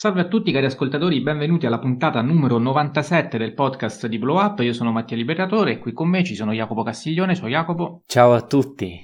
[0.00, 4.60] Salve a tutti cari ascoltatori, benvenuti alla puntata numero 97 del podcast di Blow Up.
[4.60, 8.02] Io sono Mattia Liberatore e qui con me ci sono Jacopo Castiglione, ciao Jacopo.
[8.06, 8.96] Ciao a tutti.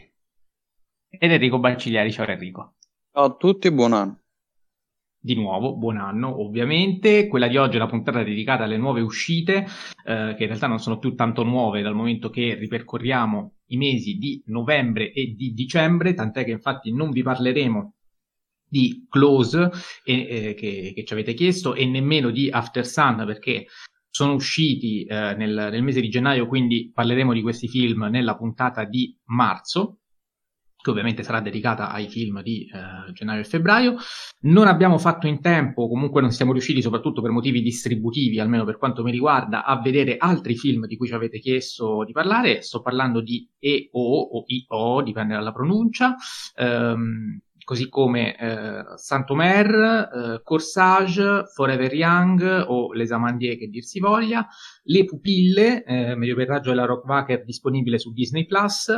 [1.08, 2.74] Ed Enrico Bacigliari, ciao Enrico.
[3.10, 4.20] Ciao a tutti e buon anno.
[5.18, 7.26] Di nuovo, buon anno ovviamente.
[7.26, 9.66] Quella di oggi è una puntata dedicata alle nuove uscite,
[10.04, 14.16] eh, che in realtà non sono più tanto nuove dal momento che ripercorriamo i mesi
[14.16, 17.94] di novembre e di dicembre, tant'è che infatti non vi parleremo
[18.74, 19.70] di Close
[20.02, 23.66] e, eh, che, che, ci avete chiesto e nemmeno di After Sun perché
[24.10, 28.84] sono usciti eh, nel, nel, mese di gennaio, quindi parleremo di questi film nella puntata
[28.84, 30.00] di marzo
[30.84, 33.96] che ovviamente sarà dedicata ai film di eh, gennaio e febbraio.
[34.40, 38.76] Non abbiamo fatto in tempo, comunque non siamo riusciti, soprattutto per motivi distributivi, almeno per
[38.76, 42.60] quanto mi riguarda, a vedere altri film di cui ci avete chiesto di parlare.
[42.60, 46.16] Sto parlando di EO o IO, dipende dalla pronuncia.
[46.56, 53.98] Um, così come eh, Saint-Omer, eh, Corsage, Forever Young o Les Amandier che dir si
[53.98, 54.46] voglia,
[54.84, 58.88] Le Pupille, eh, mediometraggio della Rockwacker disponibile su Disney Plus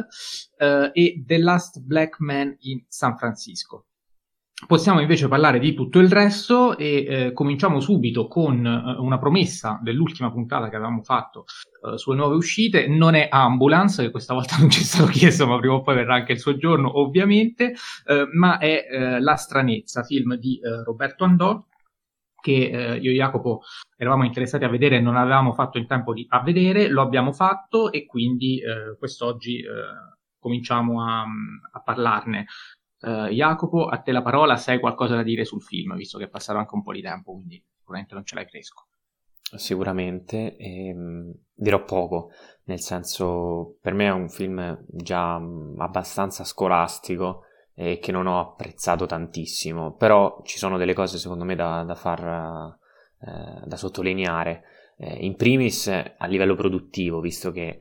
[0.59, 3.87] eh, e The Last Black Man in San Francisco.
[4.65, 9.79] Possiamo invece parlare di tutto il resto e eh, cominciamo subito con eh, una promessa
[9.83, 11.45] dell'ultima puntata che avevamo fatto
[11.85, 12.89] eh, sulle nuove uscite.
[12.89, 15.97] Non è Ambulance, che questa volta non ci è stato chiesto, ma prima o poi
[15.97, 17.75] verrà anche il suo giorno, ovviamente,
[18.07, 21.63] eh, ma è eh, La stranezza, film di eh, Roberto Andò,
[22.41, 23.63] che io e Jacopo
[23.97, 27.33] eravamo interessati a vedere e non avevamo fatto in tempo di, a vedere, lo abbiamo
[27.33, 28.61] fatto e quindi
[28.97, 29.65] quest'oggi
[30.39, 31.25] cominciamo a,
[31.73, 32.47] a parlarne.
[32.99, 36.25] Uh, Jacopo, a te la parola, se hai qualcosa da dire sul film, visto che
[36.25, 38.87] è passato anche un po' di tempo, quindi sicuramente non ce l'hai fresco.
[39.55, 42.31] Sicuramente, ehm, dirò poco,
[42.65, 48.41] nel senso, per me è un film già mm, abbastanza scolastico e che non ho
[48.41, 52.77] apprezzato tantissimo, però ci sono delle cose secondo me da, da far,
[53.21, 54.63] eh, da sottolineare.
[54.99, 57.81] Eh, in primis a livello produttivo, visto che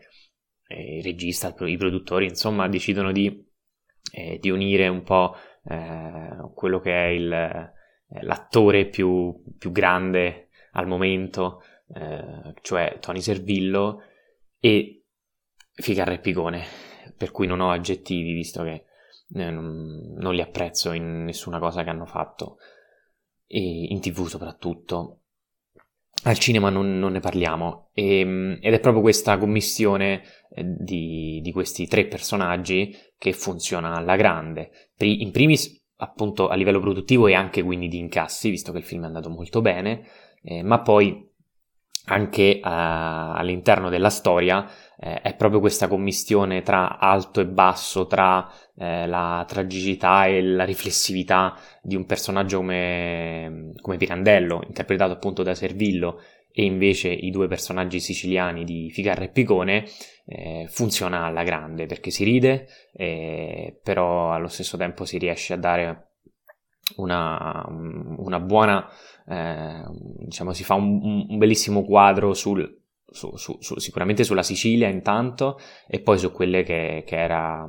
[0.68, 3.45] eh, il regista, i produttori, insomma, decidono di
[4.12, 5.36] eh, di unire un po'
[5.66, 7.72] eh, quello che è il, eh,
[8.22, 14.02] l'attore più, più, grande al momento, eh, cioè Tony Servillo,
[14.60, 15.04] e
[15.74, 16.64] Ficarra e Picone,
[17.18, 18.86] per cui non ho aggettivi visto che
[19.34, 22.58] eh, non li apprezzo in nessuna cosa che hanno fatto,
[23.48, 25.22] e in tv soprattutto
[26.26, 31.40] al cinema non, non ne parliamo e, ehm, ed è proprio questa commissione eh, di,
[31.42, 34.72] di, questi tre personaggi che funziona alla grande.
[35.00, 39.04] In primis appunto a livello produttivo e anche quindi di incassi, visto che il film
[39.04, 40.04] è andato molto bene,
[40.44, 41.32] eh, ma poi
[42.06, 44.68] anche uh, all'interno della storia
[44.98, 50.64] eh, è proprio questa commistione tra alto e basso, tra eh, la tragicità e la
[50.64, 56.22] riflessività di un personaggio come, come Pirandello, interpretato appunto da Servillo,
[56.58, 59.86] e invece i due personaggi siciliani di Ficarra e Picone,
[60.26, 65.58] eh, funziona alla grande perché si ride, eh, però allo stesso tempo si riesce a
[65.58, 66.12] dare
[66.98, 68.88] una, una buona,
[69.28, 69.84] eh,
[70.20, 75.58] diciamo, si fa un, un bellissimo quadro sul, su, su, su, sicuramente sulla Sicilia intanto
[75.88, 77.66] e poi su quelle che, che era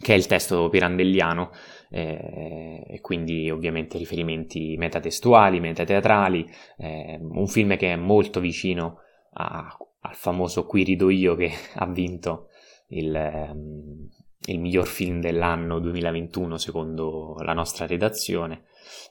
[0.00, 1.50] che è il testo pirandelliano
[1.90, 6.46] eh, e quindi ovviamente riferimenti metatestuali, metateatrali,
[6.76, 8.98] eh, un film che è molto vicino
[9.34, 12.48] a, al famoso Qui rido io che ha vinto
[12.88, 14.08] il, ehm,
[14.46, 18.64] il miglior film dell'anno 2021 secondo la nostra redazione.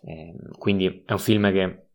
[0.03, 1.87] Eh, quindi è un film che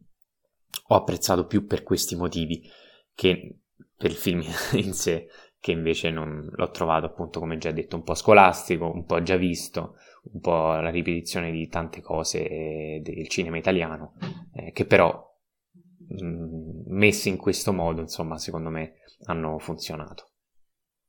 [0.88, 2.68] ho apprezzato più per questi motivi
[3.14, 3.58] che
[3.96, 4.42] per il film
[4.74, 5.28] in sé,
[5.60, 9.36] che invece non l'ho trovato appunto come già detto un po' scolastico, un po' già
[9.36, 9.96] visto,
[10.32, 14.14] un po' la ripetizione di tante cose del cinema italiano,
[14.54, 15.20] eh, che però
[16.08, 18.94] mh, messe in questo modo, insomma, secondo me
[19.24, 20.30] hanno funzionato.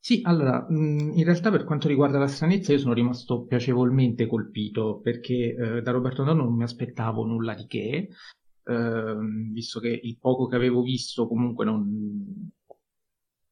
[0.01, 5.53] Sì, allora, in realtà per quanto riguarda la stranezza io sono rimasto piacevolmente colpito perché
[5.53, 8.07] eh, da Roberto Donno non mi aspettavo nulla di che,
[8.63, 9.15] eh,
[9.51, 12.49] visto che il poco che avevo visto comunque non,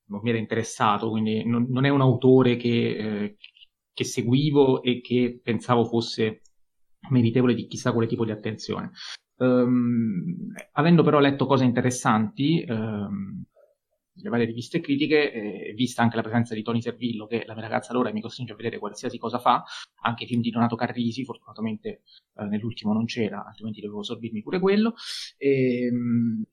[0.05, 3.37] non mi era interessato, quindi non, non è un autore che, eh,
[3.93, 6.41] che, seguivo e che pensavo fosse
[7.09, 8.91] meritevole di chissà quale tipo di attenzione.
[9.37, 13.43] Um, avendo però letto cose interessanti, um,
[14.19, 17.63] le varie riviste critiche, eh, vista anche la presenza di Tony Servillo, che la mia
[17.63, 19.63] ragazza allora mi costringe a vedere qualsiasi cosa fa,
[20.01, 22.01] anche i film di Donato Carrisi, fortunatamente
[22.35, 24.93] eh, nell'ultimo non c'era, altrimenti dovevo sorbirmi pure quello.
[25.37, 26.43] E, ehm,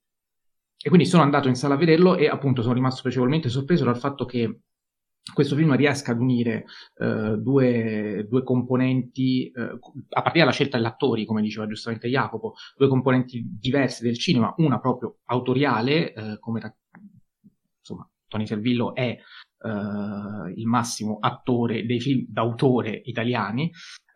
[0.84, 3.96] e quindi sono andato in sala a vederlo e appunto sono rimasto piacevolmente sorpreso dal
[3.96, 4.60] fatto che
[5.32, 9.78] questo film riesca ad unire uh, due, due, componenti, uh,
[10.10, 14.52] a partire dalla scelta degli attori, come diceva giustamente Jacopo, due componenti diverse del cinema,
[14.58, 16.60] una proprio autoriale, uh, come
[18.34, 19.16] Tony Servillo è
[19.58, 23.70] uh, il massimo attore dei film d'autore italiani,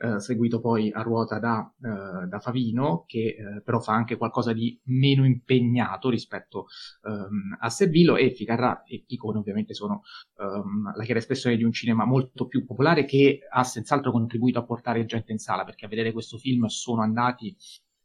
[0.05, 4.77] uh, seguito poi a ruota da, uh, da Favino, che però fa anche qualcosa di
[4.87, 6.67] meno impegnato rispetto
[7.03, 10.03] um, a Servillo, e Ficarra e Picone ovviamente sono
[10.39, 14.65] um, la chiara espressione di un cinema molto più popolare che ha senz'altro contribuito a
[14.65, 17.57] portare gente in sala, perché a vedere questo film sono andati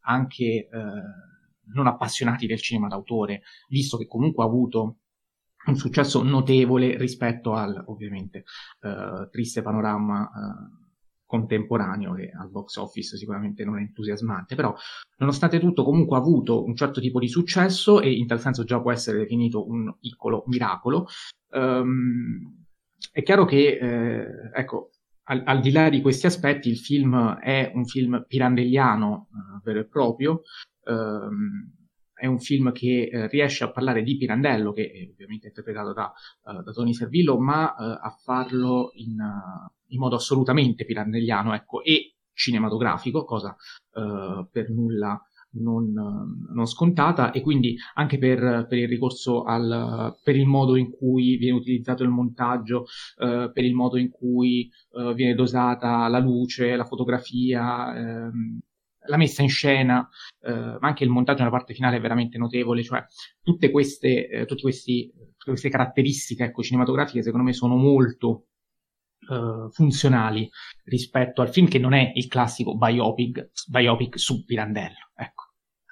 [0.06, 0.68] anche
[1.74, 4.98] non appassionati del cinema d'autore, visto che comunque ha avuto
[5.66, 8.44] un successo notevole rispetto al, ovviamente,
[8.82, 10.84] uh, triste panorama uh,
[11.26, 14.76] contemporaneo che al box office sicuramente non è entusiasmante, però
[15.18, 18.80] nonostante tutto comunque ha avuto un certo tipo di successo e in tal senso già
[18.80, 21.08] può essere definito un piccolo miracolo.
[21.50, 22.66] Um,
[23.12, 24.92] è chiaro che, eh, ecco,
[25.24, 29.80] al, al, di là di questi aspetti, il film è un film pirandelliano uh, vero
[29.80, 30.42] e proprio.
[30.86, 31.83] Um,
[32.24, 36.10] è un film che eh, riesce a parlare di Pirandello, che è ovviamente interpretato da,
[36.44, 41.84] uh, da Tony Servillo, ma uh, a farlo in, uh, in, modo assolutamente pirandelliano ecco,
[41.84, 43.56] e cinematografico, cosa
[43.92, 45.22] per nulla
[45.56, 45.94] non,
[46.52, 51.36] non, scontata, e quindi anche per, per il ricorso al, per il modo in cui
[51.36, 52.86] viene utilizzato il montaggio,
[53.16, 54.68] per il modo in cui
[55.14, 57.96] viene dosata la luce, la fotografia.
[57.96, 58.62] Ehm,
[59.06, 60.08] la messa in scena,
[60.42, 63.04] eh, ma anche il montaggio nella parte finale è veramente notevole, cioè
[63.42, 68.48] tutte queste, eh, tutti questi, tutte queste caratteristiche ecco, cinematografiche secondo me sono molto
[69.30, 70.50] eh, funzionali
[70.86, 75.44] rispetto al film che non è il classico biopic, biopic su Pirandello, ecco.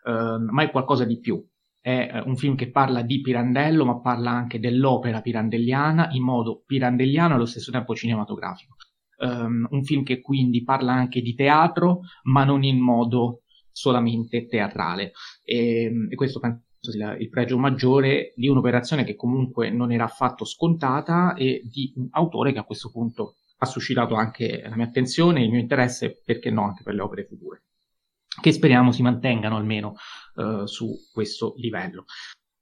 [0.05, 1.43] Ehm, ma è qualcosa di più.
[1.79, 6.63] È eh, un film che parla di Pirandello, ma parla anche dell'opera pirandelliana in modo
[6.65, 8.75] pirandelliano e allo stesso tempo cinematografico
[9.21, 15.13] um, un film che quindi parla anche di teatro, ma non in modo solamente teatrale.
[15.43, 20.45] E, e questo penso sia il pregio maggiore di un'operazione che comunque non era affatto
[20.45, 25.43] scontata e di un autore che a questo punto ha suscitato anche la mia attenzione,
[25.43, 27.61] il mio interesse, perché no, anche per le opere future,
[28.41, 29.93] che speriamo si mantengano almeno
[30.35, 32.05] uh, su questo livello.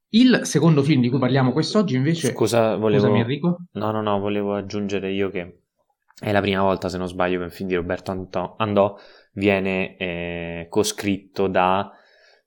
[0.09, 2.33] Il secondo film di cui parliamo quest'oggi invece...
[2.33, 3.03] Scusa, volevo...
[3.03, 3.57] Scusami Enrico.
[3.73, 5.61] No, no, no, volevo aggiungere io che
[6.19, 8.97] è la prima volta, se non sbaglio, che un film di Roberto Andò
[9.33, 11.91] viene eh, coscritto da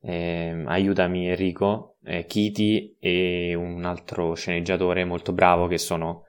[0.01, 6.25] eh, Aiutami Enrico, eh, Chiti e un altro sceneggiatore molto bravo che sono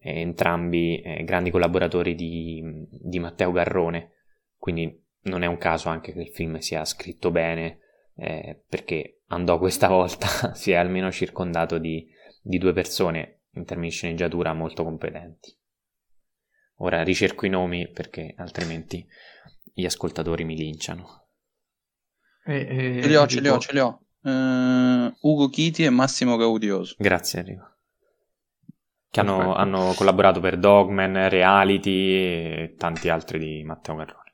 [0.00, 4.12] eh, entrambi eh, grandi collaboratori di, di, Matteo Garrone.
[4.56, 7.78] Quindi non è un caso anche che il film sia scritto bene,
[8.16, 12.06] eh, perché Andò questa volta si è almeno circondato di,
[12.42, 15.56] di due persone in termini di sceneggiatura molto competenti.
[16.80, 19.06] Ora ricerco i nomi perché altrimenti
[19.72, 21.26] gli ascoltatori mi linciano.
[22.44, 24.00] Eh, eh, ce li ho, ce li ho, ce li ho.
[24.20, 26.94] Uh, Ugo Chiti e Massimo Gaudioso.
[26.98, 27.76] Grazie Enrico.
[29.10, 34.27] Che hanno, hanno, collaborato per Dogman, Reality e tanti altri di Matteo Garrone.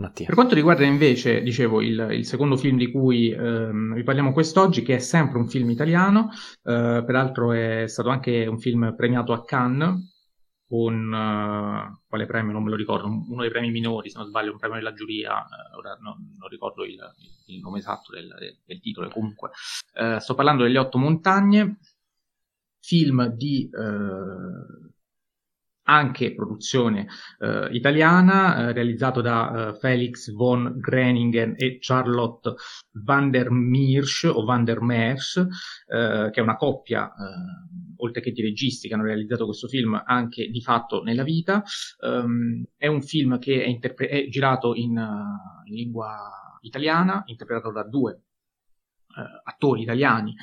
[0.00, 0.24] Mattia.
[0.24, 4.82] Per quanto riguarda invece, dicevo, il, il secondo film di cui ehm, vi parliamo quest'oggi,
[4.82, 6.30] che è sempre un film italiano,
[6.64, 10.08] eh, peraltro è stato anche un film premiato a Cannes,
[10.66, 14.52] con uh, quale premio non me lo ricordo, uno dei premi minori, se non sbaglio,
[14.52, 16.96] un premio della giuria, uh, ora non, non ricordo il,
[17.46, 18.32] il, nome esatto del,
[18.64, 19.50] del titolo, comunque.
[19.94, 21.78] Uh, sto parlando delle Otto Montagne,
[22.78, 23.68] film di
[25.90, 27.08] anche produzione
[27.40, 32.54] eh, italiana, eh, realizzato da eh, Felix von Greningen e Charlotte
[32.92, 38.30] van der Meersch o van der Meers, eh, che è una coppia, eh, oltre che
[38.30, 41.62] di registi che hanno realizzato questo film anche di fatto nella vita.
[42.00, 47.72] Um, è un film che è, interpre- è girato in, uh, in, lingua italiana, interpretato
[47.72, 48.22] da due
[49.44, 50.34] attori italiani.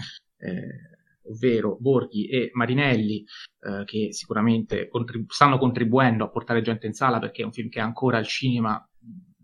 [1.30, 3.24] Ovvero Borghi e Marinelli,
[3.60, 7.70] eh, che sicuramente contrib- stanno contribuendo a portare gente in sala perché è un film
[7.70, 8.84] che ancora al cinema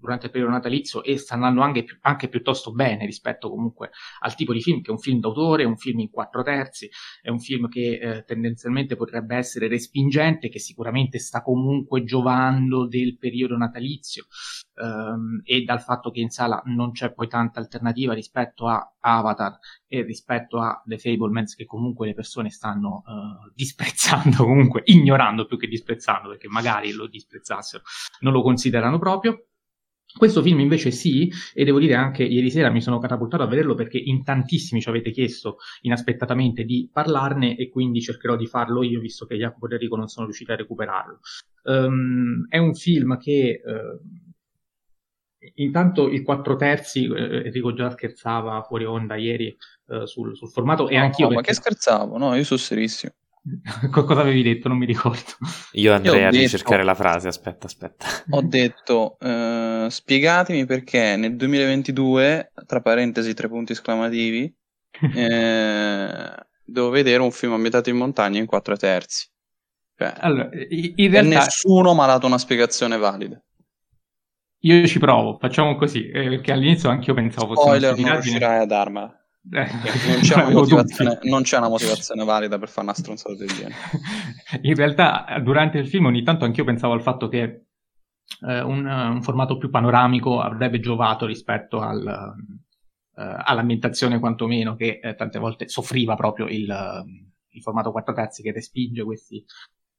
[0.03, 4.51] durante il periodo natalizio e sta andando anche, anche, piuttosto bene rispetto comunque al tipo
[4.51, 6.89] di film che è un film d'autore, un film in quattro terzi,
[7.21, 13.17] è un film che eh, tendenzialmente potrebbe essere respingente, che sicuramente sta comunque giovando del
[13.17, 14.25] periodo natalizio
[14.75, 19.57] ehm, e dal fatto che in sala non c'è poi tanta alternativa rispetto a Avatar
[19.87, 25.57] e rispetto a The Fablemans che comunque le persone stanno uh, disprezzando, comunque ignorando più
[25.57, 27.83] che disprezzando perché magari lo disprezzassero,
[28.21, 29.47] non lo considerano proprio.
[30.15, 33.73] Questo film invece sì, e devo dire anche ieri sera mi sono catapultato a vederlo
[33.73, 38.99] perché in tantissimi ci avete chiesto inaspettatamente di parlarne e quindi cercherò di farlo io
[38.99, 41.19] visto che Jacopo e Enrico non sono riusciti a recuperarlo.
[41.63, 48.85] Um, è un film che uh, intanto i quattro terzi, eh, Enrico già scherzava fuori
[48.85, 49.55] onda ieri
[49.85, 51.27] uh, sul, sul, formato e anch'io...
[51.27, 51.35] No, perché...
[51.35, 52.17] ma che scherzavo?
[52.17, 53.13] No, io sono serissimo.
[53.91, 54.67] Cosa avevi detto?
[54.67, 55.31] Non mi ricordo.
[55.73, 58.05] Io andrei Io a detto, ricercare la frase, aspetta, aspetta.
[58.29, 64.53] Ho detto, eh, spiegatemi perché nel 2022, tra parentesi tre punti esclamativi,
[65.15, 69.27] eh, devo vedere un film ambientato in montagna in quattro terzi.
[69.95, 71.39] Cioè, allora, in realtà...
[71.39, 73.41] nessuno mi ha dato una spiegazione valida.
[74.65, 78.61] Io ci provo, facciamo così, eh, perché all'inizio anche io pensavo fosse Spoiler, non riuscirai
[78.61, 79.22] a darmela.
[79.51, 83.75] Eh, non, c'è una non c'è una motivazione valida per fare una stronzata del genere.
[84.63, 87.65] In realtà, durante il film, ogni tanto anch'io pensavo al fatto che
[88.47, 92.07] eh, un, un, formato più panoramico avrebbe giovato rispetto al,
[93.15, 97.03] eh, all'ambientazione, quantomeno, che eh, tante volte soffriva proprio il,
[97.49, 99.43] il formato 4 terzi che respinge questi.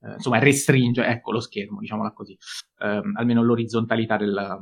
[0.00, 2.36] Eh, insomma, restringe ecco lo schermo, diciamola così,
[2.78, 4.58] ehm, almeno l'orizzontalità del,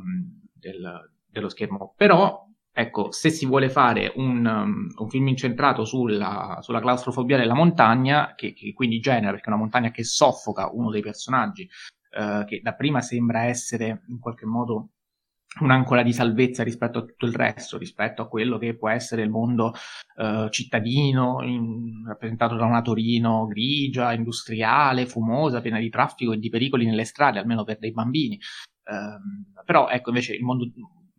[0.52, 1.94] del, dello schermo.
[1.96, 7.52] Però Ecco, se si vuole fare un, um, un film incentrato sulla, sulla, claustrofobia della
[7.54, 11.68] montagna, che, che, quindi genera, perché è una montagna che soffoca uno dei personaggi,
[12.10, 14.88] eh, che dapprima sembra essere in qualche modo
[15.60, 19.28] un'ancora di salvezza rispetto a tutto il resto, rispetto a quello che può essere il
[19.28, 19.74] mondo
[20.16, 26.48] eh, cittadino, in, rappresentato da una Torino grigia, industriale, fumosa, piena di traffico e di
[26.48, 28.36] pericoli nelle strade, almeno per dei bambini.
[28.36, 30.64] Eh, però ecco invece il mondo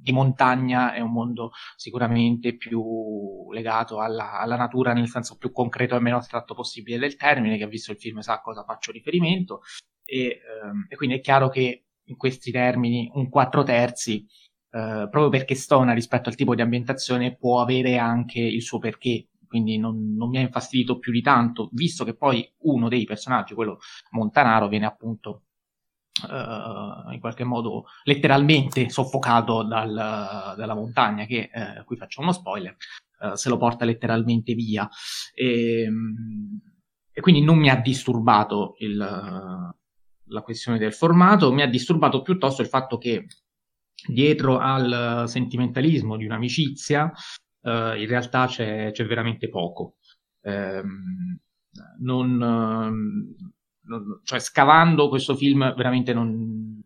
[0.03, 5.95] di montagna è un mondo sicuramente più legato alla, alla, natura nel senso più concreto
[5.95, 8.91] e meno astratto possibile del termine, che ha visto il film sa a cosa faccio
[8.91, 9.61] riferimento.
[10.05, 14.27] E, ehm, e quindi è chiaro che in questi termini un 4 terzi
[14.71, 19.29] eh, proprio perché stona rispetto al tipo di ambientazione può avere anche il suo perché.
[19.47, 23.53] Quindi non, non mi ha infastidito più di tanto visto che poi uno dei personaggi
[23.53, 23.77] quello
[24.09, 25.52] Montanaro viene appunto Uh,
[26.29, 29.93] in qualche modo letteralmente soffocato dal,
[30.57, 32.75] dalla montagna, che uh, qui faccio uno spoiler,
[33.19, 34.87] uh, se lo porta letteralmente via.
[35.33, 36.61] E, ehm,
[37.11, 42.61] e quindi non mi ha disturbato il, la questione del formato, mi ha disturbato piuttosto
[42.61, 43.27] il fatto che
[44.07, 47.11] dietro al sentimentalismo di un'amicizia
[47.65, 49.97] in realtà c'è, c'è, veramente poco.
[50.41, 51.37] Ehm,
[51.99, 52.37] non
[53.85, 56.81] non, cioè scavando questo film veramente non,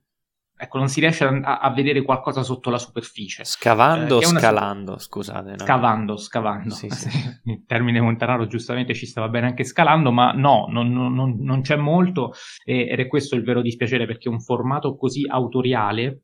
[0.57, 3.43] ecco, non si riesce a, a, vedere qualcosa sotto la superficie.
[3.43, 4.99] Scavando o eh, scalando, una...
[4.99, 5.51] scusate.
[5.51, 5.57] No?
[5.57, 6.69] Scavando, scavando.
[6.73, 7.09] Sì, sì.
[7.45, 11.75] Il termine Montanaro giustamente ci stava bene anche scalando, ma no, non, non, non c'è
[11.75, 16.23] molto ed è questo il vero dispiacere perché un formato così autoriale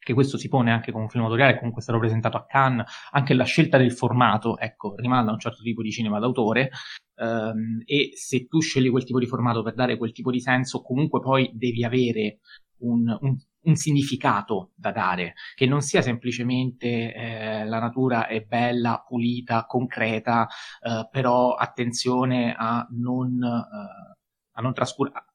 [0.00, 2.90] che questo si pone anche come un film autoriale, comunque è stato presentato a Cannes,
[3.12, 6.70] anche la scelta del formato, ecco, rimanda a un certo tipo di cinema d'autore,
[7.16, 10.80] ehm, e se tu scegli quel tipo di formato per dare quel tipo di senso,
[10.82, 12.38] comunque poi devi avere
[12.78, 19.04] un, un, un significato da dare, che non sia semplicemente eh, la natura è bella,
[19.06, 20.48] pulita, concreta,
[20.82, 24.16] eh, però attenzione a non, eh,
[24.52, 25.29] a non trascurare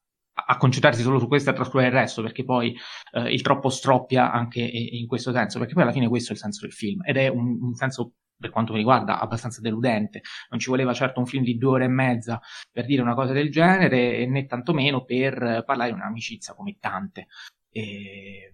[0.48, 2.76] a concentrarsi solo su questo e a trascurare il resto, perché poi
[3.12, 6.40] eh, il troppo stroppia anche in questo senso, perché poi alla fine questo è il
[6.40, 10.20] senso del film ed è un, un senso per quanto mi riguarda abbastanza deludente.
[10.50, 13.32] Non ci voleva certo un film di due ore e mezza per dire una cosa
[13.32, 17.28] del genere, né tantomeno per parlare di un'amicizia come tante.
[17.70, 18.52] E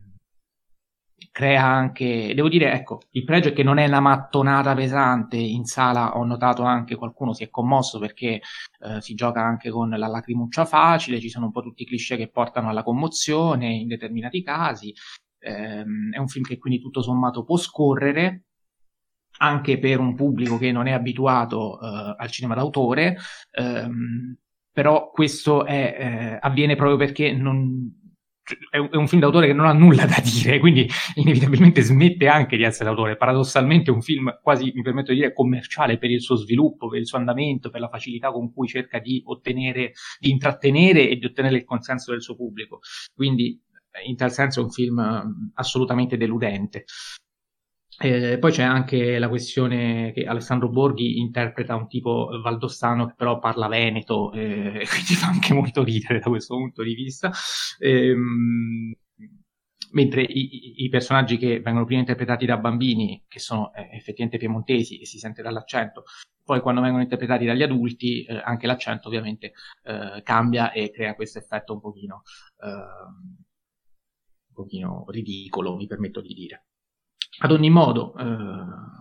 [1.31, 5.65] crea anche, devo dire, ecco, il pregio è che non è una mattonata pesante, in
[5.65, 8.41] sala ho notato anche qualcuno si è commosso perché
[8.81, 12.17] eh, si gioca anche con la lacrimuccia facile, ci sono un po' tutti i cliché
[12.17, 14.93] che portano alla commozione in determinati casi,
[15.39, 18.45] eh, è un film che quindi tutto sommato può scorrere,
[19.39, 23.17] anche per un pubblico che non è abituato eh, al cinema d'autore,
[23.51, 24.37] ehm,
[24.73, 28.02] però questo è, eh, avviene proprio perché non,
[28.71, 32.29] è un, è un, film d'autore che non ha nulla da dire, quindi inevitabilmente smette
[32.29, 33.17] anche di essere autore.
[33.17, 36.99] Paradossalmente è un film quasi, mi permetto di dire, commerciale per il suo sviluppo, per
[36.99, 41.27] il suo andamento, per la facilità con cui cerca di ottenere, di intrattenere e di
[41.27, 42.81] ottenere il consenso del suo pubblico.
[43.15, 43.61] Quindi
[44.07, 46.85] in tal senso è un film mm, assolutamente deludente.
[48.05, 53.39] Eh, poi c'è anche la questione che Alessandro Borghi interpreta un tipo valdostano che però
[53.39, 57.31] parla veneto, eh, quindi fa anche molto ridere da questo punto di vista.
[57.79, 58.93] Ehm,
[59.93, 64.99] mentre i, i, personaggi che vengono prima interpretati da bambini, che sono eh, effettivamente piemontesi
[65.01, 66.03] e si sente dall'accento,
[66.45, 69.53] poi quando vengono interpretati dagli adulti, eh, anche l'accento ovviamente
[69.85, 72.23] eh, cambia e crea questo effetto un pochino
[72.65, 73.37] ehm,
[74.49, 76.65] un pochino ridicolo, mi permetto di dire.
[77.39, 78.25] Ad ogni modo, eh,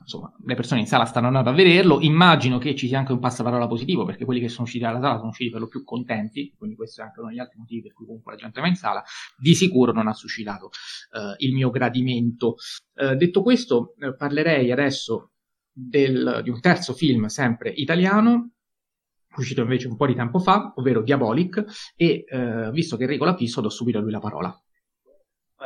[0.01, 1.99] insomma, le persone in sala stanno andando a vederlo.
[1.99, 5.17] Immagino che ci sia anche un passaparola positivo, perché quelli che sono usciti dalla sala
[5.17, 7.93] sono usciti per lo più contenti, quindi questo è anche uno degli altri motivi per
[7.93, 9.03] cui comunque la gente va in sala.
[9.37, 10.69] Di sicuro non ha suscitato
[11.11, 12.55] eh, il mio gradimento.
[12.95, 15.31] Eh, detto questo, eh, parlerei adesso
[15.71, 18.51] del, di un terzo film, sempre italiano,
[19.35, 21.63] uscito invece un po' di tempo fa, ovvero Diabolic,
[21.95, 24.61] e eh, visto che Enrico l'ha visto, do subito a lui la parola.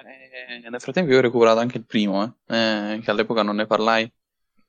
[0.03, 3.65] Eh, nel frattempo io ho recuperato anche il primo, eh, eh, che all'epoca non ne
[3.65, 4.11] parlai,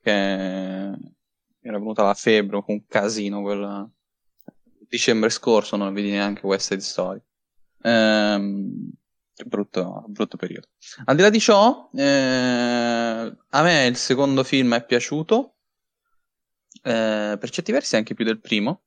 [0.01, 3.91] che era venuta la febbre, un casino quel
[4.87, 7.21] dicembre scorso, non vedi neanche West Side Story.
[7.81, 8.89] Ehm,
[9.45, 10.69] brutto, brutto periodo.
[11.05, 15.55] Al di là di ciò, eh, a me il secondo film è piaciuto,
[16.83, 18.83] eh, per certi versi anche più del primo,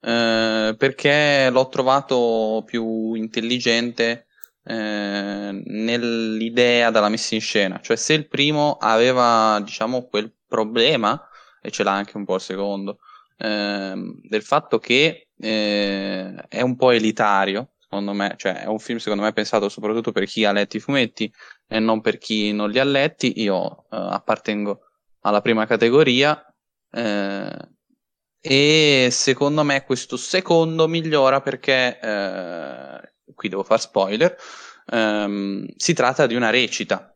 [0.00, 4.26] eh, perché l'ho trovato più intelligente
[4.68, 7.80] eh, nell'idea della messa in scena.
[7.80, 11.26] Cioè, se il primo aveva, diciamo, quel problema,
[11.62, 12.98] e ce l'ha anche un po' il secondo,
[13.38, 18.98] eh, del fatto che eh, è un po' elitario, secondo me, cioè è un film
[18.98, 21.32] secondo me pensato soprattutto per chi ha letto i fumetti
[21.66, 23.40] e non per chi non li ha letti.
[23.40, 24.80] Io eh, appartengo
[25.20, 26.44] alla prima categoria
[26.90, 27.68] eh,
[28.40, 34.36] e secondo me questo secondo migliora perché eh, qui devo far spoiler,
[34.86, 37.14] ehm, si tratta di una recita.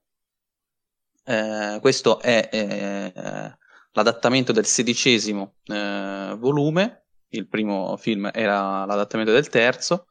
[1.24, 3.56] Eh, questo è eh,
[3.92, 10.06] l'adattamento del sedicesimo eh, volume, il primo film era l'adattamento del terzo,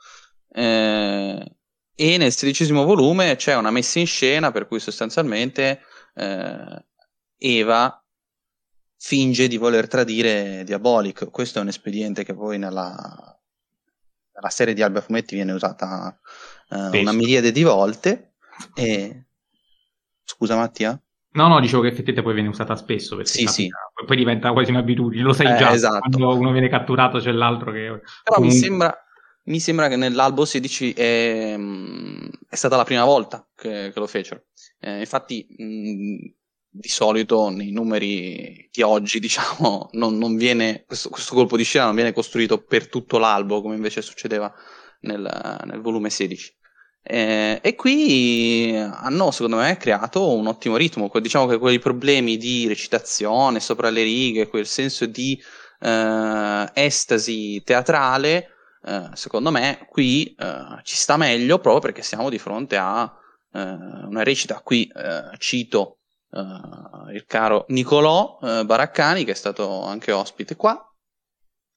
[0.53, 1.55] eh,
[1.93, 5.81] e nel sedicesimo volume c'è una messa in scena per cui sostanzialmente
[6.15, 6.85] eh,
[7.37, 8.03] Eva
[8.97, 11.29] finge di voler tradire Diabolic.
[11.29, 13.40] Questo è un espediente che poi nella,
[14.41, 16.17] la serie di Alba Fumetti viene usata
[16.69, 18.33] uh, una miriade di volte.
[18.73, 19.25] E...
[20.23, 20.99] Scusa Mattia?
[21.33, 23.15] No, no, dicevo che effettivamente poi viene usata spesso.
[23.15, 23.69] Perché sì, sì.
[24.05, 25.71] Poi diventa quasi un'abitudine, lo sai eh, già.
[25.71, 26.09] Esatto.
[26.09, 27.79] Quando uno viene catturato c'è l'altro che...
[28.23, 28.57] Però comunque...
[28.57, 29.05] mi, sembra,
[29.45, 31.57] mi sembra che nell'albo 16 è,
[32.49, 34.43] è stata la prima volta che, che lo fecero.
[34.79, 35.45] Eh, infatti...
[35.57, 36.39] Mh,
[36.73, 41.85] di solito nei numeri di oggi, diciamo, non, non viene, questo, questo, colpo di scena
[41.85, 44.51] non viene costruito per tutto l'albo, come invece succedeva
[45.01, 46.59] nel, nel volume 16.
[47.03, 51.11] Eh, e qui hanno, secondo me, creato un ottimo ritmo.
[51.13, 55.37] Diciamo che quei problemi di recitazione sopra le righe, quel senso di
[55.79, 58.47] eh, estasi teatrale,
[58.85, 63.11] eh, secondo me, qui eh, ci sta meglio proprio perché siamo di fronte a
[63.51, 64.61] eh, una recita.
[64.63, 65.97] Qui eh, cito
[66.31, 70.85] uh, il caro Nicolò uh, Baraccani, che è stato anche ospite qua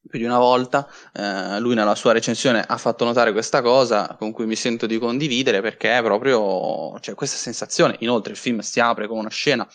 [0.06, 0.86] più di una volta.
[1.14, 4.98] Uh, lui nella sua recensione ha fatto notare questa cosa con cui mi sento di
[4.98, 7.96] condividere perché è proprio cioè, questa sensazione.
[8.00, 9.66] Inoltre il film si apre con una scena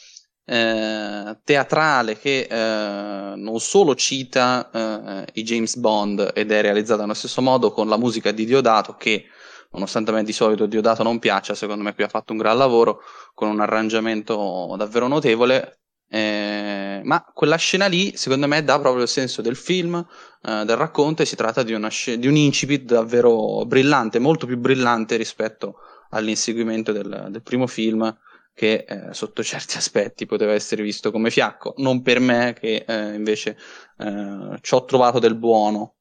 [0.49, 7.87] teatrale che non solo cita i James Bond ed è realizzata nello stesso modo con
[7.87, 9.25] la musica di Diodato che
[9.71, 12.57] nonostante a me di solito Diodato non piaccia, secondo me qui ha fatto un gran
[12.57, 13.01] lavoro
[13.33, 15.79] con un arrangiamento davvero notevole.
[16.11, 19.95] Eh, ma quella scena lì, secondo me, dà proprio il senso del film,
[20.43, 24.57] eh, del racconto, e si tratta di, sc- di, un incipit davvero brillante, molto più
[24.57, 25.75] brillante rispetto
[26.09, 28.17] all'inseguimento del, del primo film,
[28.53, 31.75] che eh, sotto certi aspetti poteva essere visto come fiacco.
[31.77, 33.57] Non per me, che eh, invece
[33.97, 35.95] eh, ci ho trovato del buono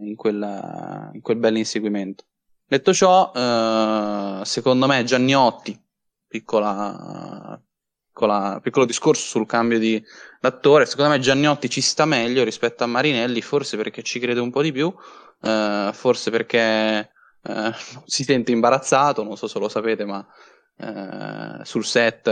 [0.00, 2.24] in, quella, in quel bel inseguimento.
[2.72, 5.78] Detto ciò, eh, secondo me Gianniotti,
[6.26, 7.60] piccola,
[8.06, 10.02] piccola, piccolo discorso sul cambio di
[10.40, 14.50] attore, secondo me Gianniotti ci sta meglio rispetto a Marinelli, forse perché ci crede un
[14.50, 14.90] po' di più,
[15.42, 17.10] eh, forse perché
[17.42, 17.72] eh,
[18.06, 20.26] si sente imbarazzato, non so se lo sapete, ma
[20.78, 22.26] eh, sul set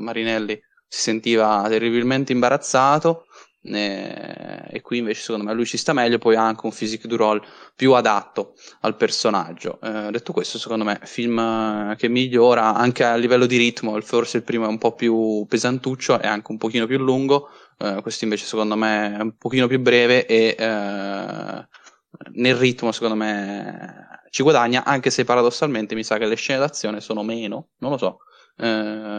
[0.00, 3.26] Marinelli si sentiva terribilmente imbarazzato
[3.66, 7.16] e, qui invece secondo me lui ci sta meglio, poi ha anche un physique du
[7.16, 7.40] role
[7.74, 9.78] più adatto al personaggio.
[9.80, 14.38] Eh, detto questo, secondo me, film eh, che migliora anche a livello di ritmo, forse
[14.38, 17.48] il primo è un po' più pesantuccio e anche un pochino più lungo,
[17.78, 21.66] eh, questo invece secondo me è un pochino più breve e eh,
[22.32, 27.00] nel ritmo secondo me ci guadagna, anche se paradossalmente mi sa che le scene d'azione
[27.00, 28.18] sono meno, non lo so,
[28.56, 28.66] eh,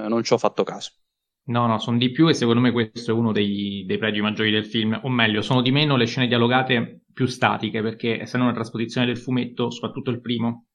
[0.07, 0.91] non ci ho fatto caso.
[1.47, 4.49] No, no, sono di più e secondo me questo è uno dei, dei, pregi maggiori
[4.49, 8.55] del film, o meglio, sono di meno le scene dialogate più statiche, perché essendo una
[8.55, 10.65] trasposizione del fumetto, soprattutto il primo,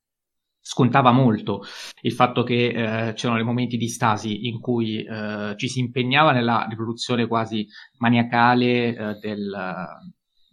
[0.61, 1.63] scontava molto
[2.03, 6.33] il fatto che eh, c'erano dei momenti di stasi in cui eh, ci si impegnava
[6.33, 7.67] nella riproduzione quasi
[7.99, 9.51] maniacale eh, del,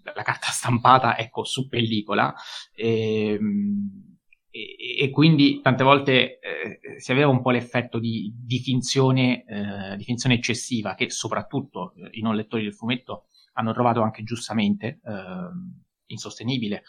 [0.01, 2.34] della carta stampata, ecco, su pellicola,
[2.73, 4.07] e, ehm,
[4.58, 9.96] e, e, quindi tante volte eh, si aveva un po' l'effetto di, di, finzione, eh,
[9.96, 15.50] di finzione eccessiva che soprattutto i non lettori del fumetto hanno trovato anche giustamente eh,
[16.08, 16.84] insostenibile,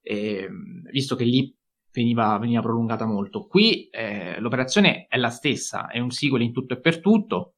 [0.00, 0.48] e,
[0.90, 1.54] visto che lì
[1.92, 3.46] veniva, veniva, prolungata molto.
[3.46, 7.54] Qui eh, l'operazione è la stessa, è un sequel in tutto e per tutto,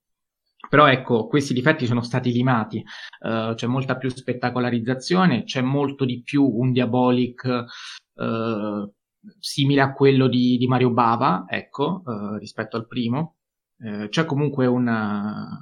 [0.69, 2.83] però ecco, questi difetti sono stati limati,
[3.21, 7.65] uh, c'è molta più spettacolarizzazione, c'è molto di più un Diabolic
[8.15, 8.93] uh,
[9.39, 13.37] simile a quello di, di Mario Bava, ecco, uh, rispetto al primo.
[14.09, 15.59] c'è comunque una,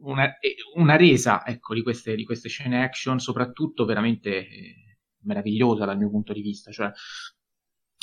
[0.00, 0.34] una,
[0.74, 4.46] una resa ecco, di, queste, di queste scene action, soprattutto veramente
[5.22, 6.70] meravigliosa dal mio punto di vista.
[6.70, 6.90] Cioè,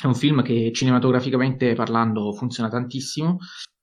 [0.02, 3.38] è un film che cinematograficamente parlando funziona tantissimo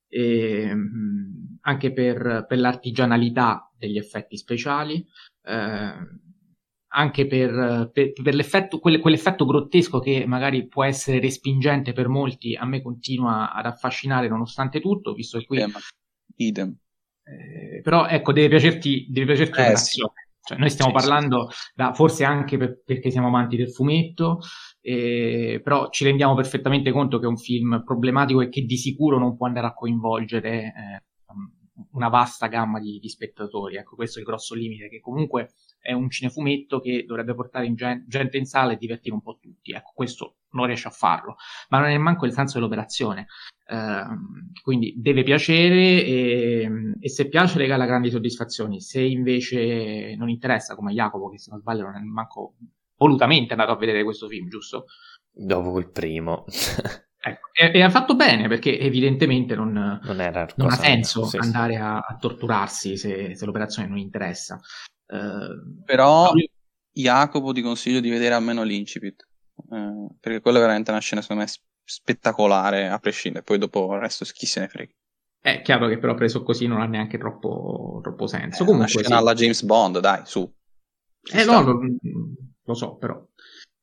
[0.07, 5.05] e, mh, anche per, per, l'artigianalità degli effetti speciali,
[5.43, 5.93] eh,
[6.89, 12.55] anche per, per, per l'effetto, quelle, quell'effetto grottesco che magari può essere respingente per molti,
[12.55, 15.57] a me continua ad affascinare nonostante tutto, visto che qui...
[15.57, 15.73] Idem.
[16.37, 16.77] Idem.
[17.23, 20.01] Eh, però ecco, deve piacerti, deve piacerti eh, sì.
[20.47, 21.71] Cioè, noi stiamo sì, parlando, sì.
[21.75, 24.39] Da, forse anche per, perché siamo amanti del fumetto,
[24.79, 29.19] eh, però ci rendiamo perfettamente conto che è un film problematico e che di sicuro
[29.19, 31.03] non può andare a coinvolgere eh,
[31.91, 33.75] una vasta gamma di, di, spettatori.
[33.75, 35.51] Ecco, questo è il grosso limite, che comunque
[35.87, 39.37] è un cinefumetto che dovrebbe portare in gen- gente in sala e divertire un po'
[39.41, 39.71] tutti.
[39.71, 41.37] Ecco, questo non riesce a farlo,
[41.69, 43.27] ma non è manco il senso dell'operazione.
[43.65, 44.03] Eh,
[44.61, 46.69] quindi deve piacere e,
[46.99, 48.81] e, se piace regala grandi soddisfazioni.
[48.81, 52.55] Se invece non interessa, come Jacopo, che se non sbaglio non è manco
[52.97, 54.87] volutamente andato a vedere questo film, giusto?
[55.31, 56.43] Dopo il primo.
[57.17, 60.01] ecco, e, e, ha fatto bene perché evidentemente non, non,
[60.57, 61.77] non ha senso sì, andare.
[61.77, 64.59] A, a, torturarsi se, se, l'operazione non interessa.
[65.07, 66.31] Uh, Però.
[66.97, 69.27] Jacopo ti consiglio di vedere almeno l'incipit,
[69.69, 71.49] uh, perché quella è veramente una scena secondo me
[71.83, 74.91] spettacolare a prescindere, poi dopo il resto chi se ne frega.
[75.39, 78.63] È chiaro che però preso così non ha neanche troppo, troppo senso.
[78.63, 79.21] Eh, Comunque, una scena sì.
[79.21, 80.51] alla James Bond, dai, su.
[81.31, 81.79] Eh no, no,
[82.63, 83.23] lo so, però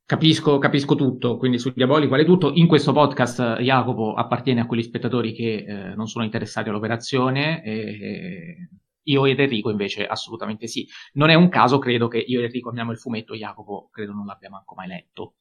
[0.04, 2.52] capisco, capisco tutto, quindi sul Diaboli vale tutto.
[2.52, 8.68] In questo podcast Jacopo appartiene a quegli spettatori che eh, non sono interessati all'operazione e,
[9.04, 10.86] io ed Enrico invece assolutamente sì.
[11.14, 14.26] Non è un caso, credo che io ed Enrico amiamo il fumetto, Jacopo credo non
[14.26, 15.34] l'abbia manco mai letto.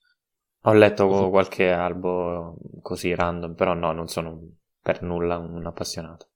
[0.66, 1.30] Ho letto sì.
[1.30, 4.40] qualche albo così random, però no, non sono
[4.82, 6.28] per nulla un appassionato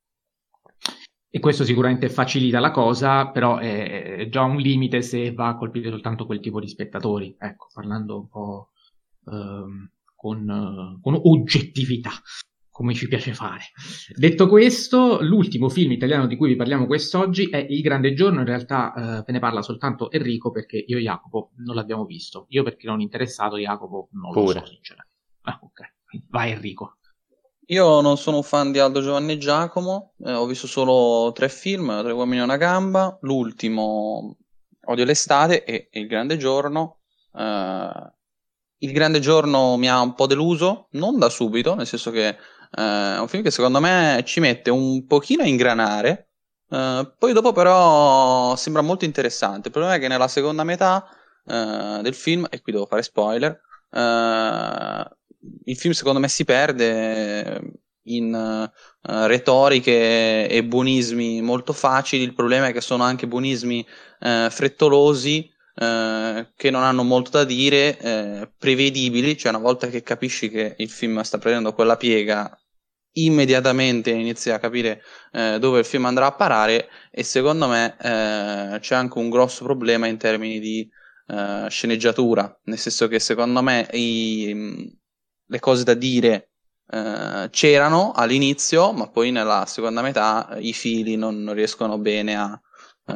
[1.30, 5.90] e questo sicuramente facilita la cosa, però è già un limite se va a colpire
[5.90, 8.70] soltanto quel tipo di spettatori, ecco, parlando un po'
[9.26, 12.12] ehm, con, con, oggettività,
[12.78, 13.72] come ci piace fare.
[14.16, 18.46] Detto questo, l'ultimo film italiano di cui vi parliamo quest'oggi è Il Grande Giorno, in
[18.46, 22.62] realtà uh, ve ne parla soltanto Enrico perché io e Jacopo non l'abbiamo visto, io
[22.62, 24.60] perché non interessato, Jacopo non Pure.
[24.60, 25.16] lo so sinceramente.
[25.42, 25.94] Ah, ok,
[26.30, 26.98] vai Enrico.
[27.70, 31.50] Io non sono un fan di Aldo Giovanni e Giacomo, eh, ho visto solo tre
[31.50, 34.38] film, Tre uomini e una gamba, l'ultimo
[34.86, 37.00] Odio l'estate e Il grande giorno.
[37.34, 38.12] Eh,
[38.82, 42.38] il grande giorno mi ha un po' deluso, non da subito, nel senso che
[42.72, 46.30] eh, è un film che secondo me ci mette un pochino a ingranare,
[46.70, 49.68] eh, poi dopo però sembra molto interessante.
[49.68, 51.08] Il problema è che nella seconda metà
[51.46, 53.62] eh, del film, e qui devo fare spoiler,
[55.64, 62.68] il film secondo me si perde in uh, retoriche e buonismi molto facili, il problema
[62.68, 63.86] è che sono anche buonismi
[64.20, 70.50] uh, frettolosi uh, che non hanno molto da dire, prevedibili, cioè una volta che capisci
[70.50, 72.58] che il film sta prendendo quella piega
[73.18, 79.18] immediatamente inizi a capire dove il film andrà a parare e secondo me c'è anche
[79.18, 80.88] un grosso problema in termini di
[81.68, 84.96] sceneggiatura, nel senso che secondo me i,
[85.48, 86.52] le cose da dire
[86.90, 92.60] eh, c'erano all'inizio, ma poi nella seconda metà i fili non, non riescono bene a,
[93.08, 93.14] eh,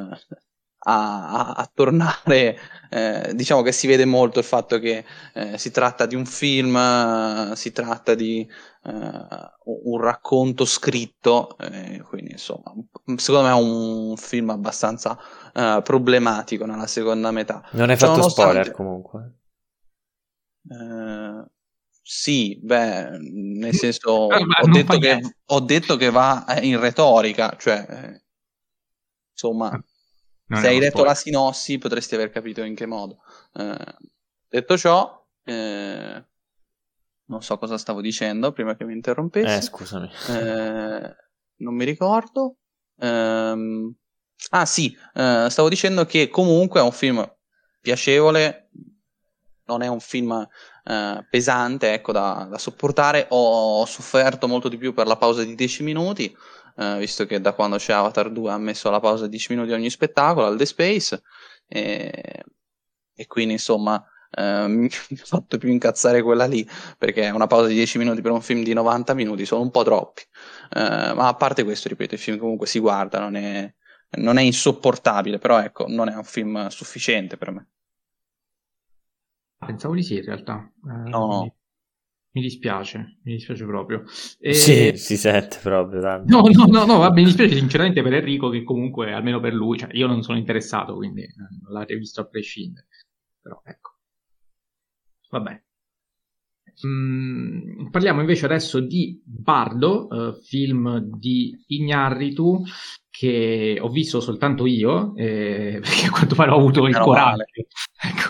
[0.84, 2.58] a, a tornare.
[2.90, 7.54] Eh, diciamo che si vede molto il fatto che eh, si tratta di un film,
[7.54, 8.46] si tratta di
[8.84, 8.92] eh,
[9.64, 12.74] un racconto scritto, eh, quindi insomma,
[13.16, 15.18] secondo me è un film abbastanza
[15.84, 17.68] problematico nella seconda metà.
[17.72, 18.52] Non hai cioè, fatto nonostante...
[18.52, 19.36] spoiler comunque.
[20.64, 21.44] Uh,
[22.04, 27.86] sì, beh, nel senso, eh, ho, detto che, ho, detto che, va in retorica, cioè,
[27.88, 28.24] eh,
[29.32, 29.84] insomma, ah,
[30.52, 31.14] non se hai letto spoiler.
[31.14, 33.20] la sinossi potresti aver capito in che modo.
[33.54, 33.96] Eh,
[34.50, 36.26] detto ciò, eh,
[37.26, 39.58] non so cosa stavo dicendo prima che mi interrompessi.
[39.58, 40.10] Eh, scusami.
[40.30, 41.16] Eh,
[41.58, 42.58] non mi ricordo.
[43.00, 43.96] Ehm,
[44.50, 47.26] ah sì, stavo dicendo che comunque è un film
[47.80, 48.70] piacevole,
[49.66, 50.48] non è un film
[50.84, 53.28] eh, pesante ecco, da, da, sopportare.
[53.30, 56.36] Ho, sofferto molto di più per la pausa di 10 minuti,
[56.82, 59.72] eh, visto che da quando c'è Avatar 2 ha messo la pausa di 10 minuti
[59.72, 61.22] ogni spettacolo al The Space.
[61.68, 62.44] E,
[63.14, 66.68] e quindi insomma eh, mi ha fatto più incazzare quella lì
[66.98, 69.84] perché una pausa di 10 minuti per un film di 90 minuti sono un po'
[69.84, 70.24] troppi.
[70.74, 73.72] Eh, ma a parte questo, ripeto, il film comunque si guarda, non è,
[74.18, 77.68] non è insopportabile, però ecco, non è un film sufficiente per me.
[79.60, 80.68] Pensavo di sì, in realtà.
[80.84, 81.56] Eh, no.
[82.34, 84.04] Mi dispiace, mi dispiace proprio.
[84.40, 84.54] E...
[84.54, 86.00] Sì, si sente proprio.
[86.00, 86.34] Tanto.
[86.34, 89.78] No, no, no, no, vabbè, mi dispiace sinceramente per Enrico che comunque, almeno per lui,
[89.78, 92.88] cioè, io non sono interessato, quindi eh, non l'avete visto a prescindere.
[93.42, 93.98] Però ecco.
[95.30, 95.62] Vabbè.
[96.88, 102.64] Mm, parliamo invece adesso di Bardo, uh, film di Ignarritu
[103.10, 107.44] che ho visto soltanto io, eh, perché a quanto pare ho avuto il coraggio.
[107.44, 108.30] Ecco.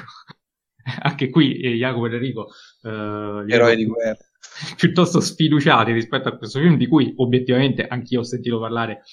[1.04, 2.48] Anche qui eh, Jacopo e Enrico
[2.82, 4.18] uh, eroi di guerra.
[4.76, 9.04] piuttosto sfiduciati rispetto a questo film di cui obiettivamente anch'io ho sentito parlare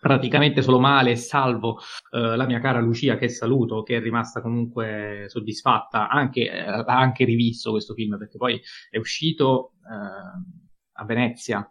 [0.00, 1.80] praticamente solo male, salvo
[2.12, 6.84] eh, la mia cara Lucia che saluto, che è rimasta comunque soddisfatta, anche, eh, ha
[6.84, 8.60] anche rivisto questo film perché poi
[8.90, 11.68] è uscito eh, a Venezia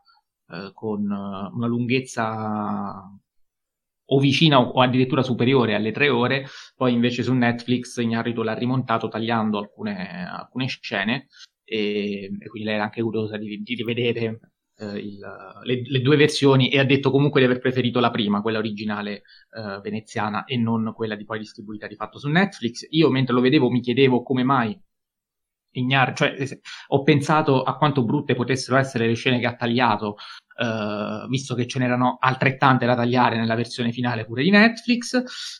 [0.49, 3.09] eh, con eh, una lunghezza
[4.09, 9.07] o vicina o addirittura superiore alle tre ore, poi invece su Netflix Ignarito l'ha rimontato
[9.07, 11.27] tagliando alcune, alcune scene
[11.63, 14.39] e, e, quindi lei era anche curiosa di, di rivedere
[14.77, 15.19] eh, il,
[15.63, 19.23] le, le, due versioni e ha detto comunque di aver preferito la prima, quella originale
[19.51, 22.85] eh, veneziana e non quella di poi distribuita di fatto su Netflix.
[22.91, 24.79] Io mentre lo vedevo mi chiedevo come mai
[25.71, 26.35] Ignar, cioè
[26.87, 30.15] ho pensato a quanto brutte potessero essere le scene che ha tagliato,
[30.57, 35.13] eh, visto che ce n'erano altrettante da tagliare nella versione finale pure di Netflix,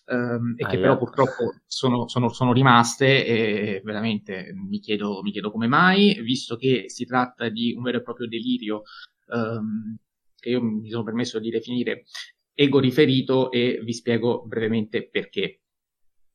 [0.06, 0.82] ehm, e ah, che yeah.
[0.82, 6.56] però purtroppo sono, sono, sono, rimaste e veramente mi chiedo, mi chiedo, come mai, visto
[6.56, 8.84] che si tratta di un vero e proprio delirio
[9.32, 9.98] ehm,
[10.40, 12.06] che io mi sono permesso di definire
[12.54, 15.62] ego riferito e vi spiego brevemente perché.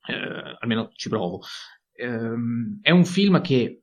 [0.04, 1.42] Eh, almeno ci provo
[2.02, 3.81] ehm, è un film che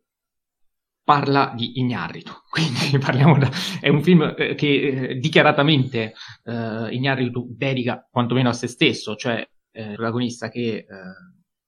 [1.09, 3.49] parla di Ignarritu, quindi parliamo da,
[3.81, 9.43] è un film eh, che eh, dichiaratamente eh, Ignarritu dedica quantomeno a se stesso, cioè
[9.71, 10.85] eh, il protagonista che eh,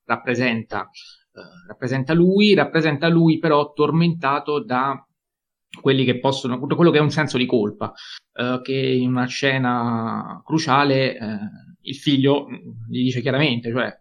[0.06, 0.88] rappresenta,
[1.34, 5.04] eh, rappresenta lui, rappresenta lui però tormentato da
[5.82, 7.94] quelli che possono, quello che è un senso di colpa,
[8.34, 11.18] eh, che in una scena cruciale
[11.82, 12.46] il figlio
[12.88, 13.92] gli dice chiaramente, cioè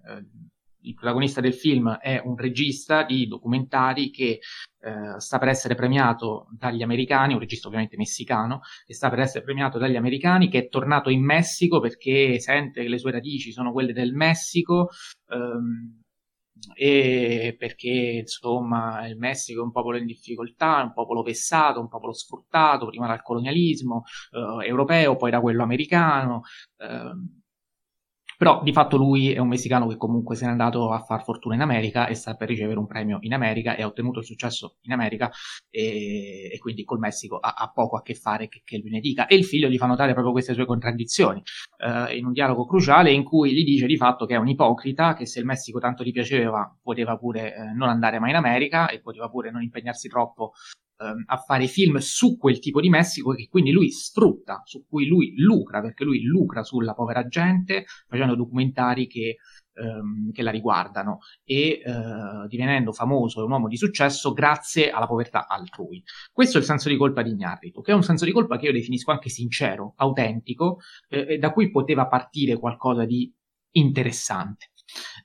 [0.83, 4.41] il protagonista del film è un regista di documentari che
[4.83, 9.45] eh, sta per essere premiato dagli americani, un regista ovviamente messicano, che sta per essere
[9.45, 13.73] premiato dagli americani, che è tornato in Messico perché sente che le sue radici sono
[13.73, 14.89] quelle del Messico.
[15.29, 16.01] Ehm,
[16.75, 17.89] e perché
[18.21, 23.07] insomma il Messico è un popolo in difficoltà, un popolo vessato, un popolo sfruttato prima
[23.07, 26.43] dal colonialismo eh, europeo, poi da quello americano.
[26.77, 27.13] Eh,
[28.41, 31.57] però di fatto lui è un messicano che comunque se n'è andato a far fortuna
[31.57, 34.79] in America e sta per ricevere un premio in America e ha ottenuto il successo
[34.85, 35.31] in America
[35.69, 39.01] e, e quindi col Messico ha, ha, poco a che fare che, che, lui ne
[39.01, 39.27] dica.
[39.27, 41.43] E il figlio gli fa notare proprio queste sue contraddizioni
[41.85, 45.13] eh, in un dialogo cruciale in cui gli dice di fatto che è un ipocrita,
[45.13, 48.89] che se il Messico tanto gli piaceva poteva pure eh, non andare mai in America
[48.89, 50.53] e poteva pure non impegnarsi troppo
[51.01, 55.07] ehm, a fare film su quel tipo di Messico che quindi lui sfrutta, su cui
[55.07, 59.37] lui lucra, perché lui lucra sulla povera gente facendo documentari che,
[59.75, 65.07] ehm, che la riguardano e eh, divenendo famoso e un uomo di successo grazie alla
[65.07, 66.03] povertà altrui.
[66.33, 68.67] Questo è il senso di colpa di Ignarritu, che è un senso di colpa che
[68.67, 73.33] io definisco anche sincero, autentico, eh, da cui poteva partire qualcosa di
[73.73, 74.71] interessante.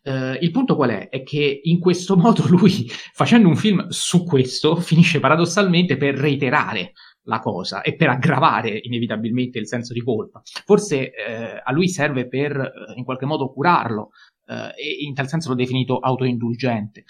[0.03, 1.09] Uh, il punto qual è?
[1.09, 6.93] È che in questo modo lui, facendo un film su questo, finisce paradossalmente per reiterare
[7.27, 10.41] la cosa e per aggravare inevitabilmente il senso di colpa.
[10.43, 14.11] Forse uh, a lui serve per uh, in qualche modo curarlo
[14.47, 17.05] e in tal senso l'ho definito autoindulgente.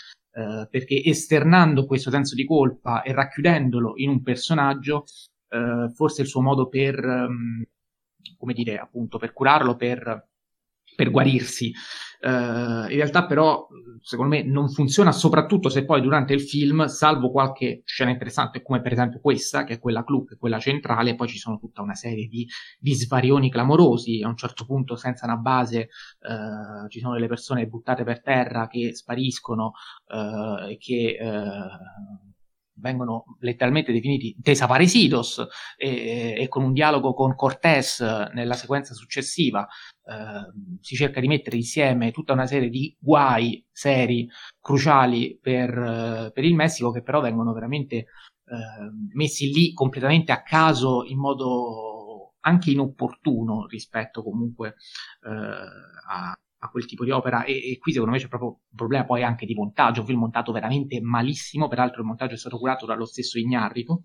[0.69, 5.03] perché esternando questo senso di colpa e racchiudendolo in un personaggio,
[5.93, 7.61] forse il suo modo per, um,
[8.37, 10.29] come dire, appunto, per curarlo, per
[10.95, 11.71] per guarirsi.
[12.21, 13.67] Uh, in realtà però,
[14.01, 18.81] secondo me, non funziona soprattutto se poi durante il film, salvo qualche scena interessante, come
[18.81, 21.83] per esempio questa, che è quella clou, che è quella centrale, poi ci sono tutta
[21.83, 22.47] una serie di,
[22.79, 25.89] di svarioni clamorosi, a un certo punto senza una base
[26.21, 29.73] uh, ci sono delle persone buttate per terra che spariscono
[30.07, 31.17] uh, che
[32.77, 35.45] vengono letteralmente definiti desaparecidos
[35.77, 38.01] e, e con un dialogo con Cortés
[38.33, 44.27] nella sequenza successiva eh, si cerca di mettere insieme tutta una serie di guai seri,
[44.59, 48.05] cruciali per, per il Messico che però vengono veramente eh,
[49.13, 54.75] messi lì completamente a caso in modo anche inopportuno rispetto comunque
[55.23, 55.29] eh,
[56.07, 59.05] a, a quel tipo di opera e, e, qui secondo me c'è proprio un problema
[59.05, 62.85] poi anche di montaggio, un film montato veramente malissimo, peraltro il montaggio è stato curato
[62.85, 64.01] dallo stesso Ignarritu,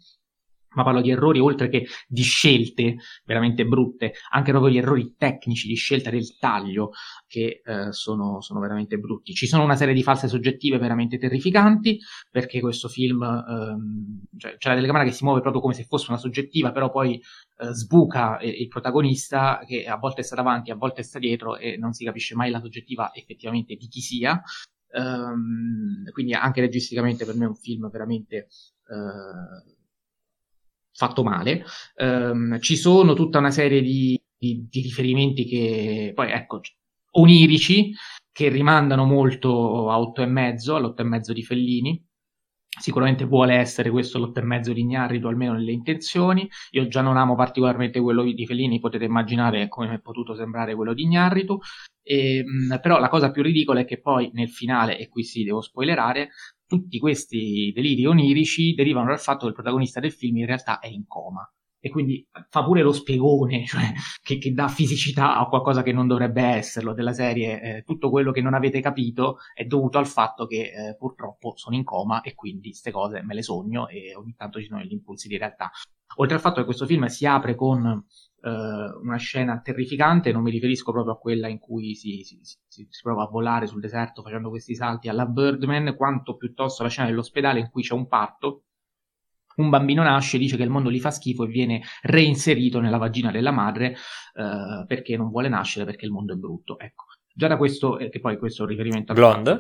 [0.75, 5.67] ma parlo di errori oltre che di scelte veramente brutte, anche proprio di errori tecnici,
[5.67, 6.91] di scelta del taglio
[7.27, 9.35] che eh, sono, sono, veramente brutti.
[9.35, 11.99] Ci sono una serie di false soggettive veramente terrificanti,
[12.31, 16.07] perché questo film, ehm, cioè, c'è la telecamera che si muove proprio come se fosse
[16.11, 17.15] una soggettiva, però poi
[17.59, 21.77] eh, sbuca eh, il protagonista che a volte sta davanti, a volte sta dietro e
[21.77, 24.41] non si capisce mai la soggettiva effettivamente di chi sia.
[24.93, 28.49] Um, quindi anche registicamente per me è un film veramente
[28.89, 29.79] uh,
[31.01, 31.65] fatto male.
[31.97, 36.61] Um, ci sono tutta una serie di, di, di, riferimenti che poi ecco
[37.13, 37.93] onirici
[38.31, 42.05] che rimandano molto a 8 e mezzo, all'8 e mezzo di Fellini.
[42.79, 46.49] Sicuramente vuole essere questo l'otto e mezzo di Ignarritu, almeno nelle intenzioni.
[46.73, 50.75] Io già non amo particolarmente quello di Fellini, potete immaginare come mi è potuto sembrare
[50.75, 51.59] quello di Ignarritu.
[52.03, 55.45] E, mh, però la cosa più ridicola è che poi nel finale, e qui sì
[55.45, 56.31] devo spoilerare,
[56.71, 60.87] tutti questi deliri onirici derivano dal fatto che il protagonista del film in realtà è
[60.87, 61.45] in coma
[61.81, 66.07] e quindi fa pure lo spiegone, cioè che, che, dà fisicità a qualcosa che non
[66.07, 70.47] dovrebbe esserlo, della serie eh, tutto quello che non avete capito è dovuto al fatto
[70.47, 74.35] che eh, purtroppo sono in coma e quindi queste cose me le sogno e ogni
[74.37, 75.73] tanto ci sono gli impulsi di realtà.
[76.17, 78.05] Oltre al fatto che questo film si apre con
[78.43, 78.49] eh,
[79.03, 83.03] una scena terrificante, non mi riferisco proprio a quella in cui si, si, si, si,
[83.03, 87.61] prova a volare sul deserto facendo questi salti alla Birdman, quanto piuttosto la scena dell'ospedale
[87.61, 88.65] in cui c'è un parto.
[89.57, 93.31] Un bambino nasce, dice che il mondo gli fa schifo e viene reinserito nella vagina
[93.31, 93.95] della madre
[94.35, 96.79] eh, perché non vuole nascere, perché il mondo è brutto.
[96.79, 97.07] Ecco.
[97.33, 99.59] Già da questo, eh, che poi questo è un riferimento a Blonde.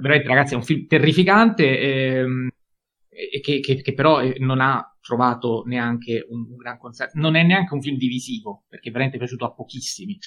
[0.00, 1.78] Veramente, ragazzi, è un film terrificante.
[1.78, 2.48] Ehm,
[3.42, 7.18] che, che, che, però eh, non ha trovato neanche un, un, gran consenso.
[7.18, 10.18] Non è neanche un film divisivo, perché è veramente piaciuto a pochissimi.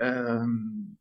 [0.00, 0.96] Um,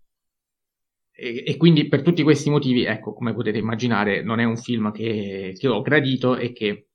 [1.11, 4.91] e, e, quindi per tutti questi motivi, ecco, come potete immaginare, non è un film
[4.91, 6.89] che, che ho gradito e che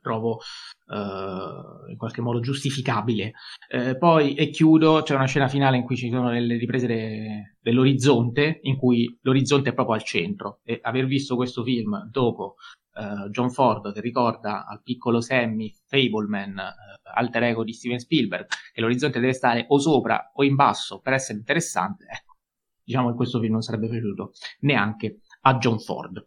[0.00, 0.40] trovo
[0.86, 3.32] uh, in qualche modo giustificabile.
[3.70, 7.56] Uh, poi, e chiudo, c'è una scena finale in cui ci sono delle riprese de,
[7.60, 10.60] dell'orizzonte, in cui l'orizzonte è proprio al centro.
[10.64, 12.54] E aver visto questo film dopo
[12.98, 18.46] uh, John Ford che ricorda al piccolo Sammy Fableman, uh, alter ego di Steven Spielberg,
[18.72, 22.36] che l'orizzonte deve stare o sopra o in basso per essere interessante, ecco,
[22.82, 26.26] diciamo che questo film non sarebbe piaciuto neanche a John Ford.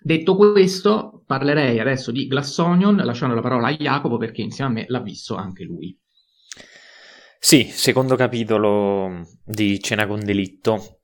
[0.00, 4.72] Detto questo, parlerei adesso di Glass Onion, lasciando la parola a Jacopo perché insieme a
[4.74, 5.98] me l'ha visto anche lui.
[7.40, 11.00] Sì, secondo capitolo di Cena con delitto,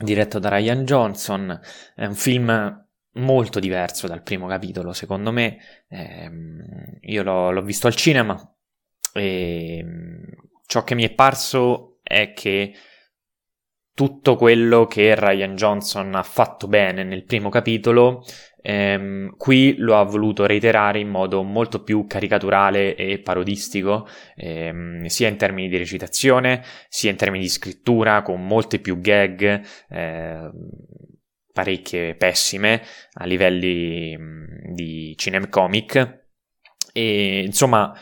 [0.00, 1.60] diretto da Ryan Johnson,
[1.94, 2.85] è un film
[3.16, 5.58] molto diverso dal primo capitolo, secondo me.
[5.88, 6.30] Eh,
[7.02, 8.36] io l'ho, l'ho, visto al cinema
[9.12, 9.84] e
[10.66, 12.72] ciò che mi è parso è che
[13.94, 18.24] tutto quello che Ryan Johnson ha fatto bene nel primo capitolo,
[18.60, 25.28] ehm, qui lo ha voluto reiterare in modo molto più caricaturale e parodistico, ehm, sia
[25.28, 29.62] in termini di recitazione, sia in termini di scrittura, con molte più gag.
[29.88, 30.50] Eh,
[31.56, 32.82] parecchie pessime
[33.14, 34.14] a livelli
[34.74, 36.24] di cinecomic
[36.92, 37.98] e insomma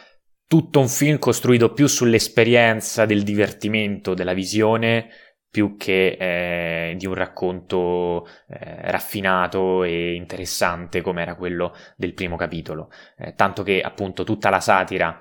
[0.49, 5.09] tutto un film costruito più sull'esperienza del divertimento, della visione
[5.55, 12.35] più che eh, di un racconto eh, raffinato e interessante come era quello del primo
[12.35, 12.91] capitolo.
[13.17, 15.17] Eh, tanto che appunto tutta la satira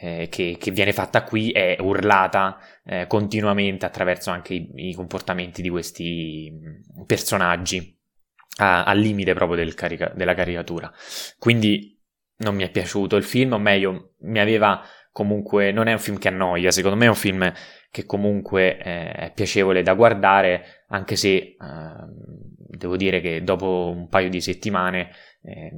[0.00, 5.60] eh, che, che, viene fatta qui è urlata eh, continuamente attraverso anche i, i, comportamenti
[5.60, 7.94] di questi mm, personaggi
[8.60, 10.90] a, al limite proprio del carica, della caricatura.
[11.38, 12.00] Quindi
[12.38, 14.82] non mi è piaciuto il film, o meglio, mi aveva
[15.16, 17.50] comunque non è un film che annoia, secondo me è un film
[17.90, 24.10] che comunque eh, è piacevole da guardare, anche se eh, devo dire che dopo un
[24.10, 25.08] paio di settimane
[25.42, 25.72] eh,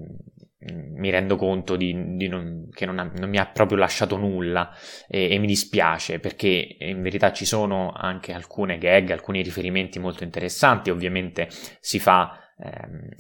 [0.97, 4.75] mi rendo conto di, di non, che non, ha, non, mi ha proprio lasciato nulla
[5.07, 10.25] e, e, mi dispiace perché in verità ci sono anche alcune gag, alcuni riferimenti molto
[10.25, 11.47] interessanti, ovviamente
[11.79, 13.11] si fa Ehm,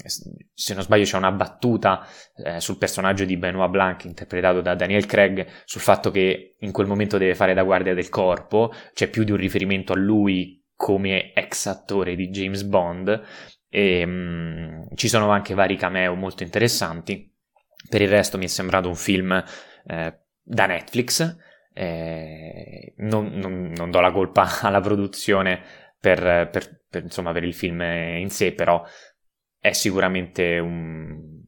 [0.53, 2.05] se non sbaglio c'è una battuta
[2.45, 6.89] eh, sul personaggio di Benoit Blanc interpretato da Daniel Craig sul fatto che in quel
[6.89, 11.33] momento deve fare da guardia del corpo, c'è più di un riferimento a lui come
[11.35, 13.23] ex attore di James Bond
[13.69, 17.33] e mh, ci sono anche vari cameo molto interessanti.
[17.89, 19.33] Per il resto mi è sembrato un film
[19.87, 21.37] eh, da Netflix,
[21.73, 25.63] eh, non, non, non, do la colpa alla produzione
[26.01, 28.85] per, per, per, insomma, per il film in sé, però
[29.69, 31.43] è sicuramente un,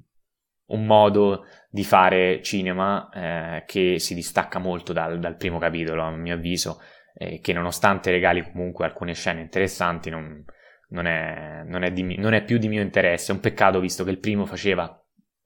[0.66, 6.10] un modo di fare cinema eh, che si distacca molto dal, dal, primo capitolo, a
[6.10, 6.80] mio avviso,
[7.14, 10.44] eh, che nonostante regali comunque alcune scene interessanti, non,
[10.88, 13.32] non, è, non, è di, non, è, più di mio interesse.
[13.32, 14.96] È un peccato visto che il primo faceva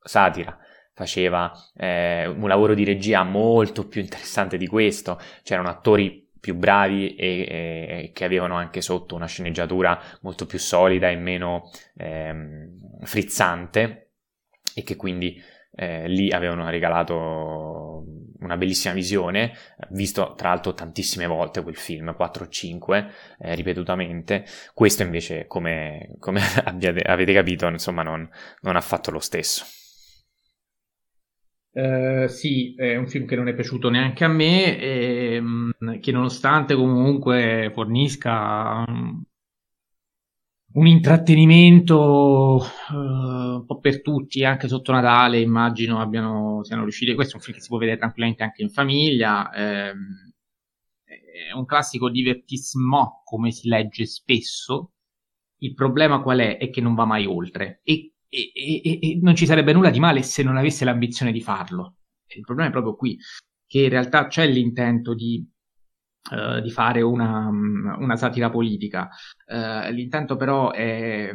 [0.01, 0.59] satira,
[0.93, 7.15] faceva eh, un lavoro di regia molto più interessante di questo, c'erano attori più bravi
[7.15, 14.11] e, e, che avevano anche sotto una sceneggiatura molto più solida e meno ehm, frizzante
[14.75, 15.43] e che quindi
[15.75, 18.05] eh, lì avevano regalato
[18.41, 19.55] una bellissima visione,
[19.89, 24.45] visto tra l'altro tantissime volte quel film, 4 o 5, eh, ripetutamente.
[24.75, 28.29] Questo invece, come, come abbiate, avete capito, insomma, non,
[28.61, 29.65] non ha fatto lo stesso.
[31.77, 36.13] Uh, sì, è un film che non è piaciuto neanche a me, e, ehm, che
[36.13, 39.25] nonostante comunque fornisca um,
[40.75, 42.61] un intrattenimento
[42.91, 47.15] uh, un po' per tutti, anche sotto Natale, immagino abbiano, siano riusciti.
[47.15, 49.53] Questo è un film che si può vedere tranquillamente anche in famiglia.
[49.53, 50.33] Ehm,
[51.05, 54.93] è un classico divertissimo, come si legge spesso.
[55.59, 56.59] Il problema qual è?
[56.59, 57.81] È che non va mai oltre.
[57.85, 61.41] E e, e, e, non ci sarebbe nulla di male se non avesse l'ambizione di
[61.41, 61.97] farlo.
[62.27, 63.19] Il problema è proprio qui,
[63.67, 65.47] che in realtà c'è l'intento di,
[66.31, 69.09] uh, di fare una, una, satira politica.
[69.47, 71.31] Uh, l'intento però è,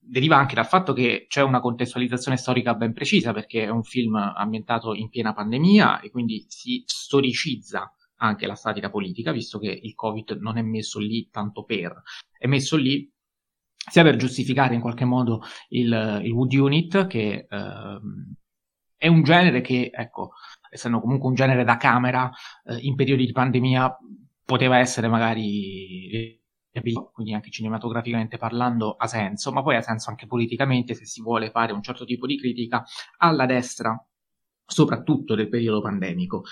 [0.00, 4.14] deriva anche dal fatto che c'è una contestualizzazione storica ben precisa, perché è un film
[4.14, 9.94] ambientato in piena pandemia e quindi si storicizza anche la satira politica, visto che il
[9.94, 12.02] Covid non è messo lì tanto per,
[12.36, 13.10] è messo lì
[13.88, 18.00] sia per giustificare in qualche modo il, il Wood Unit, che eh,
[18.96, 20.32] è un genere che, ecco,
[20.70, 22.30] essendo comunque un genere da camera,
[22.64, 23.96] eh, in periodi di pandemia
[24.44, 26.36] poteva essere magari
[27.12, 31.50] quindi anche cinematograficamente parlando ha senso, ma poi ha senso anche politicamente se si vuole
[31.50, 32.84] fare un certo tipo di critica
[33.18, 34.00] alla destra,
[34.64, 36.44] soprattutto del periodo pandemico.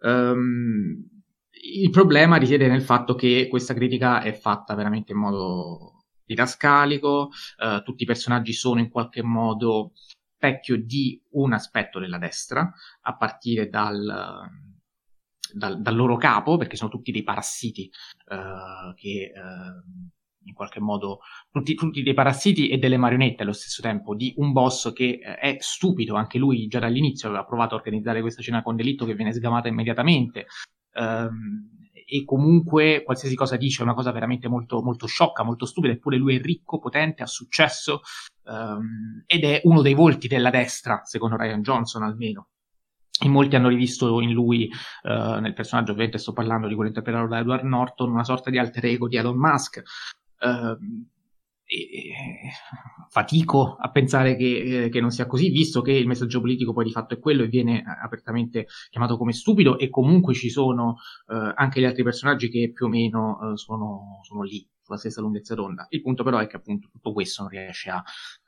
[0.00, 1.06] Um,
[1.50, 5.95] il problema risiede nel fatto che questa critica è fatta veramente in modo
[6.26, 9.92] didascalico, eh, tutti i personaggi sono in qualche modo
[10.36, 12.70] specchio di un aspetto della destra,
[13.02, 14.48] a partire dal,
[15.52, 17.90] dal, dal loro capo, perché sono tutti dei parassiti
[18.28, 19.34] eh, che eh,
[20.46, 21.20] in qualche modo
[21.50, 25.36] tutti, tutti, dei parassiti e delle marionette allo stesso tempo di un boss che eh,
[25.36, 29.14] è stupido, anche lui già dall'inizio aveva provato a organizzare questa cena con delitto che
[29.14, 30.46] viene sgamata immediatamente.
[30.94, 35.92] Um, e comunque qualsiasi cosa dice è una cosa veramente molto, molto sciocca, molto stupida,
[35.92, 38.02] eppure lui è ricco, potente, ha successo
[38.44, 42.48] um, ed è uno dei volti della destra, secondo Ryan Johnson almeno.
[43.24, 44.70] In molti hanno rivisto in lui,
[45.02, 48.58] uh, nel personaggio, ovviamente sto parlando di quello interpretato da Edward Norton, una sorta di
[48.58, 49.82] alter ego di Elon Musk.
[50.38, 50.76] Uh,
[51.66, 52.12] e,
[53.08, 56.84] fatico a pensare che, eh, che, non sia così, visto che il messaggio politico poi
[56.84, 60.96] di fatto è quello e viene apertamente chiamato come stupido e comunque ci sono
[61.28, 65.20] eh, anche gli altri personaggi che più o meno eh, sono, sono, lì sulla stessa
[65.20, 65.86] lunghezza d'onda.
[65.90, 68.02] Il punto però è che appunto tutto questo non riesce, a,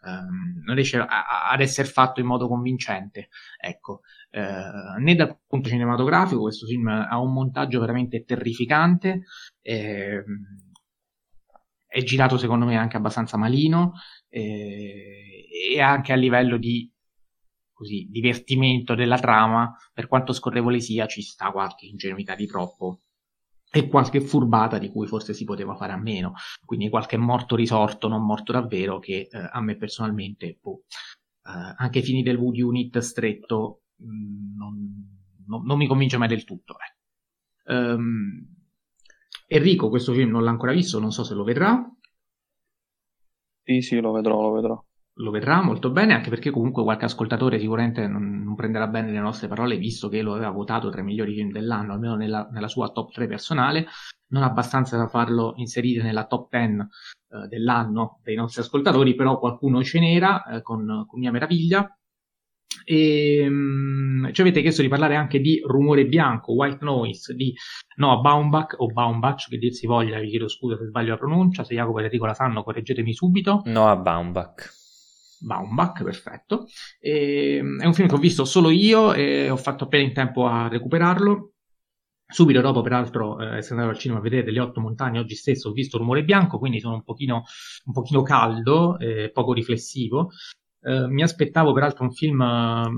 [0.04, 3.28] ehm, non riesce a, a, ad essere fatto in modo convincente.
[3.60, 9.22] Ecco, eh, né dal punto cinematografico questo film ha un montaggio veramente terrificante.
[9.60, 10.22] Eh,
[11.88, 13.94] è girato secondo me anche abbastanza malino
[14.28, 16.90] eh, e anche a livello di
[17.72, 23.02] così, divertimento della trama, per quanto scorrevole sia, ci sta qualche ingenuità di troppo
[23.70, 26.34] e qualche furbata di cui forse si poteva fare a meno,
[26.64, 30.86] quindi qualche morto risorto, non morto davvero, che eh, a me personalmente, boh,
[31.44, 36.28] eh, anche fini del Wood Unit stretto, mh, mm, non, non, non, mi convince mai
[36.28, 36.76] del tutto.
[36.80, 37.74] Eh.
[37.74, 38.57] Um,
[39.50, 41.82] Enrico questo film non l'ha ancora visto, non so se lo vedrà.
[43.62, 44.84] Sì, sì, lo vedrò, lo vedrò.
[45.20, 49.18] Lo vedrà molto bene, anche perché comunque qualche ascoltatore sicuramente non, non prenderà bene le
[49.18, 52.68] nostre parole, visto che lo aveva votato tra i migliori film dell'anno, almeno nella, nella
[52.68, 53.86] sua top 3 personale,
[54.28, 56.86] non abbastanza da farlo inserire nella top 10
[57.30, 61.90] eh, dell'anno dei nostri ascoltatori, però qualcuno ce n'era, eh, con, con mia meraviglia,
[62.90, 67.54] e um, ci avete chiesto di parlare anche di rumore bianco, white noise, di
[67.96, 71.64] Noah Baumbach o Baumbach, che dir si voglia, vi chiedo scusa se sbaglio la pronuncia,
[71.64, 73.60] se Jacopo e Enrico la sanno correggetemi subito.
[73.66, 74.72] Noah Baumbach.
[75.40, 76.66] Baumbach, perfetto.
[76.98, 80.46] E, è un film che ho visto solo io e ho fatto appena in tempo
[80.46, 81.52] a recuperarlo.
[82.26, 85.68] Subito dopo, peraltro, eh, essendo andato al cinema a vedere delle otto montagne, oggi stesso
[85.68, 87.44] ho visto Rumore Bianco, quindi sono un pochino,
[87.84, 90.30] un pochino caldo, eh, poco riflessivo.
[90.88, 92.88] Eh, mi aspettavo peraltro un film eh,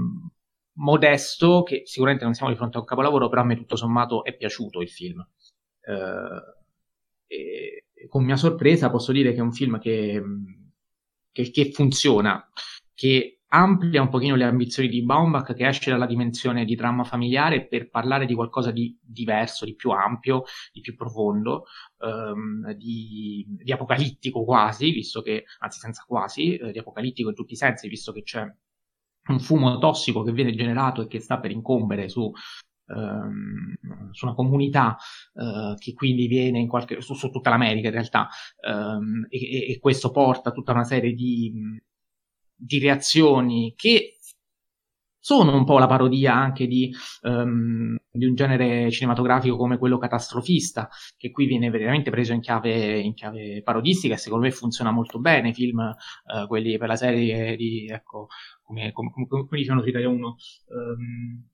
[0.75, 4.23] modesto, che sicuramente non siamo di fronte a un capolavoro, però a me tutto sommato
[4.23, 5.27] è piaciuto il film.
[5.81, 6.59] Eh,
[8.09, 10.23] con mia sorpresa posso dire che è un film che,
[11.33, 12.49] che, che funziona,
[12.95, 17.67] che amplia un pochino le ambizioni di Baumbach che esce dalla dimensione di dramma familiare
[17.67, 21.65] per parlare di qualcosa di diverso, di più ampio, di più profondo,
[21.99, 27.53] ehm, di, di, apocalittico quasi, visto che, anzi senza quasi, eh, di apocalittico in tutti
[27.55, 28.47] i sensi, visto che c'è
[29.29, 32.31] un fumo tossico che viene generato e che sta per incombere su,
[32.89, 33.75] ehm,
[34.13, 34.97] su una comunità
[35.35, 38.29] eh, che quindi viene in qualche, su, su tutta l'America in realtà
[38.61, 41.81] ehm, e, e, questo porta tutta una serie di
[42.61, 44.17] di reazioni che
[45.23, 46.93] sono un po' la parodia anche di,
[47.23, 52.99] um, di, un genere cinematografico come quello catastrofista, che qui viene veramente preso in chiave,
[52.99, 55.51] in chiave parodistica e secondo me funziona molto bene.
[55.51, 58.29] I film, uh, quelli per la serie di, ecco,
[58.63, 61.45] come, come, come, come dicevano su Italia 1, um,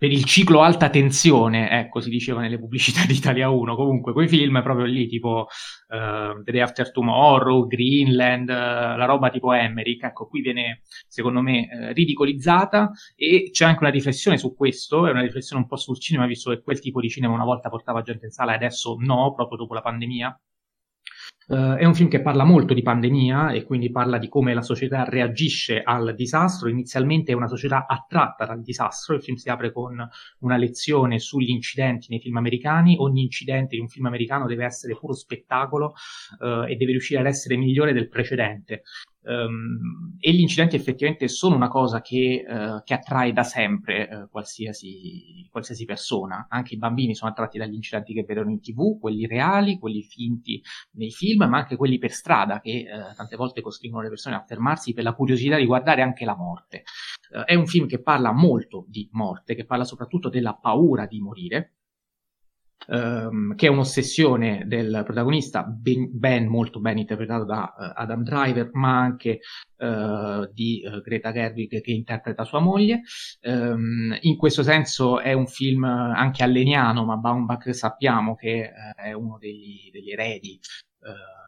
[0.00, 3.76] per il ciclo alta tensione, ecco, si diceva nelle pubblicità di Italia 1.
[3.76, 5.46] Comunque, quei film proprio lì, tipo
[5.88, 11.42] uh, The Day After Tomorrow, Greenland, uh, la roba tipo Emmerich, ecco, qui viene, secondo
[11.42, 15.76] me, uh, ridicolizzata e c'è anche una riflessione su questo, è una riflessione un po'
[15.76, 18.54] sul cinema, visto che quel tipo di cinema una volta portava gente in sala e
[18.54, 20.40] adesso no, proprio dopo la pandemia.
[21.46, 24.62] Uh, è un film che parla molto di pandemia e quindi parla di come la
[24.62, 26.68] società reagisce al disastro.
[26.68, 29.16] Inizialmente è una società attratta dal disastro.
[29.16, 30.08] Il film si apre con
[30.40, 32.96] una lezione sugli incidenti nei film americani.
[32.98, 35.94] Ogni incidente in un film americano deve essere puro spettacolo
[36.38, 38.82] uh, e deve riuscire ad essere migliore del precedente.
[39.22, 44.30] Um, e gli incidenti effettivamente sono una cosa che, uh, che attrae da sempre uh,
[44.30, 46.46] qualsiasi, qualsiasi, persona.
[46.48, 50.62] Anche i bambini sono attratti dagli incidenti che vedono in tv, quelli reali, quelli finti
[50.92, 54.44] nei film, ma anche quelli per strada che uh, tante volte costringono le persone a
[54.46, 56.84] fermarsi per la curiosità di guardare anche la morte.
[57.44, 61.79] è un film che parla molto di morte, che parla soprattutto della paura di morire
[62.92, 68.70] Um, che è un'ossessione del protagonista, ben, ben molto ben interpretato da uh, Adam Driver,
[68.72, 69.38] ma anche
[69.76, 73.02] uh, di uh, Greta Gerwig che interpreta sua moglie.
[73.42, 79.38] Um, in questo senso è un film anche alleniano, ma Baumbach sappiamo che è uno
[79.38, 80.58] degli, degli eredi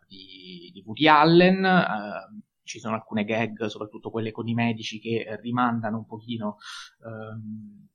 [0.06, 1.64] di, di, Woody Allen.
[1.64, 6.58] Ehm, ci sono alcune gag, soprattutto quelle con i medici, che rimandano un pochino
[7.02, 7.88] um,